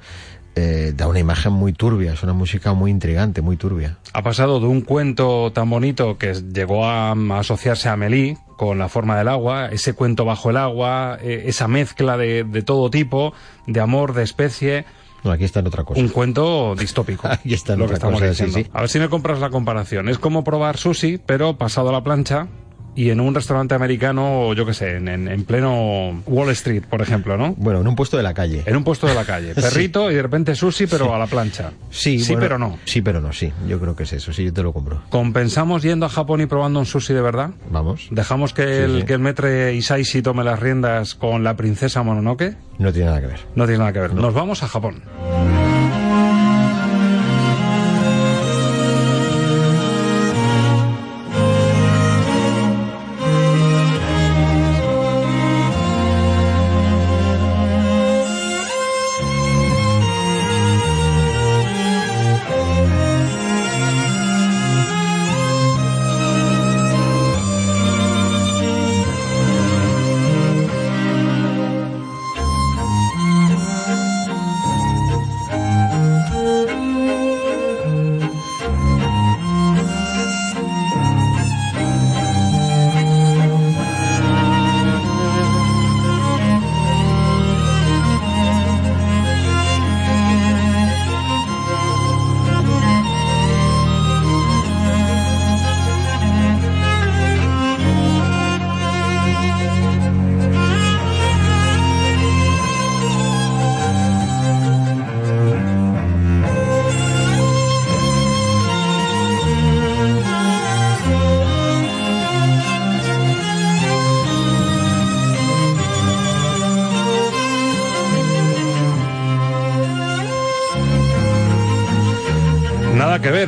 eh, 0.57 0.93
da 0.97 1.07
una 1.07 1.21
imagen 1.21 1.53
muy 1.53 1.73
turbia, 1.73 2.12
es 2.12 2.23
una 2.23 2.33
música 2.33 2.73
muy 2.73 2.90
intrigante, 2.90 3.40
muy 3.40 3.57
turbia. 3.57 3.99
Ha 4.12 4.23
pasado 4.23 4.61
de 4.61 4.66
un 4.66 4.81
cuento 4.81 5.53
tan 5.53 5.71
bonito 5.71 6.19
que 6.19 6.35
llegó 6.35 6.87
a, 6.87 7.12
asociarse 7.38 7.88
a 7.88 7.93
Amélie 7.93 8.37
con 8.57 8.79
la 8.79 8.88
forma 8.88 9.16
del 9.16 9.29
agua, 9.29 9.69
ese 9.69 9.95
cuento 9.95 10.25
bajo 10.25 10.51
el 10.51 10.57
agua, 10.57 11.19
eh, 11.23 11.45
esa 11.47 11.69
mezcla 11.69 12.16
de 12.16 12.62
todo 12.62 12.90
tipo, 12.90 13.33
de 13.66 13.81
amor, 13.81 14.12
de 14.12 14.23
especie. 14.23 14.85
No, 15.24 15.30
aquí 15.30 15.44
está 15.44 15.61
en 15.61 15.66
otra 15.66 15.85
cosa. 15.85 16.00
Un 16.00 16.09
cuento 16.09 16.74
distópico. 16.76 17.28
Aquí 17.30 17.54
está 17.54 17.74
en 17.74 17.80
lo 17.80 17.87
que 17.87 17.94
otra 17.94 18.09
estamos 18.09 18.20
cosa, 18.20 18.35
sí, 18.35 18.44
diciendo. 18.44 18.68
sí. 18.70 18.76
A 18.76 18.80
ver 18.80 18.88
si 18.90 18.98
me 18.98 19.09
compras 19.09 19.38
la 19.40 19.50
comparación. 19.50 20.09
Es 20.09 20.18
como 20.18 20.44
probar 20.44 20.76
sushi, 20.78 21.18
pero 21.18 21.56
pasado 21.59 21.90
a 21.90 21.92
la 21.92 22.02
plancha 22.02 22.48
y 22.94 23.11
en 23.11 23.20
un 23.20 23.35
restaurante 23.35 23.74
americano, 23.74 24.53
yo 24.55 24.66
qué 24.66 24.74
sé, 24.74 24.96
en, 24.96 25.09
en- 25.09 25.29
en 25.29 25.44
pleno 25.44 26.22
Wall 26.26 26.50
Street, 26.50 26.83
por 26.88 27.03
ejemplo, 27.03 27.37
¿no? 27.37 27.55
Bueno, 27.57 27.81
en 27.81 27.88
un 27.88 27.96
puesto 27.96 28.16
de 28.16 28.22
la 28.22 28.35
calle. 28.35 28.62
En 28.66 28.76
un 28.76 28.85
puesto 28.85 29.07
de 29.07 29.14
la 29.14 29.24
calle. 29.24 29.55
Sí. 29.55 29.61
Perrito 29.61 30.11
y 30.11 30.14
de 30.14 30.22
repente 30.22 30.55
sushi, 30.55 30.87
pero 30.87 31.07
Sí. 31.07 31.11
a 31.12 31.18
la 31.18 31.26
plancha. 31.26 31.72
Sí, 31.90 32.18
sí 32.20 32.33
bueno, 32.33 32.40
pero 32.40 32.59
no. 32.59 32.79
Sí, 32.85 33.00
pero 33.03 33.20
no, 33.20 33.33
sí. 33.33 33.53
Yo 33.68 33.79
creo 33.81 33.94
que 33.96 34.03
es 34.05 34.12
eso, 34.12 34.33
sí, 34.33 34.44
yo 34.44 34.53
te 34.53 34.62
lo 34.62 34.72
compro. 34.72 35.03
¿Compensamos 35.11 35.83
yendo 35.83 36.07
a 36.07 36.09
Japón 36.09 36.40
y 36.40 36.46
probando 36.46 36.79
un 36.81 36.87
sushi 36.87 37.14
de 37.14 37.20
verdad? 37.22 37.50
Vamos. 37.70 38.09
¿Dejamos 38.11 38.53
que, 38.55 38.62
Sí, 38.62 38.68
el, 38.83 39.05
que 39.05 39.12
el 39.14 39.20
metre 39.20 39.74
Isaishi 39.74 40.22
tome 40.22 40.44
las 40.44 40.59
riendas 40.61 41.14
con 41.14 41.44
la 41.44 41.57
princesa 41.57 42.03
Mononoke? 42.03 42.57
No 42.79 42.92
tiene 42.92 43.07
nada 43.09 43.20
que 43.20 43.26
ver. 43.29 43.40
No 43.55 43.64
tiene 43.64 43.79
nada 43.79 43.92
que 43.92 44.00
ver. 44.00 44.14
Nos 44.14 44.35
vamos 44.35 44.62
a 44.62 44.68
Japón. 44.68 45.03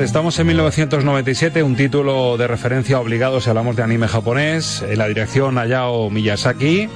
Estamos 0.02 0.36
en 0.40 0.48
1997, 0.48 1.62
un 1.62 1.76
título 1.76 2.36
de 2.36 2.48
referencia 2.48 2.98
obligado 2.98 3.40
si 3.40 3.48
hablamos 3.48 3.76
de 3.76 3.84
anime 3.84 4.08
japonés. 4.08 4.82
En 4.82 4.98
la 4.98 5.06
dirección 5.06 5.58
Hayao 5.58 6.10
Miyazaki 6.10 6.88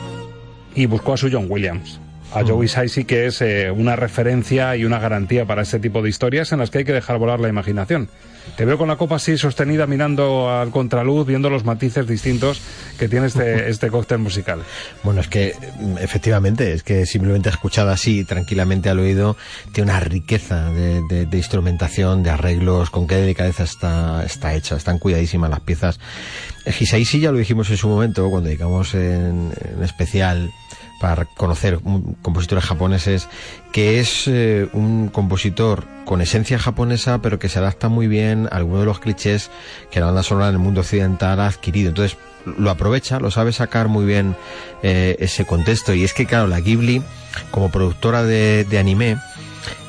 y 0.74 0.86
buscó 0.86 1.12
a 1.12 1.16
su 1.16 1.30
John 1.30 1.46
Williams. 1.48 2.00
A 2.34 2.42
Mm. 2.42 2.48
Joe 2.48 2.64
Hisaishi, 2.64 3.04
que 3.04 3.26
es 3.26 3.40
eh, 3.42 3.70
una 3.70 3.94
referencia 3.94 4.76
y 4.76 4.84
una 4.84 4.98
garantía 4.98 5.44
para 5.46 5.62
este 5.62 5.78
tipo 5.78 6.02
de 6.02 6.08
historias 6.08 6.50
en 6.50 6.58
las 6.58 6.70
que 6.70 6.78
hay 6.78 6.84
que 6.84 6.92
dejar 6.92 7.18
volar 7.18 7.38
la 7.38 7.48
imaginación. 7.48 8.08
Te 8.56 8.64
veo 8.64 8.76
con 8.76 8.88
la 8.88 8.96
copa 8.96 9.16
así 9.16 9.38
sostenida 9.38 9.86
mirando 9.86 10.50
al 10.50 10.70
contraluz, 10.70 11.26
viendo 11.26 11.48
los 11.48 11.64
matices 11.64 12.08
distintos 12.08 12.60
que 12.96 13.08
tiene 13.08 13.26
este, 13.26 13.68
este 13.68 13.90
cóctel 13.90 14.18
musical. 14.18 14.62
Bueno, 15.02 15.20
es 15.20 15.28
que 15.28 15.54
mm, 15.78 15.98
efectivamente, 15.98 16.72
es 16.72 16.82
que 16.82 17.06
simplemente 17.06 17.48
escuchado 17.48 17.90
así 17.90 18.24
tranquilamente 18.24 18.88
al 18.88 18.98
oído, 18.98 19.36
tiene 19.72 19.90
una 19.90 20.00
riqueza 20.00 20.70
de, 20.70 21.28
instrumentación, 21.32 22.22
de 22.22 22.30
arreglos, 22.30 22.90
con 22.90 23.06
qué 23.06 23.16
delicadeza 23.16 23.64
está, 23.64 24.54
hecha, 24.54 24.76
están 24.76 24.98
cuidadísimas 24.98 25.50
las 25.50 25.60
piezas. 25.60 26.00
Eh, 26.64 26.74
Hisaishi 26.78 27.20
ya 27.20 27.32
lo 27.32 27.38
dijimos 27.38 27.70
en 27.70 27.76
su 27.76 27.88
momento, 27.88 28.28
cuando 28.30 28.48
dedicamos 28.48 28.94
en, 28.94 29.52
especial 29.82 30.50
para 31.00 31.26
conocer 31.26 31.80
compositores 32.22 32.64
japoneses, 32.64 33.28
que 33.72 34.00
es 34.00 34.26
eh, 34.26 34.68
un 34.72 35.08
compositor 35.08 35.84
con 36.06 36.22
esencia 36.22 36.58
japonesa, 36.58 37.20
pero 37.20 37.38
que 37.38 37.50
se 37.50 37.58
adapta 37.58 37.88
muy 37.88 38.06
bien 38.06 38.46
a 38.46 38.56
algunos 38.56 38.80
de 38.80 38.86
los 38.86 39.00
clichés 39.00 39.50
que 39.90 40.00
la 40.00 40.06
banda 40.06 40.22
sonora 40.22 40.48
en 40.48 40.54
el 40.54 40.58
mundo 40.58 40.80
occidental 40.80 41.38
ha 41.40 41.46
adquirido. 41.46 41.90
Entonces, 41.90 42.16
lo 42.46 42.70
aprovecha, 42.70 43.20
lo 43.20 43.30
sabe 43.30 43.52
sacar 43.52 43.88
muy 43.88 44.04
bien 44.06 44.36
eh, 44.82 45.16
ese 45.18 45.44
contexto. 45.44 45.92
Y 45.94 46.04
es 46.04 46.14
que, 46.14 46.26
claro, 46.26 46.46
la 46.46 46.60
Ghibli, 46.60 47.02
como 47.50 47.70
productora 47.70 48.22
de, 48.22 48.64
de 48.64 48.78
anime, 48.78 49.18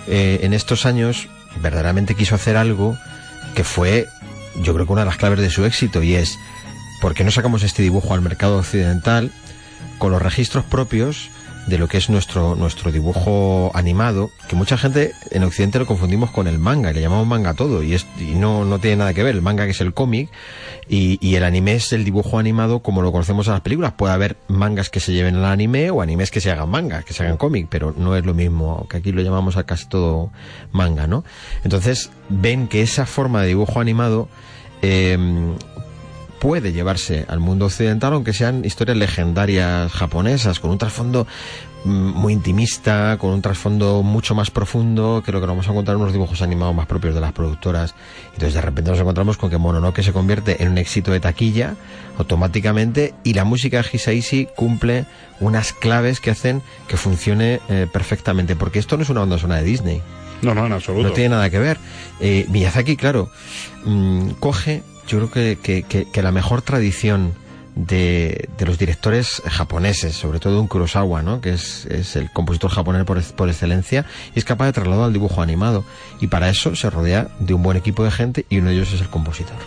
eh, 0.07 0.39
en 0.43 0.53
estos 0.53 0.85
años 0.85 1.27
verdaderamente 1.61 2.15
quiso 2.15 2.35
hacer 2.35 2.57
algo 2.57 2.97
que 3.55 3.63
fue, 3.63 4.07
yo 4.61 4.73
creo 4.73 4.85
que 4.85 4.91
una 4.91 5.01
de 5.01 5.07
las 5.07 5.17
claves 5.17 5.39
de 5.39 5.49
su 5.49 5.65
éxito, 5.65 6.03
y 6.03 6.15
es, 6.15 6.37
¿por 7.01 7.13
qué 7.13 7.23
no 7.23 7.31
sacamos 7.31 7.63
este 7.63 7.83
dibujo 7.83 8.13
al 8.13 8.21
mercado 8.21 8.57
occidental 8.57 9.31
con 9.97 10.11
los 10.11 10.21
registros 10.21 10.63
propios 10.65 11.29
de 11.67 11.77
lo 11.77 11.87
que 11.87 11.97
es 11.97 12.09
nuestro, 12.09 12.55
nuestro 12.55 12.91
dibujo 12.91 13.71
animado, 13.73 14.31
que 14.47 14.55
mucha 14.55 14.77
gente 14.77 15.13
en 15.31 15.43
Occidente 15.43 15.79
lo 15.79 15.85
confundimos 15.85 16.31
con 16.31 16.47
el 16.47 16.59
manga, 16.59 16.91
y 16.91 16.93
le 16.93 17.01
llamamos 17.01 17.27
manga 17.27 17.53
todo, 17.53 17.83
y, 17.83 17.93
es, 17.93 18.07
y 18.17 18.35
no, 18.35 18.65
no 18.65 18.79
tiene 18.79 18.97
nada 18.97 19.13
que 19.13 19.21
ver. 19.23 19.35
El 19.35 19.41
manga 19.41 19.65
que 19.65 19.71
es 19.71 19.81
el 19.81 19.93
cómic, 19.93 20.29
y, 20.89 21.17
y 21.21 21.35
el 21.35 21.43
anime 21.43 21.75
es 21.75 21.91
el 21.91 22.05
dibujo 22.05 22.39
animado 22.39 22.79
como 22.79 23.01
lo 23.01 23.11
conocemos 23.11 23.47
en 23.47 23.53
las 23.53 23.61
películas. 23.61 23.93
Puede 23.93 24.13
haber 24.13 24.37
mangas 24.47 24.89
que 24.89 24.99
se 24.99 25.11
lleven 25.11 25.35
al 25.35 25.45
anime 25.45 25.91
o 25.91 26.01
animes 26.01 26.31
que 26.31 26.39
se 26.39 26.49
hagan 26.49 26.69
manga, 26.69 27.03
que 27.03 27.13
se 27.13 27.23
hagan 27.23 27.37
cómic, 27.37 27.67
pero 27.69 27.93
no 27.97 28.15
es 28.15 28.25
lo 28.25 28.33
mismo, 28.33 28.87
que 28.89 28.97
aquí 28.97 29.11
lo 29.11 29.21
llamamos 29.21 29.57
a 29.57 29.65
casi 29.65 29.87
todo 29.87 30.31
manga, 30.71 31.07
¿no? 31.07 31.25
Entonces, 31.63 32.09
ven 32.29 32.67
que 32.67 32.81
esa 32.81 33.05
forma 33.05 33.41
de 33.41 33.47
dibujo 33.49 33.81
animado 33.81 34.29
eh, 34.81 35.17
puede 36.39 36.73
llevarse 36.73 37.25
al 37.27 37.39
mundo 37.39 37.65
occidental, 37.65 38.13
aunque 38.13 38.33
sean 38.33 38.65
historias 38.65 38.97
legendarias 38.97 39.91
japonesas, 39.91 40.59
con 40.59 40.71
un 40.71 40.77
trasfondo 40.77 41.27
mm, 41.83 41.89
muy 41.89 42.33
intimista, 42.33 43.17
con 43.19 43.31
un 43.31 43.41
trasfondo 43.41 44.03
mucho 44.03 44.35
más 44.35 44.51
profundo 44.51 45.23
que 45.25 45.31
lo 45.31 45.39
que 45.39 45.47
nos 45.47 45.55
vamos 45.55 45.67
a 45.67 45.71
encontrar 45.71 45.95
en 45.95 46.01
unos 46.01 46.13
dibujos 46.13 46.41
animados 46.41 46.75
más 46.75 46.85
propios 46.85 47.15
de 47.15 47.21
las 47.21 47.33
productoras. 47.33 47.95
Entonces 48.33 48.53
de 48.53 48.61
repente 48.61 48.91
nos 48.91 48.99
encontramos 48.99 49.37
con 49.37 49.49
que 49.49 49.57
Mononoke 49.57 50.03
se 50.03 50.13
convierte 50.13 50.61
en 50.61 50.69
un 50.69 50.77
éxito 50.77 51.11
de 51.11 51.19
taquilla 51.19 51.75
automáticamente 52.17 53.13
y 53.23 53.33
la 53.33 53.43
música 53.43 53.81
de 53.81 53.89
Hisaishi 53.91 54.47
cumple 54.55 55.05
unas 55.39 55.73
claves 55.73 56.19
que 56.19 56.31
hacen 56.31 56.61
que 56.87 56.97
funcione 56.97 57.59
eh, 57.69 57.87
perfectamente, 57.91 58.55
porque 58.55 58.79
esto 58.79 58.97
no 58.97 59.03
es 59.03 59.09
una 59.09 59.21
banda 59.21 59.37
sonora 59.37 59.61
de 59.61 59.67
Disney. 59.67 60.01
No, 60.41 60.53
no, 60.53 60.65
en 60.65 60.73
absoluto. 60.73 61.07
No 61.07 61.13
tiene 61.13 61.29
nada 61.29 61.49
que 61.49 61.59
ver. 61.59 61.77
Eh, 62.19 62.45
Miyazaki, 62.49 62.95
claro, 62.95 63.29
mm, 63.85 64.31
coge, 64.39 64.83
yo 65.07 65.17
creo 65.17 65.31
que, 65.31 65.57
que- 65.61 65.83
que- 65.83 66.05
que 66.11 66.21
la 66.21 66.31
mejor 66.31 66.61
tradición 66.61 67.33
de, 67.75 68.49
de 68.57 68.65
los 68.65 68.77
directores 68.79 69.41
japoneses, 69.45 70.15
sobre 70.15 70.39
todo 70.39 70.59
un 70.59 70.67
Kurosawa, 70.67 71.21
¿no? 71.21 71.41
que 71.41 71.53
es, 71.53 71.85
es 71.85 72.15
el 72.15 72.31
compositor 72.31 72.71
japonés 72.71 73.03
por, 73.05 73.21
por 73.35 73.49
excelencia, 73.49 74.05
y 74.35 74.39
es 74.39 74.45
capaz 74.45 74.65
de 74.65 74.73
trasladarlo 74.73 75.05
al 75.05 75.13
dibujo 75.13 75.41
animado. 75.43 75.83
Y 76.19 76.27
para 76.27 76.49
eso 76.49 76.75
se 76.75 76.89
rodea 76.89 77.27
de 77.39 77.53
un 77.53 77.61
buen 77.61 77.77
equipo 77.77 78.03
de 78.03 78.09
gente 78.11 78.45
y 78.49 78.57
uno 78.57 78.69
de 78.69 78.75
ellos 78.77 78.93
es 78.93 79.01
el 79.01 79.09
compositor. 79.09 79.57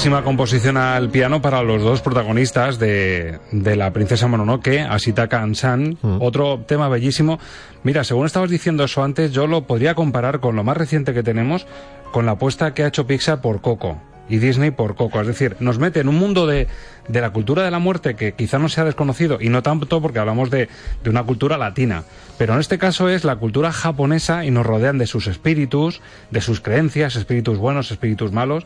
Bellísima 0.00 0.24
composición 0.24 0.78
al 0.78 1.10
piano 1.10 1.42
para 1.42 1.62
los 1.62 1.82
dos 1.82 2.00
protagonistas 2.00 2.78
de, 2.78 3.38
de 3.52 3.76
la 3.76 3.92
princesa 3.92 4.28
Mononoke, 4.28 4.80
Ashitaka 4.80 5.42
Ansan. 5.42 5.98
Otro 6.20 6.60
tema 6.66 6.88
bellísimo. 6.88 7.38
Mira, 7.82 8.02
según 8.02 8.24
estabas 8.24 8.48
diciendo 8.48 8.82
eso 8.82 9.04
antes, 9.04 9.30
yo 9.30 9.46
lo 9.46 9.66
podría 9.66 9.94
comparar 9.94 10.40
con 10.40 10.56
lo 10.56 10.64
más 10.64 10.78
reciente 10.78 11.12
que 11.12 11.22
tenemos, 11.22 11.66
con 12.12 12.24
la 12.24 12.32
apuesta 12.32 12.72
que 12.72 12.82
ha 12.84 12.86
hecho 12.86 13.06
Pixar 13.06 13.42
por 13.42 13.60
Coco 13.60 14.00
y 14.30 14.38
Disney 14.38 14.70
por 14.70 14.94
Coco. 14.94 15.20
Es 15.20 15.26
decir, 15.26 15.56
nos 15.60 15.78
mete 15.78 16.00
en 16.00 16.08
un 16.08 16.14
mundo 16.16 16.46
de, 16.46 16.66
de 17.08 17.20
la 17.20 17.30
cultura 17.30 17.62
de 17.62 17.70
la 17.70 17.78
muerte 17.78 18.16
que 18.16 18.32
quizá 18.32 18.58
no 18.58 18.70
sea 18.70 18.84
desconocido, 18.84 19.36
y 19.38 19.50
no 19.50 19.62
tanto 19.62 20.00
porque 20.00 20.18
hablamos 20.18 20.48
de, 20.48 20.70
de 21.04 21.10
una 21.10 21.24
cultura 21.24 21.58
latina, 21.58 22.04
pero 22.38 22.54
en 22.54 22.60
este 22.60 22.78
caso 22.78 23.10
es 23.10 23.24
la 23.24 23.36
cultura 23.36 23.70
japonesa 23.70 24.46
y 24.46 24.50
nos 24.50 24.64
rodean 24.64 24.96
de 24.96 25.06
sus 25.06 25.26
espíritus, 25.26 26.00
de 26.30 26.40
sus 26.40 26.62
creencias, 26.62 27.16
espíritus 27.16 27.58
buenos, 27.58 27.90
espíritus 27.90 28.32
malos, 28.32 28.64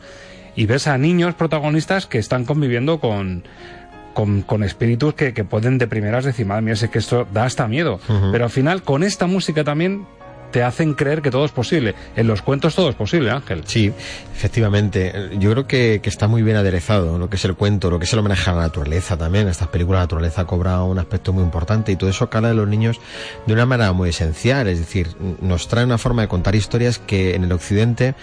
y 0.55 0.65
ves 0.65 0.87
a 0.87 0.97
niños 0.97 1.35
protagonistas 1.35 2.05
que 2.05 2.17
están 2.17 2.45
conviviendo 2.45 2.99
con, 2.99 3.43
con, 4.13 4.41
con 4.41 4.63
espíritus 4.63 5.13
que, 5.13 5.33
que 5.33 5.43
pueden 5.43 5.77
de 5.77 5.87
primeras 5.87 6.25
decir, 6.25 6.45
madre 6.45 6.61
mía, 6.63 6.73
es 6.73 6.87
que 6.89 6.99
esto 6.99 7.27
da 7.33 7.45
hasta 7.45 7.67
miedo. 7.67 7.99
Pero 8.31 8.45
al 8.45 8.49
final, 8.49 8.83
con 8.83 9.03
esta 9.03 9.27
música 9.27 9.63
también 9.63 10.05
te 10.55 10.63
hacen 10.63 10.93
creer 10.93 11.21
que 11.21 11.31
todo 11.31 11.43
es 11.43 11.51
posible. 11.51 11.95
En 12.15 12.27
los 12.27 12.41
cuentos 12.41 12.75
todo 12.75 12.89
es 12.89 12.95
posible, 12.95 13.29
Ángel. 13.29 13.63
Sí, 13.65 13.91
efectivamente. 14.33 15.31
Yo 15.37 15.51
creo 15.51 15.67
que, 15.67 15.99
que 16.01 16.07
está 16.07 16.29
muy 16.29 16.43
bien 16.43 16.55
aderezado 16.55 17.19
lo 17.19 17.29
que 17.29 17.35
es 17.35 17.43
el 17.43 17.55
cuento, 17.55 17.89
lo 17.89 17.99
que 17.99 18.05
es 18.05 18.13
el 18.13 18.19
homenaje 18.19 18.49
a 18.49 18.53
la 18.53 18.61
naturaleza 18.61 19.17
también. 19.17 19.49
Estas 19.49 19.67
películas, 19.67 19.99
la 19.99 20.03
naturaleza 20.03 20.45
cobra 20.45 20.81
un 20.83 20.97
aspecto 20.97 21.33
muy 21.33 21.43
importante 21.43 21.91
y 21.91 21.97
todo 21.97 22.09
eso 22.09 22.29
cala 22.29 22.47
de 22.47 22.53
los 22.53 22.69
niños 22.69 23.01
de 23.45 23.51
una 23.51 23.65
manera 23.65 23.91
muy 23.91 24.11
esencial. 24.11 24.69
Es 24.69 24.79
decir, 24.79 25.09
nos 25.41 25.67
trae 25.67 25.83
una 25.83 25.97
forma 25.97 26.21
de 26.21 26.29
contar 26.29 26.55
historias 26.55 26.99
que 26.99 27.35
en 27.35 27.43
el 27.43 27.51
occidente 27.51 28.15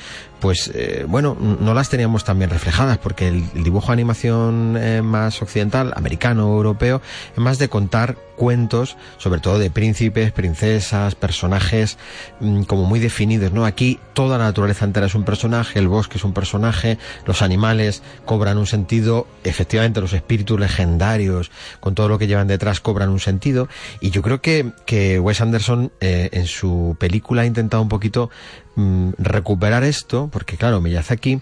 pues 0.42 0.72
eh, 0.74 1.06
bueno, 1.08 1.36
no 1.38 1.72
las 1.72 1.88
teníamos 1.88 2.24
tan 2.24 2.36
bien 2.36 2.50
reflejadas 2.50 2.98
porque 2.98 3.28
el, 3.28 3.44
dibujo 3.62 3.86
de 3.86 3.92
animación 3.92 4.76
eh, 4.76 5.00
más 5.00 5.40
occidental, 5.40 5.92
americano, 5.94 6.48
europeo, 6.48 7.00
es 7.30 7.38
más 7.38 7.58
de 7.58 7.68
contar 7.68 8.16
cuentos, 8.34 8.96
sobre 9.18 9.38
todo 9.38 9.60
de 9.60 9.70
príncipes, 9.70 10.32
princesas, 10.32 11.14
personajes 11.14 11.96
mm, 12.40 12.62
como 12.62 12.82
muy 12.86 12.98
definidos, 12.98 13.52
¿no? 13.52 13.64
Aquí 13.64 14.00
toda 14.14 14.36
la 14.36 14.46
naturaleza 14.46 14.84
entera 14.84 15.06
es 15.06 15.14
un 15.14 15.22
personaje, 15.22 15.78
el 15.78 15.86
bosque 15.86 16.18
es 16.18 16.24
un 16.24 16.32
personaje, 16.32 16.98
los 17.24 17.40
animales 17.40 18.02
cobran 18.24 18.58
un 18.58 18.66
sentido, 18.66 19.28
efectivamente 19.44 20.00
los 20.00 20.12
espíritus 20.12 20.58
legendarios, 20.58 21.52
con 21.78 21.94
todo 21.94 22.08
lo 22.08 22.18
que 22.18 22.26
llevan 22.26 22.48
detrás, 22.48 22.80
cobran 22.80 23.10
un 23.10 23.20
sentido, 23.20 23.68
y 24.00 24.10
yo 24.10 24.22
creo 24.22 24.40
que, 24.40 24.72
que 24.86 25.20
Wes 25.20 25.40
Anderson 25.40 25.92
eh, 26.00 26.30
en 26.32 26.46
su 26.46 26.96
película 26.98 27.42
ha 27.42 27.46
intentado 27.46 27.80
un 27.80 27.88
poquito 27.88 28.28
mm, 28.76 29.10
recuperar 29.18 29.84
esto, 29.84 30.28
porque 30.32 30.56
claro, 30.56 30.80
Miyazaki 30.80 31.40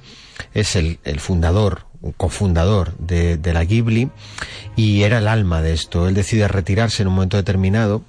es 0.54 0.76
el, 0.76 0.98
fundador, 1.18 1.86
un 2.00 2.12
cofundador 2.12 2.96
de, 2.98 3.38
la 3.52 3.64
Ghibli 3.64 4.10
y 4.76 5.02
era 5.02 5.18
el 5.18 5.28
alma 5.28 5.62
de 5.62 5.72
esto. 5.72 6.08
Él 6.08 6.14
decide 6.14 6.48
retirarse 6.48 7.02
en 7.02 7.08
un 7.08 7.14
momento 7.14 7.36
determinado. 7.36 8.02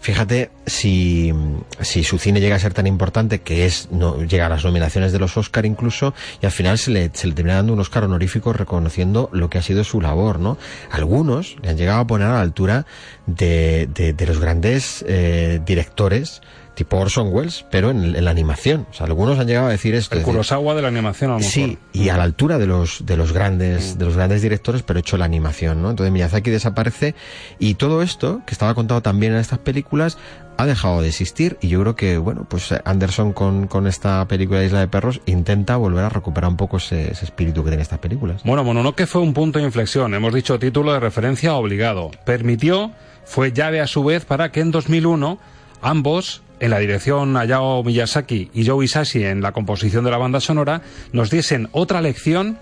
Fíjate 0.00 0.50
si, 0.66 1.32
si 1.80 2.04
su 2.04 2.18
cine 2.18 2.40
llega 2.40 2.56
a 2.56 2.60
ser 2.60 2.74
tan 2.74 2.86
importante 2.86 3.40
que 3.40 3.66
es 3.66 3.88
no 3.90 4.22
llega 4.22 4.46
a 4.46 4.48
las 4.48 4.64
nominaciones 4.64 5.12
de 5.12 5.18
los 5.18 5.36
Oscar 5.36 5.66
incluso 5.66 6.14
y 6.42 6.46
al 6.46 6.52
final 6.52 6.78
se 6.78 6.90
le, 6.90 7.10
se 7.12 7.26
le 7.26 7.34
termina 7.34 7.56
dando 7.56 7.72
un 7.72 7.80
Oscar 7.80 8.04
honorífico 8.04 8.52
reconociendo 8.52 9.30
lo 9.32 9.50
que 9.50 9.58
ha 9.58 9.62
sido 9.62 9.84
su 9.84 10.00
labor, 10.00 10.38
¿no? 10.38 10.58
Algunos 10.90 11.56
le 11.62 11.70
han 11.70 11.76
llegado 11.76 12.00
a 12.00 12.06
poner 12.06 12.28
a 12.28 12.34
la 12.34 12.40
altura 12.40 12.86
de, 13.26 13.88
de, 13.92 14.12
de 14.12 14.26
los 14.26 14.38
grandes 14.38 15.04
eh, 15.08 15.60
directores 15.64 16.40
tipo 16.76 16.98
Orson 16.98 17.32
Welles, 17.32 17.64
pero 17.70 17.90
en, 17.90 18.14
en 18.14 18.24
la 18.24 18.30
animación. 18.30 18.86
O 18.90 18.94
sea, 18.94 19.06
algunos 19.06 19.38
han 19.38 19.48
llegado 19.48 19.66
a 19.66 19.70
decir 19.70 19.94
esto. 19.94 20.14
El 20.14 20.20
es 20.20 20.26
decir, 20.26 20.34
Kurosawa 20.34 20.74
de 20.74 20.82
la 20.82 20.88
animación, 20.88 21.30
a 21.30 21.34
lo 21.34 21.38
mejor. 21.40 21.52
Sí, 21.52 21.78
y 21.92 22.10
a 22.10 22.16
la 22.16 22.22
altura 22.22 22.58
de 22.58 22.66
los 22.66 23.04
de 23.04 23.16
los 23.16 23.32
grandes 23.32 23.98
de 23.98 24.04
los 24.04 24.14
grandes 24.14 24.42
directores, 24.42 24.82
pero 24.82 25.00
hecho 25.00 25.16
la 25.16 25.24
animación, 25.24 25.82
¿no? 25.82 25.90
Entonces 25.90 26.12
Miyazaki 26.12 26.50
desaparece 26.50 27.14
y 27.58 27.74
todo 27.74 28.02
esto 28.02 28.42
que 28.46 28.52
estaba 28.52 28.74
contado 28.74 29.02
también 29.02 29.32
en 29.32 29.40
estas 29.40 29.58
películas 29.58 30.18
ha 30.58 30.66
dejado 30.66 31.02
de 31.02 31.08
existir 31.08 31.58
y 31.60 31.68
yo 31.68 31.80
creo 31.80 31.96
que 31.96 32.18
bueno 32.18 32.46
pues 32.48 32.74
Anderson 32.84 33.32
con, 33.32 33.66
con 33.66 33.86
esta 33.86 34.26
película 34.26 34.64
Isla 34.64 34.80
de 34.80 34.88
Perros 34.88 35.20
intenta 35.26 35.76
volver 35.76 36.04
a 36.04 36.08
recuperar 36.08 36.50
un 36.50 36.56
poco 36.56 36.78
ese, 36.78 37.10
ese 37.10 37.24
espíritu 37.24 37.62
que 37.62 37.70
tiene 37.70 37.82
estas 37.82 37.98
películas. 37.98 38.42
Bueno, 38.44 38.64
Mononoke 38.64 39.06
fue 39.06 39.20
un 39.20 39.34
punto 39.34 39.58
de 39.58 39.64
inflexión. 39.64 40.14
Hemos 40.14 40.32
dicho 40.34 40.58
título 40.58 40.92
de 40.92 41.00
referencia 41.00 41.54
obligado. 41.54 42.10
Permitió, 42.24 42.92
fue 43.24 43.52
llave 43.52 43.80
a 43.80 43.86
su 43.86 44.04
vez 44.04 44.24
para 44.24 44.50
que 44.52 44.60
en 44.60 44.70
2001 44.70 45.38
ambos 45.82 46.42
en 46.60 46.70
la 46.70 46.78
dirección 46.78 47.36
Hayao 47.36 47.82
Miyazaki 47.84 48.50
y 48.54 48.66
Joe 48.66 48.84
Isashi 48.84 49.24
en 49.24 49.42
la 49.42 49.52
composición 49.52 50.04
de 50.04 50.10
la 50.10 50.18
banda 50.18 50.40
sonora, 50.40 50.82
nos 51.12 51.30
diesen 51.30 51.68
otra 51.72 52.00
lección 52.00 52.58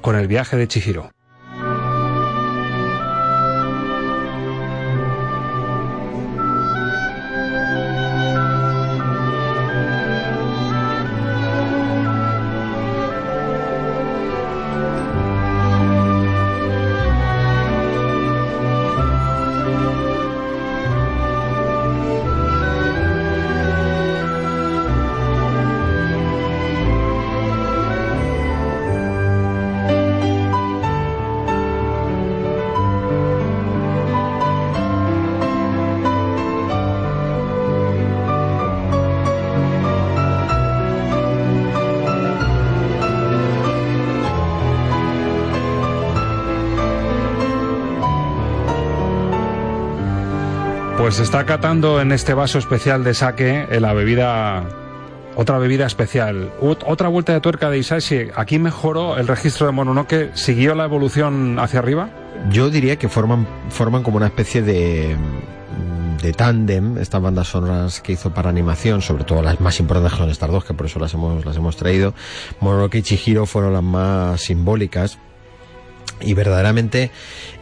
con 0.00 0.16
el 0.16 0.28
viaje 0.28 0.56
de 0.56 0.68
Chihiro. 0.68 1.10
Pues 51.06 51.20
está 51.20 51.46
catando 51.46 52.00
en 52.00 52.10
este 52.10 52.34
vaso 52.34 52.58
especial 52.58 53.04
de 53.04 53.14
sake 53.14 53.68
eh, 53.70 53.78
la 53.78 53.92
bebida 53.92 54.64
otra 55.36 55.56
bebida 55.56 55.86
especial. 55.86 56.50
Ot- 56.60 56.82
otra 56.84 57.06
vuelta 57.06 57.32
de 57.32 57.40
tuerca 57.40 57.70
de 57.70 57.78
Isashi. 57.78 58.30
Aquí 58.34 58.58
mejoró 58.58 59.16
el 59.16 59.28
registro 59.28 59.66
de 59.66 59.72
Mononoke. 59.72 60.32
¿Siguió 60.34 60.74
la 60.74 60.82
evolución 60.82 61.60
hacia 61.60 61.78
arriba? 61.78 62.10
Yo 62.50 62.70
diría 62.70 62.96
que 62.96 63.08
forman 63.08 63.46
forman 63.68 64.02
como 64.02 64.16
una 64.16 64.26
especie 64.26 64.62
de 64.62 65.16
de 66.24 66.32
tándem 66.32 66.98
estas 66.98 67.22
bandas 67.22 67.46
sonoras 67.46 68.00
que 68.00 68.10
hizo 68.10 68.34
para 68.34 68.50
animación, 68.50 69.00
sobre 69.00 69.22
todo 69.22 69.42
las 69.42 69.60
más 69.60 69.78
importantes 69.78 70.18
son 70.18 70.28
estas 70.28 70.50
dos, 70.50 70.64
que 70.64 70.74
por 70.74 70.86
eso 70.86 70.98
las 70.98 71.14
hemos 71.14 71.44
las 71.46 71.56
hemos 71.56 71.76
traído. 71.76 72.14
Mononoke 72.58 72.96
y 72.96 73.02
Chihiro 73.02 73.46
fueron 73.46 73.74
las 73.74 73.82
más 73.84 74.40
simbólicas 74.40 75.20
y 76.20 76.34
verdaderamente 76.34 77.10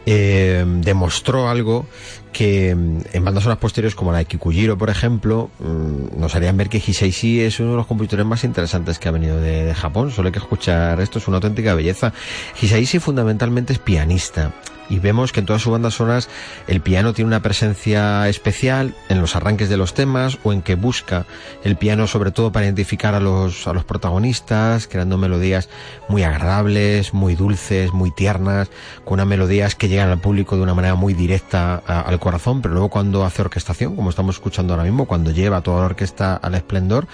eh, 0.05 0.63
demostró 0.67 1.49
algo 1.49 1.85
que 2.31 2.75
mm, 2.75 2.99
en 3.13 3.25
bandas 3.25 3.43
sonoras 3.43 3.59
posteriores 3.59 3.95
como 3.95 4.11
la 4.11 4.19
de 4.19 4.25
Kikujiro, 4.25 4.77
por 4.77 4.89
ejemplo, 4.89 5.49
mm, 5.59 6.19
nos 6.19 6.35
harían 6.35 6.57
ver 6.57 6.69
que 6.69 6.77
Hisaishi 6.77 7.41
es 7.41 7.59
uno 7.59 7.71
de 7.71 7.77
los 7.77 7.87
compositores 7.87 8.25
más 8.25 8.43
interesantes 8.43 8.99
que 8.99 9.07
ha 9.07 9.11
venido 9.11 9.39
de, 9.39 9.65
de 9.65 9.73
Japón. 9.73 10.11
Solo 10.11 10.27
hay 10.27 10.33
que 10.33 10.39
escuchar 10.39 10.99
esto, 10.99 11.19
es 11.19 11.27
una 11.27 11.37
auténtica 11.37 11.73
belleza. 11.73 12.13
Hisaishi 12.61 12.99
fundamentalmente 12.99 13.73
es 13.73 13.79
pianista 13.79 14.53
y 14.89 14.99
vemos 14.99 15.31
que 15.31 15.39
en 15.39 15.45
todas 15.45 15.61
sus 15.61 15.71
bandas 15.71 15.95
sonoras 15.95 16.29
el 16.67 16.81
piano 16.81 17.13
tiene 17.13 17.27
una 17.27 17.41
presencia 17.41 18.27
especial 18.29 18.95
en 19.09 19.21
los 19.21 19.35
arranques 19.35 19.69
de 19.69 19.77
los 19.77 19.93
temas 19.93 20.37
o 20.43 20.53
en 20.53 20.61
que 20.61 20.75
busca 20.75 21.25
el 21.63 21.75
piano 21.75 22.07
sobre 22.07 22.31
todo 22.31 22.51
para 22.51 22.65
identificar 22.65 23.15
a 23.15 23.19
los, 23.19 23.67
a 23.67 23.73
los 23.73 23.83
protagonistas, 23.83 24.87
creando 24.87 25.17
melodías 25.17 25.69
muy 26.07 26.23
agradables, 26.23 27.13
muy 27.13 27.35
dulces, 27.35 27.93
muy 27.93 28.11
tiernas, 28.11 28.69
con 29.03 29.15
unas 29.15 29.27
melodías 29.27 29.75
que 29.75 29.87
llegan 29.87 30.09
al 30.09 30.19
público 30.19 30.55
de 30.55 30.63
una 30.63 30.73
manera 30.73 30.95
muy 30.95 31.13
directa 31.13 31.75
al 31.75 32.19
corazón, 32.19 32.61
pero 32.61 32.73
luego 32.73 32.89
cuando 32.89 33.25
hace 33.25 33.41
orquestación, 33.41 33.95
como 33.95 34.09
estamos 34.09 34.35
escuchando 34.35 34.73
ahora 34.73 34.83
mismo, 34.83 35.05
cuando 35.05 35.31
lleva 35.31 35.61
toda 35.61 35.79
la 35.79 35.85
orquesta 35.85 36.35
al 36.35 36.55
esplendor, 36.55 37.07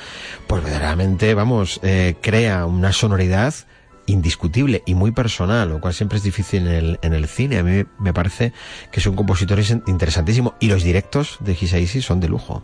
pues 0.47 0.63
verdaderamente, 0.63 1.33
vamos, 1.33 1.79
eh, 1.83 2.15
crea 2.21 2.65
una 2.65 2.91
sonoridad 2.91 3.53
indiscutible 4.11 4.83
y 4.85 4.93
muy 4.95 5.11
personal, 5.11 5.69
lo 5.69 5.79
cual 5.81 5.93
siempre 5.93 6.17
es 6.17 6.23
difícil 6.23 6.67
en 6.67 6.73
el, 6.73 6.99
en 7.01 7.13
el 7.13 7.27
cine. 7.27 7.57
A 7.57 7.63
mí 7.63 7.83
me 7.99 8.13
parece 8.13 8.53
que 8.91 8.99
es 8.99 9.05
un 9.07 9.15
compositor 9.15 9.59
in- 9.59 9.83
interesantísimo 9.87 10.55
y 10.59 10.67
los 10.67 10.83
directos 10.83 11.37
de 11.39 11.53
Hisaishi 11.53 12.01
son 12.01 12.19
de 12.19 12.29
lujo. 12.29 12.63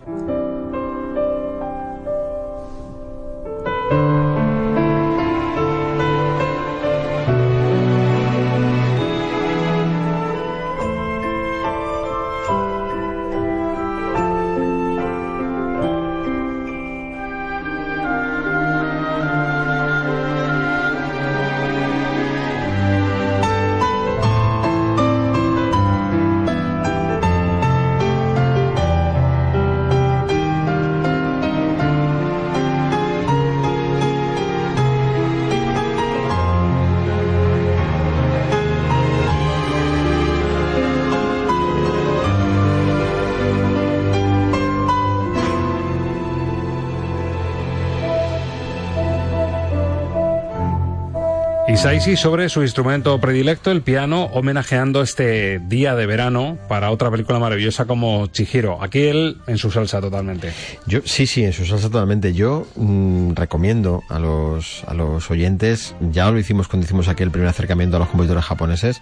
Isaishi 51.78 52.18
sobre 52.18 52.50
su 52.50 52.64
instrumento 52.64 53.22
predilecto, 53.22 53.70
el 53.70 53.84
piano, 53.84 54.32
homenajeando 54.34 55.04
este 55.04 55.60
día 55.60 55.94
de 55.94 56.08
verano 56.08 56.58
para 56.68 56.90
otra 56.90 57.12
película 57.12 57.38
maravillosa 57.38 57.86
como 57.86 58.26
Chihiro. 58.26 58.82
Aquí 58.82 59.02
él 59.04 59.38
en 59.46 59.60
su 59.60 59.70
salsa 59.70 60.02
totalmente. 60.02 60.54
Yo, 60.88 61.02
sí, 61.06 61.28
sí, 61.28 61.44
en 61.44 61.54
su 61.54 61.68
salsa 61.68 61.92
totalmente. 61.92 62.34
Yo 62.34 62.66
mm, 62.78 63.34
recomiendo 63.34 64.02
a 64.10 64.18
los, 64.18 64.84
a 64.88 64.96
los 64.96 65.30
oyentes, 65.30 65.94
ya 66.02 66.32
lo 66.32 66.40
hicimos 66.40 66.68
cuando 66.68 66.86
hicimos 66.86 67.10
aquí 67.10 67.22
el 67.22 67.30
primer 67.30 67.50
acercamiento 67.50 67.98
a 67.98 68.00
los 68.00 68.10
compositores 68.10 68.46
japoneses, 68.46 69.00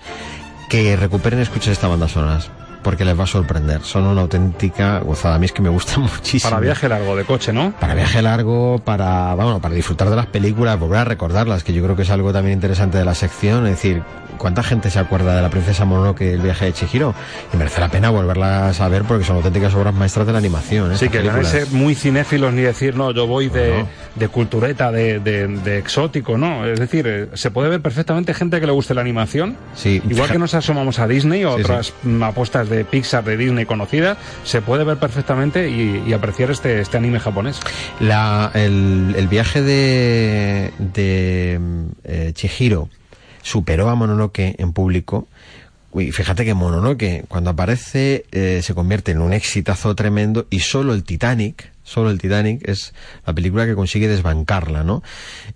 que 0.69 0.97
recuperen 0.97 1.39
y 1.39 1.43
escuchen 1.43 1.71
estas 1.71 1.89
bandas 1.89 2.11
sonoras. 2.11 2.51
Porque 2.86 3.04
les 3.04 3.20
va 3.20 3.24
a 3.24 3.28
sorprender. 3.28 3.82
Son 3.82 4.06
una 4.06 4.22
auténtica 4.22 5.00
gozada. 5.00 5.36
A 5.36 5.40
mí 5.40 5.48
es 5.48 5.52
que 5.52 5.64
me 5.64 5.70
gustan 5.70 6.02
muchísimo. 6.04 6.52
Para 6.52 6.62
viaje 6.62 6.88
largo 6.88 7.16
de 7.16 7.26
coche, 7.26 7.52
¿no? 7.52 7.72
Para 7.80 7.96
viaje 7.96 8.22
largo, 8.22 8.78
para, 8.78 9.34
bueno, 9.34 9.60
para 9.60 9.74
disfrutar 9.74 10.08
de 10.12 10.16
las 10.16 10.28
películas, 10.28 10.80
volver 10.80 11.00
a 11.00 11.04
recordarlas, 11.04 11.64
que 11.64 11.74
yo 11.74 11.84
creo 11.84 11.96
que 11.96 12.04
es 12.04 12.12
algo 12.12 12.32
también 12.32 12.54
interesante 12.54 13.00
de 13.00 13.04
la 13.06 13.16
sección. 13.16 13.66
Es 13.66 13.72
decir, 13.72 14.04
¿cuánta 14.38 14.64
gente 14.64 14.90
se 14.90 15.00
acuerda 15.00 15.36
de 15.36 15.42
la 15.42 15.50
princesa 15.50 15.86
Mononoke 15.86 16.22
el 16.34 16.42
viaje 16.42 16.66
de 16.66 16.74
Chihiro? 16.74 17.14
Y 17.54 17.58
merece 17.58 17.82
la 17.82 17.90
pena 17.90 18.10
volverlas 18.10 18.80
a 18.82 18.88
ver 18.90 19.04
porque 19.04 19.24
son 19.24 19.38
auténticas 19.38 19.74
obras 19.76 19.94
maestras 19.94 20.26
de 20.28 20.34
la 20.34 20.40
animación. 20.40 20.92
¿eh? 20.94 20.98
Sí, 20.98 21.10
que 21.10 21.22
no 21.24 21.44
ser 21.44 21.68
muy 21.72 21.96
cinéfilos 21.96 22.54
ni 22.54 22.62
decir, 22.62 22.96
no, 22.96 23.12
yo 23.12 23.28
voy 23.28 23.50
de, 23.50 23.86
de 24.16 24.28
cultureta, 24.28 24.92
de, 24.92 25.20
de- 25.20 25.48
de 25.48 25.78
exótico, 25.78 26.38
¿no? 26.38 26.66
Es 26.66 26.80
decir, 26.80 27.06
eh, 27.08 27.28
se 27.34 27.52
puede 27.52 27.70
ver 27.70 27.82
perfectamente 27.82 28.34
gente 28.34 28.60
que 28.60 28.66
le 28.66 28.72
guste 28.72 28.94
la 28.94 29.02
animación. 29.02 29.56
Sí, 29.76 30.02
Igual 30.10 30.30
que 30.32 30.40
nos 30.40 30.54
asomamos 30.54 31.00
a 31.00 31.08
Disney 31.08 31.44
o 31.46 31.56
Sí, 31.56 31.62
otras 31.62 31.94
mm, 32.04 32.24
apuestas 32.24 32.70
de 32.70 32.86
Pixar, 32.86 33.24
de 33.24 33.38
Disney 33.38 33.66
conocidas, 33.66 34.18
se 34.44 34.62
puede 34.62 34.84
ver 34.84 34.98
perfectamente 34.98 35.70
y, 35.70 36.04
y 36.08 36.14
apreciar 36.14 36.52
este, 36.52 36.80
este 36.82 36.98
anime 36.98 37.20
japonés. 37.20 37.60
La, 38.00 38.52
el, 38.54 39.14
el 39.18 39.28
viaje 39.28 39.62
de, 39.62 40.72
de 40.94 41.60
eh, 42.04 42.32
Chihiro 42.34 42.90
superó 43.46 43.89
a 43.89 43.96
Mononoke 43.96 44.56
en 44.58 44.74
público. 44.74 45.28
Uy, 45.91 46.12
fíjate 46.12 46.43
que 46.43 46.56
Mononoke, 46.56 47.26
cuando 47.28 47.52
aparece, 47.52 48.26
eh, 48.32 48.62
se 48.64 48.74
convierte 48.74 49.12
en 49.12 49.22
un 49.22 49.34
exitazo 49.34 49.93
tremendo 49.96 50.48
y 50.50 50.60
solo 50.60 50.96
el 50.96 51.04
Titanic, 51.04 51.72
solo 51.84 52.10
el 52.10 52.20
Titanic 52.20 52.68
es 52.68 52.96
la 53.26 53.34
película 53.34 53.68
que 53.68 53.76
consigue 53.76 54.08
desbancarla, 54.08 54.84
¿no? 54.84 55.04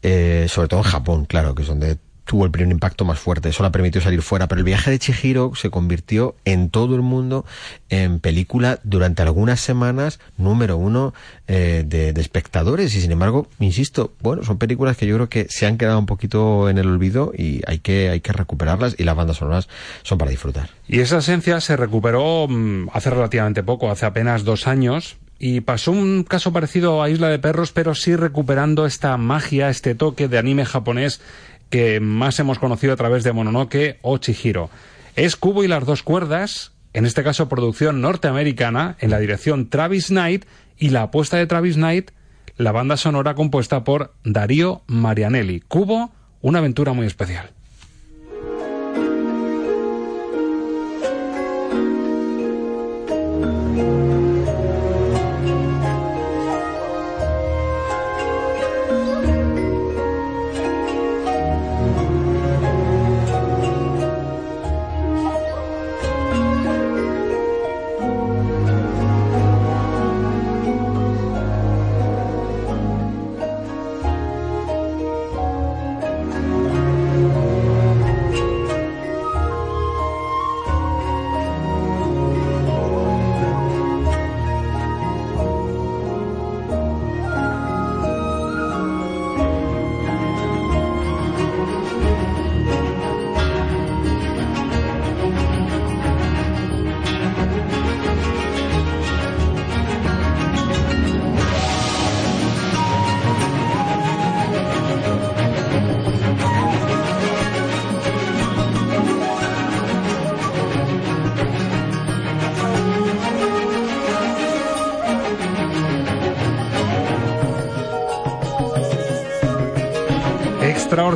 Eh, 0.04 0.46
sobre 0.50 0.68
todo 0.68 0.82
en 0.82 0.86
Japón, 0.86 1.26
claro, 1.26 1.56
que 1.56 1.64
es 1.64 1.68
donde 1.68 1.98
tuvo 2.30 2.46
el 2.46 2.52
primer 2.52 2.72
impacto 2.72 3.06
más 3.06 3.18
fuerte. 3.18 3.50
Eso 3.50 3.64
la 3.64 3.72
permitió 3.72 4.02
salir 4.02 4.22
fuera. 4.22 4.48
Pero 4.48 4.60
el 4.60 4.64
viaje 4.64 4.92
de 4.92 5.00
Chihiro 5.00 5.54
se 5.56 5.72
convirtió 5.72 6.36
en 6.46 6.70
todo 6.70 6.96
el 6.96 7.02
mundo 7.02 7.44
en 7.90 8.20
película 8.20 8.80
durante 8.84 9.24
algunas 9.24 9.60
semanas 9.60 10.20
número 10.38 10.78
uno 10.78 11.16
eh, 11.48 11.84
de, 11.88 12.14
de, 12.14 12.22
espectadores. 12.22 12.94
Y 12.94 13.02
sin 13.02 13.12
embargo, 13.12 13.48
insisto, 13.60 14.14
bueno, 14.22 14.44
son 14.44 14.60
películas 14.60 14.96
que 14.96 15.08
yo 15.08 15.16
creo 15.16 15.28
que 15.28 15.48
se 15.50 15.66
han 15.66 15.80
quedado 15.80 15.98
un 15.98 16.06
poquito 16.06 16.70
en 16.70 16.78
el 16.78 16.88
olvido 16.88 17.34
y 17.36 17.64
hay 17.66 17.80
que, 17.80 18.10
hay 18.10 18.20
que 18.22 18.32
recuperarlas 18.32 18.94
y 19.00 19.06
las 19.06 19.16
bandas 19.16 19.38
sonoras 19.38 19.68
son 20.04 20.20
para 20.20 20.30
disfrutar. 20.30 20.70
Y 20.88 21.00
esa 21.00 21.18
esencia 21.18 21.60
se 21.62 21.78
recuperó 21.78 22.48
mmm, 22.48 22.90
hace 22.94 23.10
relativamente 23.10 23.64
poco, 23.64 23.90
hace 23.90 24.06
apenas 24.06 24.44
dos 24.44 24.68
años, 24.68 25.18
y 25.40 25.62
pasó 25.62 25.94
un 25.94 26.24
caso 26.26 26.54
parecido 26.54 27.02
a 27.02 27.10
Isla 27.10 27.30
de 27.30 27.40
Perros, 27.40 27.72
pero 27.72 27.96
sí 27.96 28.16
recuperando 28.16 28.86
esta 28.86 29.16
magia, 29.18 29.70
este 29.70 29.96
toque 29.96 30.28
de 30.28 30.38
anime 30.38 30.66
japonés 30.66 31.22
que 31.70 32.00
más 32.00 32.40
hemos 32.40 32.60
conocido 32.60 32.94
a 32.94 32.98
través 32.98 33.24
de 33.24 33.34
Mononoke 33.34 34.00
o 34.02 34.18
Chihiro. 34.18 34.70
Es 35.16 35.36
Cubo 35.36 35.64
y 35.64 35.68
las 35.68 35.86
dos 35.86 36.04
cuerdas, 36.04 36.72
en 36.94 37.06
este 37.06 37.24
caso 37.24 37.50
producción 37.50 38.02
norteamericana, 38.02 38.96
en 39.00 39.12
la 39.12 39.20
dirección 39.20 39.70
Travis 39.70 40.08
Knight, 40.08 40.46
y 40.78 40.90
la 40.90 41.04
apuesta 41.04 41.38
de 41.38 41.46
Travis 41.46 41.76
Knight, 41.76 42.12
la 42.58 42.72
banda 42.72 42.98
sonora 42.98 43.36
compuesta 43.36 43.84
por 43.84 44.14
Darío 44.24 44.82
Marianelli. 44.88 45.62
Cubo, 45.62 46.12
una 46.42 46.60
aventura 46.60 46.94
muy 46.94 47.06
especial. 47.06 47.52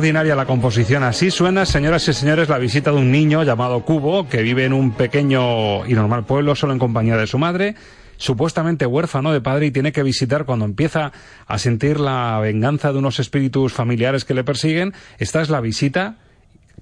Extraordinaria 0.04 0.36
la 0.36 0.44
composición. 0.44 1.02
Así 1.02 1.30
suena, 1.30 1.64
señoras 1.64 2.06
y 2.08 2.12
señores, 2.12 2.50
la 2.50 2.58
visita 2.58 2.90
de 2.90 2.98
un 2.98 3.10
niño 3.10 3.42
llamado 3.42 3.86
Cubo, 3.86 4.28
que 4.28 4.42
vive 4.42 4.66
en 4.66 4.74
un 4.74 4.90
pequeño 4.90 5.86
y 5.86 5.94
normal 5.94 6.26
pueblo 6.26 6.54
solo 6.54 6.74
en 6.74 6.78
compañía 6.78 7.16
de 7.16 7.26
su 7.26 7.38
madre, 7.38 7.74
supuestamente 8.18 8.84
huérfano 8.84 9.32
de 9.32 9.40
padre 9.40 9.64
y 9.64 9.70
tiene 9.70 9.92
que 9.92 10.02
visitar 10.02 10.44
cuando 10.44 10.66
empieza 10.66 11.12
a 11.46 11.58
sentir 11.58 11.98
la 12.00 12.38
venganza 12.38 12.92
de 12.92 12.98
unos 12.98 13.18
espíritus 13.18 13.72
familiares 13.72 14.26
que 14.26 14.34
le 14.34 14.44
persiguen. 14.44 14.92
Esta 15.18 15.40
es 15.40 15.48
la 15.48 15.62
visita 15.62 16.18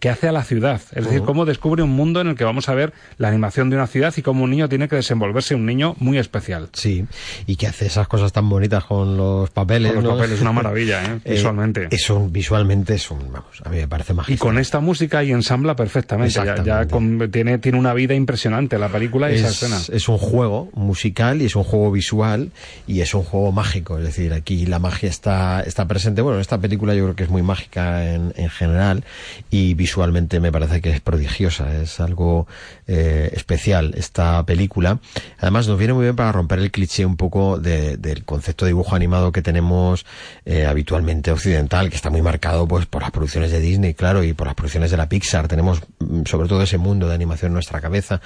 que 0.03 0.11
hace 0.11 0.27
a 0.27 0.33
la 0.33 0.43
ciudad. 0.43 0.81
Es 0.97 1.05
decir, 1.05 1.23
cómo 1.23 1.45
descubre 1.45 1.81
un 1.81 1.91
mundo 1.91 2.21
en 2.21 2.27
el 2.27 2.35
que 2.35 2.43
vamos 2.43 2.69
a 2.69 2.75
ver 2.75 2.93
la 3.19 3.29
animación 3.29 3.71
de 3.71 3.77
una 3.77 3.87
ciudad 3.87 4.13
y 4.17 4.23
cómo 4.23 4.43
un 4.43 4.51
niño 4.51 4.69
tiene 4.69 4.89
que 4.89 4.97
desenvolverse, 4.97 5.55
un 5.55 5.65
niño 5.65 5.95
muy 6.01 6.19
especial. 6.19 6.71
Sí, 6.73 7.07
y 7.47 7.55
que 7.55 7.69
hace 7.69 7.87
esas 7.87 8.09
cosas 8.09 8.33
tan 8.33 8.49
bonitas 8.49 8.83
con 8.83 9.17
los 9.17 9.51
papeles. 9.51 9.93
Con 9.93 10.03
los 10.03 10.13
¿no? 10.13 10.19
papeles, 10.19 10.41
una 10.41 10.51
maravilla, 10.51 11.05
¿eh? 11.05 11.21
visualmente. 11.31 11.85
Eh, 11.85 11.89
es 11.93 12.11
un, 12.11 12.33
visualmente 12.33 12.95
es 12.95 13.13
un, 13.13 13.31
vamos, 13.31 13.63
a 13.65 13.69
mí 13.69 13.77
me 13.77 13.87
parece 13.87 14.13
mágico. 14.13 14.35
Y 14.35 14.39
con 14.39 14.59
esta 14.59 14.81
música 14.81 15.23
y 15.23 15.31
ensambla 15.31 15.77
perfectamente. 15.77 16.35
Ya, 16.35 16.61
ya 16.65 16.89
con, 16.89 17.31
tiene, 17.31 17.59
tiene 17.59 17.79
una 17.79 17.95
vida 17.95 18.15
impresionante 18.15 18.81
la 18.81 18.89
película 18.89 19.31
y 19.31 19.37
es, 19.37 19.43
esa 19.43 19.51
escena. 19.51 19.97
Es 19.97 20.09
un 20.09 20.19
juego 20.19 20.69
musical 20.75 21.41
y 21.43 21.45
es 21.45 21.55
un 21.55 21.63
juego 21.63 21.93
visual 21.93 22.51
y 22.89 23.03
es 23.03 23.15
un 23.15 23.23
juego 23.23 23.53
mágico. 23.53 23.99
Es 23.99 24.05
decir, 24.05 24.33
aquí 24.33 24.67
la 24.67 24.81
magia 24.81 25.09
está, 25.09 25.61
está 25.61 25.87
presente. 25.87 26.23
Bueno, 26.23 26.41
esta 26.41 26.59
película 26.59 26.93
yo 26.93 27.05
creo 27.05 27.15
que 27.15 27.23
es 27.23 27.31
muy 27.31 27.43
mágica 27.43 28.13
en, 28.13 28.33
en 28.35 28.51
general 28.51 29.05
y 29.49 29.75
visualmente 29.93 30.41
me 30.41 30.51
parece 30.51 30.81
que 30.81 30.89
es 30.89 31.03
prodigiosa, 31.03 31.77
es 31.83 32.01
algo 32.01 32.47
eh, 32.87 33.31
especial 33.35 33.93
esta 33.95 34.43
película. 34.47 35.01
Además 35.39 35.69
nos 35.69 35.77
viene 35.77 35.93
muy 35.93 36.05
bien 36.05 36.17
para 36.17 36.33
romper 36.33 36.61
el 36.61 36.71
cliché 36.71 37.05
un 37.05 37.19
poco 37.19 37.59
de, 37.59 37.99
del 37.99 38.25
concepto 38.25 38.65
de 38.65 38.71
dibujo 38.71 38.97
animado 38.97 39.33
que 39.33 39.43
tenemos 39.43 40.07
eh, 40.47 40.65
habitualmente 40.65 41.31
occidental, 41.31 41.91
que 41.91 41.97
está 41.97 42.09
muy 42.09 42.23
marcado 42.23 42.67
pues 42.67 42.87
por 42.87 43.03
las 43.03 43.11
producciones 43.11 43.51
de 43.51 43.61
Disney, 43.61 43.93
claro, 43.93 44.25
y 44.25 44.33
por 44.33 44.47
las 44.47 44.57
producciones 44.57 44.91
de 44.91 44.97
la 44.97 45.11
Pixar. 45.11 45.47
Tenemos 45.47 45.83
mm, 45.99 46.23
sobre 46.25 46.49
todo 46.49 46.63
ese 46.63 46.79
mundo 46.79 47.07
de 47.07 47.15
animación 47.15 47.51
en 47.51 47.55
nuestra 47.55 47.83
cabeza 47.83 48.23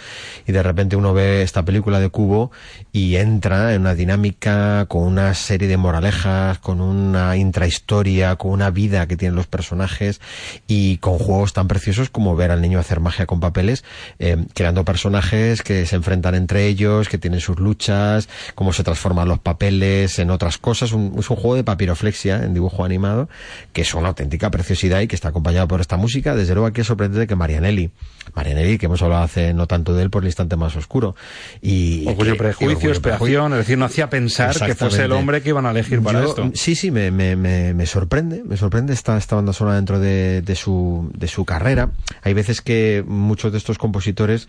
y 0.47 0.53
de 0.53 0.63
repente 0.63 0.95
uno 0.95 1.15
ve 1.15 1.43
esta 1.43 1.65
película 1.65 1.99
de 1.99 2.11
Cubo 2.11 2.53
y 2.93 3.17
entra 3.17 3.75
en 3.75 3.81
una 3.81 3.97
dinámica 3.97 4.87
con 4.87 5.03
una 5.03 5.35
serie 5.35 5.67
de 5.67 5.79
moralejas, 5.79 6.61
con 6.61 6.81
una 6.81 7.37
intrahistoria, 7.37 8.37
con 8.37 8.53
una 8.53 8.71
vida 8.71 9.09
que 9.09 9.17
tienen 9.17 9.35
los 9.35 9.49
personajes 9.49 10.21
y 10.69 10.99
con 10.99 11.19
juegos 11.19 11.46
tan 11.53 11.69
preciosos 11.69 12.11
como 12.11 12.37
ver 12.37 12.51
al 12.51 12.61
niño 12.61 12.79
hacer 12.79 13.01
magia 13.01 13.27
con 13.27 13.41
papeles, 13.41 13.85
eh, 14.19 14.37
creando 14.55 14.85
personajes 14.85 15.63
que 15.63 15.87
se 15.87 15.97
enfrentan 15.97 16.35
entre 16.35 16.67
ellos, 16.67 17.09
que 17.09 17.19
tienen 17.19 17.41
sus 17.41 17.59
luchas, 17.59 18.29
cómo 18.55 18.73
se 18.73 18.85
transforman 18.85 19.29
los 19.29 19.39
papeles 19.39 20.19
en 20.19 20.31
otras 20.31 20.59
cosas. 20.59 20.93
Un, 20.93 21.17
es 21.19 21.31
un 21.31 21.37
juego 21.37 21.57
de 21.57 21.65
papiroflexia 21.65 22.43
en 22.45 22.55
dibujo 22.55 22.85
animado, 22.85 23.29
que 23.73 23.83
es 23.83 23.95
una 23.95 24.09
auténtica 24.09 24.51
preciosidad 24.51 25.01
y 25.01 25.09
que 25.09 25.15
está 25.15 25.29
acompañado 25.29 25.69
por 25.69 25.81
esta 25.81 25.97
música. 25.97 26.35
Desde 26.35 26.55
luego 26.55 26.67
aquí 26.67 26.81
es 26.81 26.87
sorprendente 26.87 27.27
que 27.27 27.37
Marianelli, 27.37 27.91
Marianelli, 28.35 28.79
que 28.79 28.87
hemos 28.87 29.03
hablado 29.03 29.23
hace 29.23 29.55
no 29.55 29.67
tanto 29.67 29.95
de 29.95 30.03
él 30.03 30.11
por 30.11 30.23
el 30.23 30.29
instante 30.29 30.57
más 30.57 30.77
oscuro. 30.77 31.15
Y 31.61 32.07
orgullo, 32.09 32.33
que, 32.33 32.39
prejuicio, 32.39 32.91
expiación, 32.91 33.53
es 33.53 33.59
decir, 33.59 33.79
no 33.79 33.85
hacía 33.85 34.09
pensar 34.11 34.55
que 34.65 34.75
fuese 34.75 35.05
el 35.05 35.13
hombre 35.13 35.43
que 35.43 35.51
iban 35.51 35.67
a 35.67 35.71
elegir 35.71 36.03
para 36.03 36.23
Yo, 36.23 36.29
esto. 36.29 36.51
Sí, 36.55 36.75
sí, 36.75 36.91
me, 36.91 37.11
me, 37.11 37.37
me, 37.37 37.75
me, 37.75 37.87
sorprende, 37.87 38.43
me 38.45 38.57
sorprende 38.57 38.93
esta, 38.93 39.17
esta 39.17 39.37
banda 39.37 39.53
sonora 39.53 39.77
dentro 39.77 39.99
de, 39.99 40.43
de, 40.43 40.55
su, 40.55 41.11
de 41.15 41.29
su 41.29 41.36
carrera. 41.45 41.91
Hay 42.23 42.35
veces 42.35 42.61
que 42.61 43.05
muchos 43.07 43.53
de 43.53 43.59
estos 43.59 43.79
compositores 43.79 44.49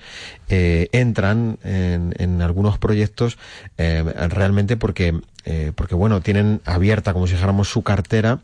eh, 0.50 0.90
entran 0.92 1.60
en, 1.64 2.14
en, 2.18 2.42
algunos 2.42 2.78
proyectos 2.78 3.38
eh, 3.78 4.04
realmente 4.30 4.78
porque, 4.78 5.20
eh, 5.46 5.72
porque, 5.76 5.96
bueno, 5.96 6.22
tienen 6.22 6.62
abierta, 6.66 7.14
como 7.14 7.28
si 7.28 7.34
dijéramos, 7.34 7.70
su 7.70 7.84
cartera 7.84 8.40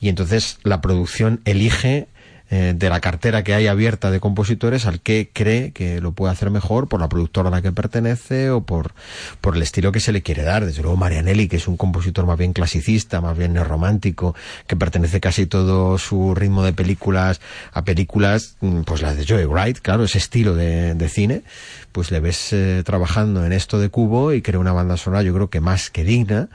y 0.00 0.08
entonces 0.08 0.58
la 0.62 0.80
producción 0.80 1.40
elige 1.44 2.08
eh, 2.50 2.74
de 2.76 2.90
la 2.90 3.00
cartera 3.00 3.44
que 3.44 3.54
hay 3.54 3.68
abierta 3.68 4.10
de 4.10 4.18
compositores 4.18 4.84
al 4.86 5.00
que 5.00 5.30
cree 5.32 5.70
que 5.70 6.00
lo 6.00 6.12
puede 6.12 6.32
hacer 6.32 6.50
mejor 6.50 6.88
por 6.88 7.00
la 7.00 7.08
productora 7.08 7.48
a 7.48 7.52
la 7.52 7.62
que 7.62 7.70
pertenece 7.70 8.50
o 8.50 8.62
por, 8.62 8.92
por 9.40 9.54
el 9.54 9.62
estilo 9.62 9.92
que 9.92 10.00
se 10.00 10.10
le 10.10 10.22
quiere 10.22 10.42
dar. 10.42 10.66
Desde 10.66 10.82
luego 10.82 10.96
Marianelli, 10.96 11.46
que 11.46 11.56
es 11.56 11.68
un 11.68 11.76
compositor 11.76 12.26
más 12.26 12.36
bien 12.36 12.52
clasicista, 12.52 13.20
más 13.20 13.38
bien 13.38 13.54
romántico, 13.54 14.34
que 14.66 14.74
pertenece 14.74 15.20
casi 15.20 15.46
todo 15.46 15.96
su 15.98 16.34
ritmo 16.34 16.64
de 16.64 16.72
películas 16.72 17.40
a 17.72 17.84
películas, 17.84 18.56
pues 18.84 19.00
las 19.00 19.16
de 19.16 19.26
Joey 19.26 19.44
Wright, 19.44 19.78
claro, 19.78 20.04
ese 20.04 20.18
estilo 20.18 20.54
de, 20.54 20.94
de 20.94 21.08
cine, 21.08 21.42
pues 21.92 22.10
le 22.10 22.20
ves 22.20 22.52
eh, 22.52 22.82
trabajando 22.84 23.44
en 23.44 23.52
esto 23.52 23.78
de 23.78 23.88
Cubo 23.88 24.32
y 24.32 24.42
crea 24.42 24.58
una 24.58 24.72
banda 24.72 24.96
sonora 24.96 25.22
yo 25.22 25.34
creo 25.34 25.50
que 25.50 25.60
más 25.60 25.90
que 25.90 26.04
digna, 26.04 26.48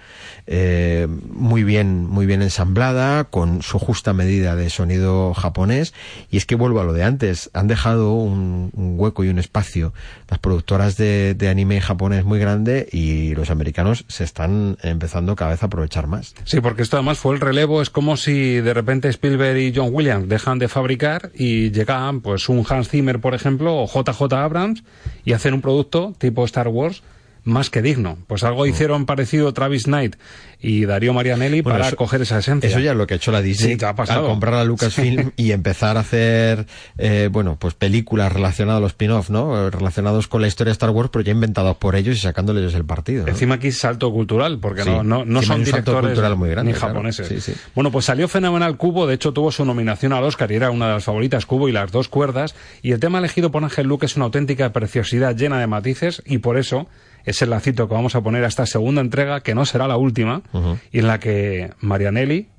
eh, 0.48 1.08
muy 1.10 1.64
bien, 1.64 2.06
muy 2.06 2.26
bien 2.26 2.42
ensamblada, 2.42 3.26
con 3.26 3.62
su 3.62 3.80
justa 3.80 4.14
medida 4.14 4.56
de 4.56 4.70
sonido 4.70 5.34
japonés 5.34 5.94
y 6.32 6.38
es 6.38 6.46
que 6.46 6.56
vuelvo 6.56 6.80
a 6.80 6.84
lo 6.84 6.94
de 6.94 7.04
antes, 7.04 7.50
han 7.54 7.68
dejado 7.68 8.14
un, 8.14 8.72
un 8.74 9.00
hueco 9.00 9.24
y 9.24 9.30
un 9.30 9.40
espacio 9.40 9.94
las 10.30 10.40
productoras 10.40 10.98
de, 10.98 11.36
de, 11.36 11.50
anime 11.50 11.82
japonés 11.82 12.26
muy 12.26 12.40
grande 12.40 12.88
y 12.92 13.36
los 13.36 13.50
americanos 13.50 14.06
se 14.08 14.24
están 14.24 14.78
empezando 14.82 15.36
cada 15.36 15.52
vez 15.52 15.64
a 15.64 15.68
aprovechar 15.68 16.08
más. 16.08 16.34
Sí, 16.46 16.62
porque 16.62 16.82
esto 16.82 16.98
además 16.98 17.20
fue 17.20 17.36
el 17.36 17.42
relevo, 17.42 17.82
es 17.82 17.90
como 17.90 18.18
si 18.18 18.56
de 18.56 18.74
repente 18.74 19.10
Spielberg 19.10 19.58
y 19.58 19.74
John 19.76 19.90
Williams 19.92 20.28
dejan 20.28 20.60
de 20.60 20.68
fabricar 20.68 21.32
y 21.36 21.72
llegan 21.72 22.22
pues 22.22 22.50
un 22.50 22.66
Hans 22.68 22.90
Zimmer, 22.90 23.20
por 23.20 23.36
ejemplo, 23.36 23.76
o 23.78 23.88
JJ 23.88 24.34
Abrams 24.34 24.84
y 25.26 25.34
hacen 25.34 25.54
un 25.54 25.62
producto 25.62 26.14
tipo 26.18 26.46
Star 26.46 26.68
Wars 26.70 27.02
más 27.46 27.70
que 27.70 27.82
digno. 27.82 28.18
Pues 28.28 28.44
algo 28.44 28.66
hicieron 28.66 29.06
parecido 29.06 29.54
Travis 29.54 29.84
Knight 29.86 30.16
y 30.60 30.86
Darío 30.86 31.14
Marianelli 31.14 31.62
Bueno, 31.62 31.78
para 31.78 31.88
eso- 31.90 31.96
coger 31.96 32.22
esa 32.24 32.40
esencia. 32.40 32.68
Eso 32.70 32.80
ya 32.80 32.92
es 32.92 32.98
lo 32.98 33.06
que 33.08 33.14
ha 33.14 33.18
hecho 33.18 33.32
la 33.32 33.42
Disney 33.42 33.78
Sí, 33.80 33.86
ha 33.86 33.94
pasado. 33.96 34.22
al 34.22 34.26
comprar 34.28 34.56
a 34.56 34.64
Lucasfilm 34.64 35.32
y 35.38 35.52
empezar 35.52 35.96
a 35.98 36.00
hacer, 36.02 36.66
eh, 36.98 37.30
bueno, 37.32 37.58
pues 37.60 37.74
películas 37.76 38.34
relacionadas 38.34 38.80
a 38.80 38.82
los 38.82 38.92
spin-off, 38.94 39.30
¿no? 39.30 39.70
Relacionados 39.70 40.28
con 40.28 40.42
la 40.42 40.48
historia 40.48 40.70
de 40.70 40.74
Star 40.74 40.90
Wars, 40.90 41.10
pero 41.14 41.24
ya 41.24 41.32
inventados 41.32 41.78
por 41.78 41.96
ellos 41.96 42.18
y 42.18 42.20
sacándoles 42.20 42.74
el 42.74 42.86
partido. 42.86 43.24
¿no? 43.26 43.30
Encima 43.30 43.56
aquí 43.56 43.72
salto 43.72 44.12
cultural, 44.12 44.60
porque 44.60 44.84
Sí, 44.84 44.90
no, 45.04 45.24
no, 45.24 45.42
son 45.44 45.64
directores 45.64 46.02
cultural 46.10 46.36
muy 46.36 46.50
grande, 46.50 46.72
ni 46.72 46.78
claro. 46.78 46.94
japoneses. 46.96 47.44
Sí. 47.44 47.54
Bueno, 47.76 47.92
pues 47.92 48.06
salió 48.06 48.28
fenomenal 48.28 48.76
Cubo, 48.78 49.06
de 49.08 49.14
hecho 49.16 49.34
tuvo 49.34 49.52
su 49.52 49.66
nominación 49.66 50.14
al 50.14 50.24
Oscar 50.24 50.52
y 50.52 50.56
era 50.56 50.72
una 50.72 50.88
de 50.88 50.94
las 50.94 51.04
favoritas 51.04 51.46
Cubo 51.46 51.70
y 51.70 51.72
las 51.72 51.92
dos 51.92 52.08
cuerdas. 52.08 52.56
Y 52.82 52.92
el 52.92 53.00
tema 53.00 53.20
elegido 53.20 53.52
por 53.52 53.64
Ángel 53.64 53.86
Luque 53.88 54.08
es 54.08 54.16
una 54.16 54.26
auténtica 54.26 54.74
preciosidad 54.74 55.36
llena 55.36 55.60
de 55.60 55.68
matices 55.68 56.24
y 56.26 56.40
por 56.40 56.58
eso 56.58 56.88
es 57.26 57.42
el 57.42 57.50
lacito 57.50 57.88
que 57.88 57.94
vamos 57.94 58.16
a 58.16 58.22
poner 58.22 58.44
a 58.44 58.48
esta 58.48 58.66
segunda 58.66 59.02
entrega, 59.02 59.42
que 59.42 59.56
no 59.56 59.66
será 59.66 59.88
la 59.88 59.98
última, 59.98 60.44
y 60.92 61.00
en 61.00 61.08
la 61.08 61.20
que 61.20 61.72
Marianelli, 61.80 62.50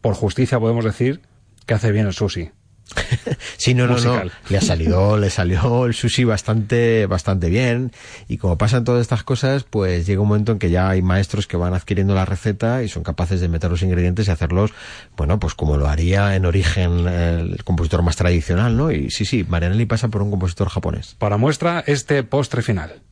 por 0.00 0.14
justicia 0.14 0.60
podemos 0.60 0.84
decir, 0.84 1.20
que 1.66 1.74
hace 1.74 1.92
bien 1.92 2.06
el 2.06 2.12
sushi. 2.12 2.50
Sí, 3.56 3.74
no, 3.74 3.86
no, 3.86 3.98
no. 3.98 4.22
Le 4.48 4.58
ha 4.58 4.60
salido, 4.60 5.16
le 5.18 5.30
salió 5.30 5.86
el 5.86 5.94
sushi 5.94 6.24
bastante, 6.24 7.06
bastante 7.06 7.48
bien. 7.48 7.92
Y 8.28 8.36
como 8.36 8.58
pasan 8.58 8.84
todas 8.84 9.00
estas 9.00 9.22
cosas, 9.22 9.64
pues 9.64 10.06
llega 10.06 10.20
un 10.20 10.28
momento 10.28 10.52
en 10.52 10.58
que 10.58 10.70
ya 10.70 10.88
hay 10.88 11.02
maestros 11.02 11.46
que 11.46 11.56
van 11.56 11.74
adquiriendo 11.74 12.14
la 12.14 12.24
receta 12.24 12.82
y 12.82 12.88
son 12.88 13.02
capaces 13.02 13.40
de 13.40 13.48
meter 13.48 13.70
los 13.70 13.82
ingredientes 13.82 14.28
y 14.28 14.30
hacerlos, 14.30 14.72
bueno, 15.16 15.40
pues 15.40 15.54
como 15.54 15.76
lo 15.76 15.88
haría 15.88 16.36
en 16.36 16.44
origen 16.44 17.08
el 17.08 17.64
compositor 17.64 18.02
más 18.02 18.16
tradicional, 18.16 18.76
¿no? 18.76 18.92
Y 18.92 19.10
sí, 19.10 19.24
sí, 19.24 19.44
Marianelli 19.48 19.86
pasa 19.86 20.08
por 20.08 20.22
un 20.22 20.30
compositor 20.30 20.68
japonés. 20.68 21.16
Para 21.18 21.38
muestra, 21.38 21.82
este 21.86 22.22
postre 22.22 22.62
final. 22.62 23.02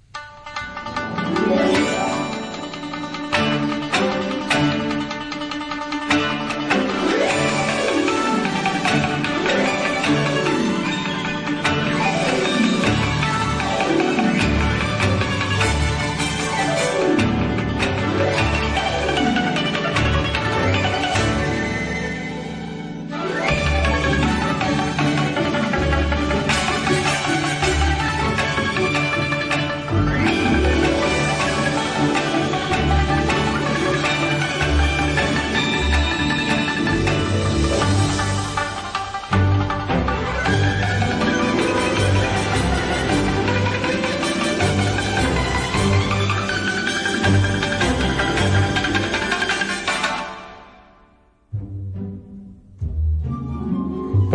Yeah. 1.16 1.53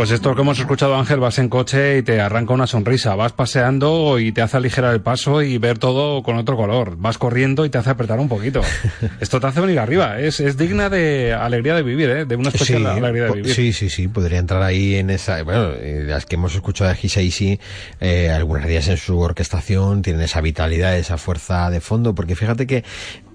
Pues 0.09 0.21
esto 0.21 0.33
que 0.33 0.41
hemos 0.41 0.57
escuchado, 0.57 0.95
Ángel, 0.95 1.19
vas 1.19 1.37
en 1.37 1.49
coche 1.49 1.99
y 1.99 2.01
te 2.01 2.19
arranca 2.19 2.51
una 2.51 2.65
sonrisa. 2.65 3.13
Vas 3.13 3.31
paseando 3.31 4.17
y 4.17 4.31
te 4.31 4.41
hace 4.41 4.57
aligerar 4.57 4.91
el 4.95 5.01
paso 5.01 5.43
y 5.43 5.59
ver 5.59 5.77
todo 5.77 6.23
con 6.23 6.35
otro 6.35 6.57
color. 6.57 6.95
Vas 6.97 7.19
corriendo 7.19 7.63
y 7.63 7.69
te 7.69 7.77
hace 7.77 7.91
apretar 7.91 8.19
un 8.19 8.27
poquito. 8.27 8.61
Esto 9.19 9.39
te 9.39 9.45
hace 9.45 9.61
venir 9.61 9.77
arriba. 9.77 10.19
Es, 10.19 10.39
es 10.39 10.57
digna 10.57 10.89
de 10.89 11.35
alegría 11.35 11.75
de 11.75 11.83
vivir, 11.83 12.09
¿eh? 12.09 12.25
De 12.25 12.35
una 12.35 12.49
especial 12.49 12.87
alegría 12.87 13.25
de 13.25 13.33
vivir. 13.33 13.53
sí, 13.53 13.71
sí, 13.71 13.91
sí, 13.91 14.07
podría 14.07 14.39
entrar 14.39 14.63
ahí 14.63 14.95
en 14.95 15.11
esa. 15.11 15.43
Bueno, 15.43 15.73
eh, 15.75 16.05
las 16.07 16.25
que 16.25 16.37
hemos 16.37 16.55
escuchado 16.55 16.89
de 16.89 16.97
Hisaishi, 16.99 17.59
eh, 17.99 18.31
algunas 18.31 18.67
ellas 18.67 18.87
en 18.87 18.97
su 18.97 19.19
orquestación 19.19 20.01
tienen 20.01 20.23
esa 20.23 20.41
vitalidad, 20.41 20.97
esa 20.97 21.19
fuerza 21.19 21.69
de 21.69 21.81
fondo, 21.81 22.15
porque 22.15 22.35
fíjate 22.35 22.65
que 22.65 22.83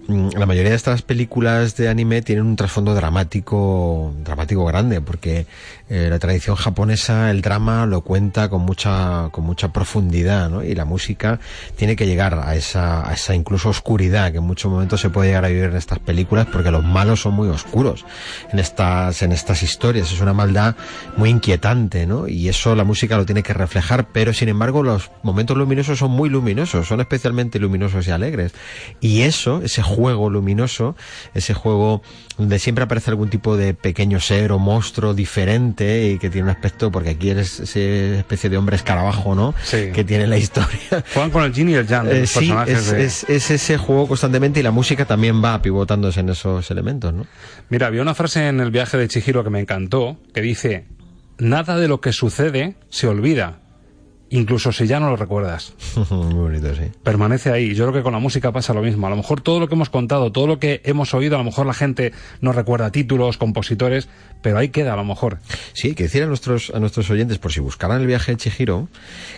la 0.08 0.44
mayoría 0.46 0.70
de 0.70 0.76
estas 0.76 1.02
películas 1.02 1.76
de 1.76 1.88
anime 1.88 2.20
tienen 2.20 2.44
un 2.44 2.56
trasfondo 2.56 2.94
dramático, 2.94 4.14
dramático 4.22 4.64
grande, 4.66 5.00
porque 5.00 5.46
eh, 5.88 6.08
la 6.10 6.18
tradición 6.18 6.56
japonesa, 6.56 7.30
el 7.30 7.40
drama 7.40 7.86
lo 7.86 8.02
cuenta 8.02 8.48
con 8.48 8.62
mucha, 8.62 9.28
con 9.30 9.44
mucha 9.44 9.72
profundidad, 9.72 10.50
¿no? 10.50 10.62
Y 10.62 10.74
la 10.74 10.84
música 10.84 11.40
tiene 11.76 11.96
que 11.96 12.06
llegar 12.06 12.34
a 12.34 12.54
esa, 12.54 13.08
a 13.08 13.14
esa 13.14 13.34
incluso 13.34 13.70
oscuridad 13.70 14.32
que 14.32 14.38
en 14.38 14.44
muchos 14.44 14.70
momentos 14.70 15.00
se 15.00 15.10
puede 15.10 15.28
llegar 15.28 15.44
a 15.44 15.48
vivir 15.48 15.64
en 15.64 15.76
estas 15.76 15.98
películas, 16.00 16.46
porque 16.52 16.70
los 16.70 16.84
malos 16.84 17.20
son 17.20 17.34
muy 17.34 17.48
oscuros 17.48 18.04
en 18.52 18.58
estas, 18.58 19.22
en 19.22 19.32
estas 19.32 19.62
historias. 19.62 20.12
Es 20.12 20.20
una 20.20 20.34
maldad 20.34 20.76
muy 21.16 21.30
inquietante, 21.30 22.06
¿no? 22.06 22.28
Y 22.28 22.48
eso 22.48 22.74
la 22.74 22.84
música 22.84 23.16
lo 23.16 23.24
tiene 23.24 23.42
que 23.42 23.54
reflejar, 23.54 24.08
pero 24.08 24.34
sin 24.34 24.48
embargo 24.48 24.82
los 24.82 25.10
momentos 25.22 25.56
luminosos 25.56 25.98
son 25.98 26.10
muy 26.10 26.28
luminosos, 26.28 26.88
son 26.88 27.00
especialmente 27.00 27.58
luminosos 27.58 28.06
y 28.06 28.10
alegres. 28.10 28.52
Y 29.00 29.22
eso, 29.22 29.62
ese 29.62 29.82
luminoso, 30.30 30.96
ese 31.34 31.54
juego 31.54 32.02
donde 32.38 32.58
siempre 32.58 32.84
aparece 32.84 33.10
algún 33.10 33.30
tipo 33.30 33.56
de 33.56 33.74
pequeño 33.74 34.18
ser 34.20 34.50
o 34.52 34.58
monstruo 34.58 35.14
diferente 35.14 36.08
y 36.10 36.18
que 36.18 36.30
tiene 36.30 36.44
un 36.44 36.50
aspecto, 36.50 36.90
porque 36.90 37.10
aquí 37.10 37.30
eres 37.30 37.60
esa 37.60 37.78
especie 38.18 38.50
de 38.50 38.56
hombre 38.56 38.76
escarabajo, 38.76 39.34
¿no? 39.34 39.54
Sí. 39.62 39.90
Que 39.94 40.02
tiene 40.04 40.26
la 40.26 40.36
historia. 40.36 41.04
Juegan 41.12 41.30
con 41.30 41.44
el 41.44 41.52
yin 41.52 41.68
y 41.70 41.74
el 41.74 41.86
de 41.86 42.22
Eh, 42.22 42.26
sí, 42.26 42.40
personajes 42.40 42.78
es, 42.78 42.90
de- 42.90 43.04
es- 43.04 43.24
es 43.28 43.50
ese 43.50 43.78
juego 43.78 44.08
constantemente 44.08 44.60
y 44.60 44.62
la 44.62 44.70
música 44.72 45.04
también 45.04 45.42
va 45.42 45.60
pivotándose 45.62 46.20
en 46.20 46.30
esos 46.30 46.70
elementos, 46.70 47.12
¿no? 47.14 47.26
Mira, 47.70 47.86
había 47.86 48.02
una 48.02 48.14
frase 48.14 48.48
en 48.48 48.60
el 48.60 48.70
viaje 48.70 48.96
de 48.98 49.06
Chihiro 49.08 49.44
que 49.44 49.50
me 49.50 49.60
encantó, 49.60 50.16
que 50.34 50.40
dice, 50.40 50.86
nada 51.38 51.76
de 51.78 51.88
lo 51.88 52.00
que 52.00 52.12
sucede 52.12 52.76
se 52.90 53.06
olvida, 53.06 53.58
incluso 54.38 54.72
si 54.72 54.86
ya 54.86 55.00
no 55.00 55.10
lo 55.10 55.16
recuerdas. 55.16 55.72
Muy 56.10 56.34
bonito, 56.34 56.74
sí. 56.74 56.90
Permanece 57.02 57.50
ahí. 57.50 57.74
Yo 57.74 57.84
creo 57.84 57.94
que 57.94 58.02
con 58.02 58.12
la 58.12 58.18
música 58.18 58.52
pasa 58.52 58.74
lo 58.74 58.82
mismo. 58.82 59.06
A 59.06 59.10
lo 59.10 59.16
mejor 59.16 59.40
todo 59.40 59.60
lo 59.60 59.68
que 59.68 59.74
hemos 59.74 59.90
contado, 59.90 60.32
todo 60.32 60.46
lo 60.46 60.58
que 60.58 60.80
hemos 60.84 61.14
oído, 61.14 61.36
a 61.36 61.38
lo 61.38 61.44
mejor 61.44 61.66
la 61.66 61.74
gente 61.74 62.12
no 62.40 62.52
recuerda 62.52 62.90
títulos, 62.90 63.38
compositores, 63.38 64.08
pero 64.42 64.58
ahí 64.58 64.70
queda 64.70 64.94
a 64.94 64.96
lo 64.96 65.04
mejor. 65.04 65.38
Sí, 65.72 65.88
hay 65.88 65.94
que 65.94 66.04
decir 66.04 66.22
a 66.22 66.26
nuestros, 66.26 66.72
a 66.74 66.80
nuestros 66.80 67.08
oyentes, 67.10 67.38
por 67.38 67.52
si 67.52 67.60
buscaran 67.60 68.00
el 68.00 68.06
viaje 68.06 68.32
de 68.32 68.38
Chihiro, 68.38 68.88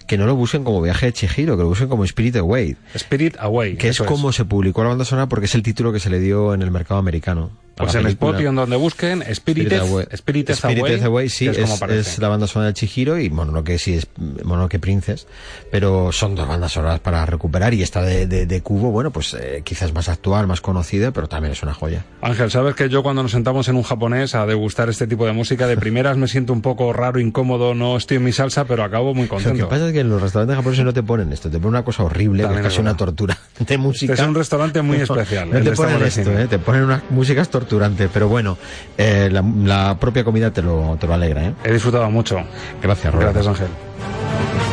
que 0.07 0.17
no 0.17 0.27
lo 0.27 0.35
busquen 0.35 0.65
como 0.65 0.81
viaje 0.81 1.07
de 1.07 1.13
Chihiro, 1.13 1.57
que 1.57 1.63
lo 1.63 1.69
busquen 1.69 1.89
como 1.89 2.05
Spirit 2.05 2.37
Away. 2.37 2.77
Spirit 2.95 3.37
Away. 3.39 3.77
Que 3.77 3.89
es. 3.89 3.99
como 4.01 4.33
se 4.33 4.45
publicó 4.45 4.83
la 4.83 4.91
banda 4.91 5.05
sonora 5.05 5.29
porque 5.29 5.47
es 5.47 5.55
el 5.55 5.63
título 5.63 5.93
que 5.93 6.01
se 6.01 6.11
le 6.11 6.21
dio 6.21 6.55
en 6.55 6.63
el 6.63 6.71
mercado 6.71 6.99
americano. 6.99 7.51
Pues 7.77 7.95
en. 7.95 8.07
Spotify, 8.07 8.47
en 8.47 8.55
donde 8.57 8.77
busquen, 8.77 9.23
Spirited. 9.35 9.83
Spirited 10.17 10.61
Away, 10.61 11.01
Away, 11.03 11.29
sí, 11.29 11.49
es, 11.49 11.59
es, 11.59 11.83
es 11.83 12.19
la 12.19 12.29
banda 12.29 12.47
sonora 12.47 12.69
de 12.69 12.75
Chihiro 12.75 13.19
y 13.19 13.29
Mononoke 13.31 13.79
sí 13.79 13.95
es 13.95 14.07
Mononoke 14.45 14.79
Princess, 14.79 15.27
pero 15.71 16.11
son 16.13 16.35
dos 16.35 16.49
bandas 16.49 16.73
sonoras 16.73 17.01
para 17.01 17.25
recuperar 17.27 17.75
y 17.75 17.83
esta 17.83 18.03
de, 18.03 18.27
de, 18.27 18.47
de 18.47 18.61
Cubo, 18.63 18.91
bueno, 18.91 19.11
pues 19.11 19.35
eh, 19.35 19.63
quizás 19.65 19.93
más 19.93 20.09
actual, 20.09 20.47
más 20.47 20.61
conocida, 20.61 21.11
pero 21.11 21.29
también 21.29 21.53
es 21.53 21.63
una 21.63 21.75
joya. 21.75 22.05
Ángel, 22.23 22.51
sabes 22.51 22.75
que 22.75 22.89
yo 22.89 23.03
cuando 23.03 23.23
nos 23.23 23.33
sentamos 23.33 23.69
en 23.69 23.77
un 23.77 23.83
japonés 23.83 24.35
a 24.35 24.47
degustar 24.47 24.89
este 24.89 25.07
tipo 25.07 25.27
de 25.27 25.33
música, 25.33 25.67
de 25.67 25.77
primeras 25.77 26.17
me 26.17 26.29
siento 26.29 26.53
un 26.53 26.63
poco 26.63 26.93
raro, 26.93 27.21
incómodo, 27.21 27.75
no 27.75 27.97
estoy 27.97 28.17
en 28.19 28.25
mi 28.25 28.33
salsa, 28.33 28.65
pero 28.65 28.85
acabo 28.85 29.13
muy 29.15 29.27
Lo 29.27 29.37
que 29.37 29.45
contento. 29.45 29.69
pasa 29.69 29.87
es 29.89 29.93
que 29.93 30.01
en 30.01 30.09
los 30.09 30.23
restaurantes 30.23 30.57
japoneses 30.57 30.85
no 30.85 30.93
te 30.95 31.03
ponen 31.03 31.33
esto, 31.33 31.51
te 31.51 31.59
ponen 31.59 31.69
una 31.75 31.85
cosa 31.85 32.05
horrible, 32.05 32.39
que 32.43 32.47
También 32.47 32.65
es 32.65 32.73
es 32.73 32.73
casi 32.75 32.81
una 32.81 32.97
tortura 32.97 33.39
de 33.59 33.79
música. 33.79 34.13
Este 34.15 34.23
es 34.23 34.29
un 34.29 34.35
restaurante 34.35 34.83
muy 34.83 34.97
No, 34.99 35.03
especial, 35.05 35.51
No 35.51 35.59
el 35.59 35.65
te 35.65 35.73
ponen 35.73 36.03
esto. 36.03 36.39
¿eh? 36.39 36.47
te 36.49 36.59
ponen 36.59 36.85
unas 36.85 37.03
músicas 37.11 37.49
torturantes, 37.67 38.09
pero 38.13 38.29
bueno, 38.29 38.57
eh, 38.97 39.29
la, 39.31 39.43
la 39.65 39.97
propia 39.99 40.25
comida 40.25 40.51
te 40.53 40.63
lo, 40.63 40.97
te 41.01 41.07
lo 41.07 41.15
alegra. 41.15 41.45
¿eh? 41.47 41.55
He 41.65 41.73
disfrutado 41.73 42.09
mucho. 42.11 42.39
Gracias, 42.81 43.13
Roberto. 43.13 43.33
Gracias, 43.43 43.47
Ángel. 43.61 44.66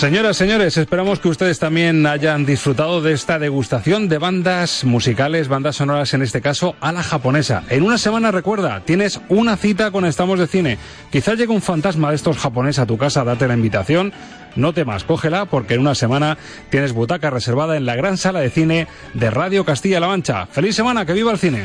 Señoras, 0.00 0.38
señores, 0.38 0.78
esperamos 0.78 1.20
que 1.20 1.28
ustedes 1.28 1.58
también 1.58 2.06
hayan 2.06 2.46
disfrutado 2.46 3.02
de 3.02 3.12
esta 3.12 3.38
degustación 3.38 4.08
de 4.08 4.16
bandas 4.16 4.82
musicales, 4.82 5.48
bandas 5.48 5.76
sonoras 5.76 6.14
en 6.14 6.22
este 6.22 6.40
caso, 6.40 6.74
a 6.80 6.90
la 6.90 7.02
japonesa. 7.02 7.64
En 7.68 7.82
una 7.82 7.98
semana, 7.98 8.30
recuerda, 8.30 8.80
tienes 8.80 9.20
una 9.28 9.58
cita 9.58 9.90
con 9.90 10.06
Estamos 10.06 10.38
de 10.38 10.46
Cine. 10.46 10.78
Quizás 11.12 11.36
llegue 11.36 11.52
un 11.52 11.60
fantasma 11.60 12.08
de 12.08 12.16
estos 12.16 12.38
japoneses 12.38 12.78
a 12.78 12.86
tu 12.86 12.96
casa, 12.96 13.24
date 13.24 13.46
la 13.46 13.52
invitación. 13.52 14.14
No 14.56 14.72
temas, 14.72 15.04
cógela, 15.04 15.44
porque 15.44 15.74
en 15.74 15.80
una 15.80 15.94
semana 15.94 16.38
tienes 16.70 16.94
butaca 16.94 17.28
reservada 17.28 17.76
en 17.76 17.84
la 17.84 17.94
gran 17.94 18.16
sala 18.16 18.40
de 18.40 18.48
cine 18.48 18.88
de 19.12 19.28
Radio 19.28 19.66
Castilla-La 19.66 20.06
Mancha. 20.06 20.46
¡Feliz 20.46 20.76
semana! 20.76 21.04
¡Que 21.04 21.12
viva 21.12 21.30
el 21.30 21.38
cine! 21.38 21.64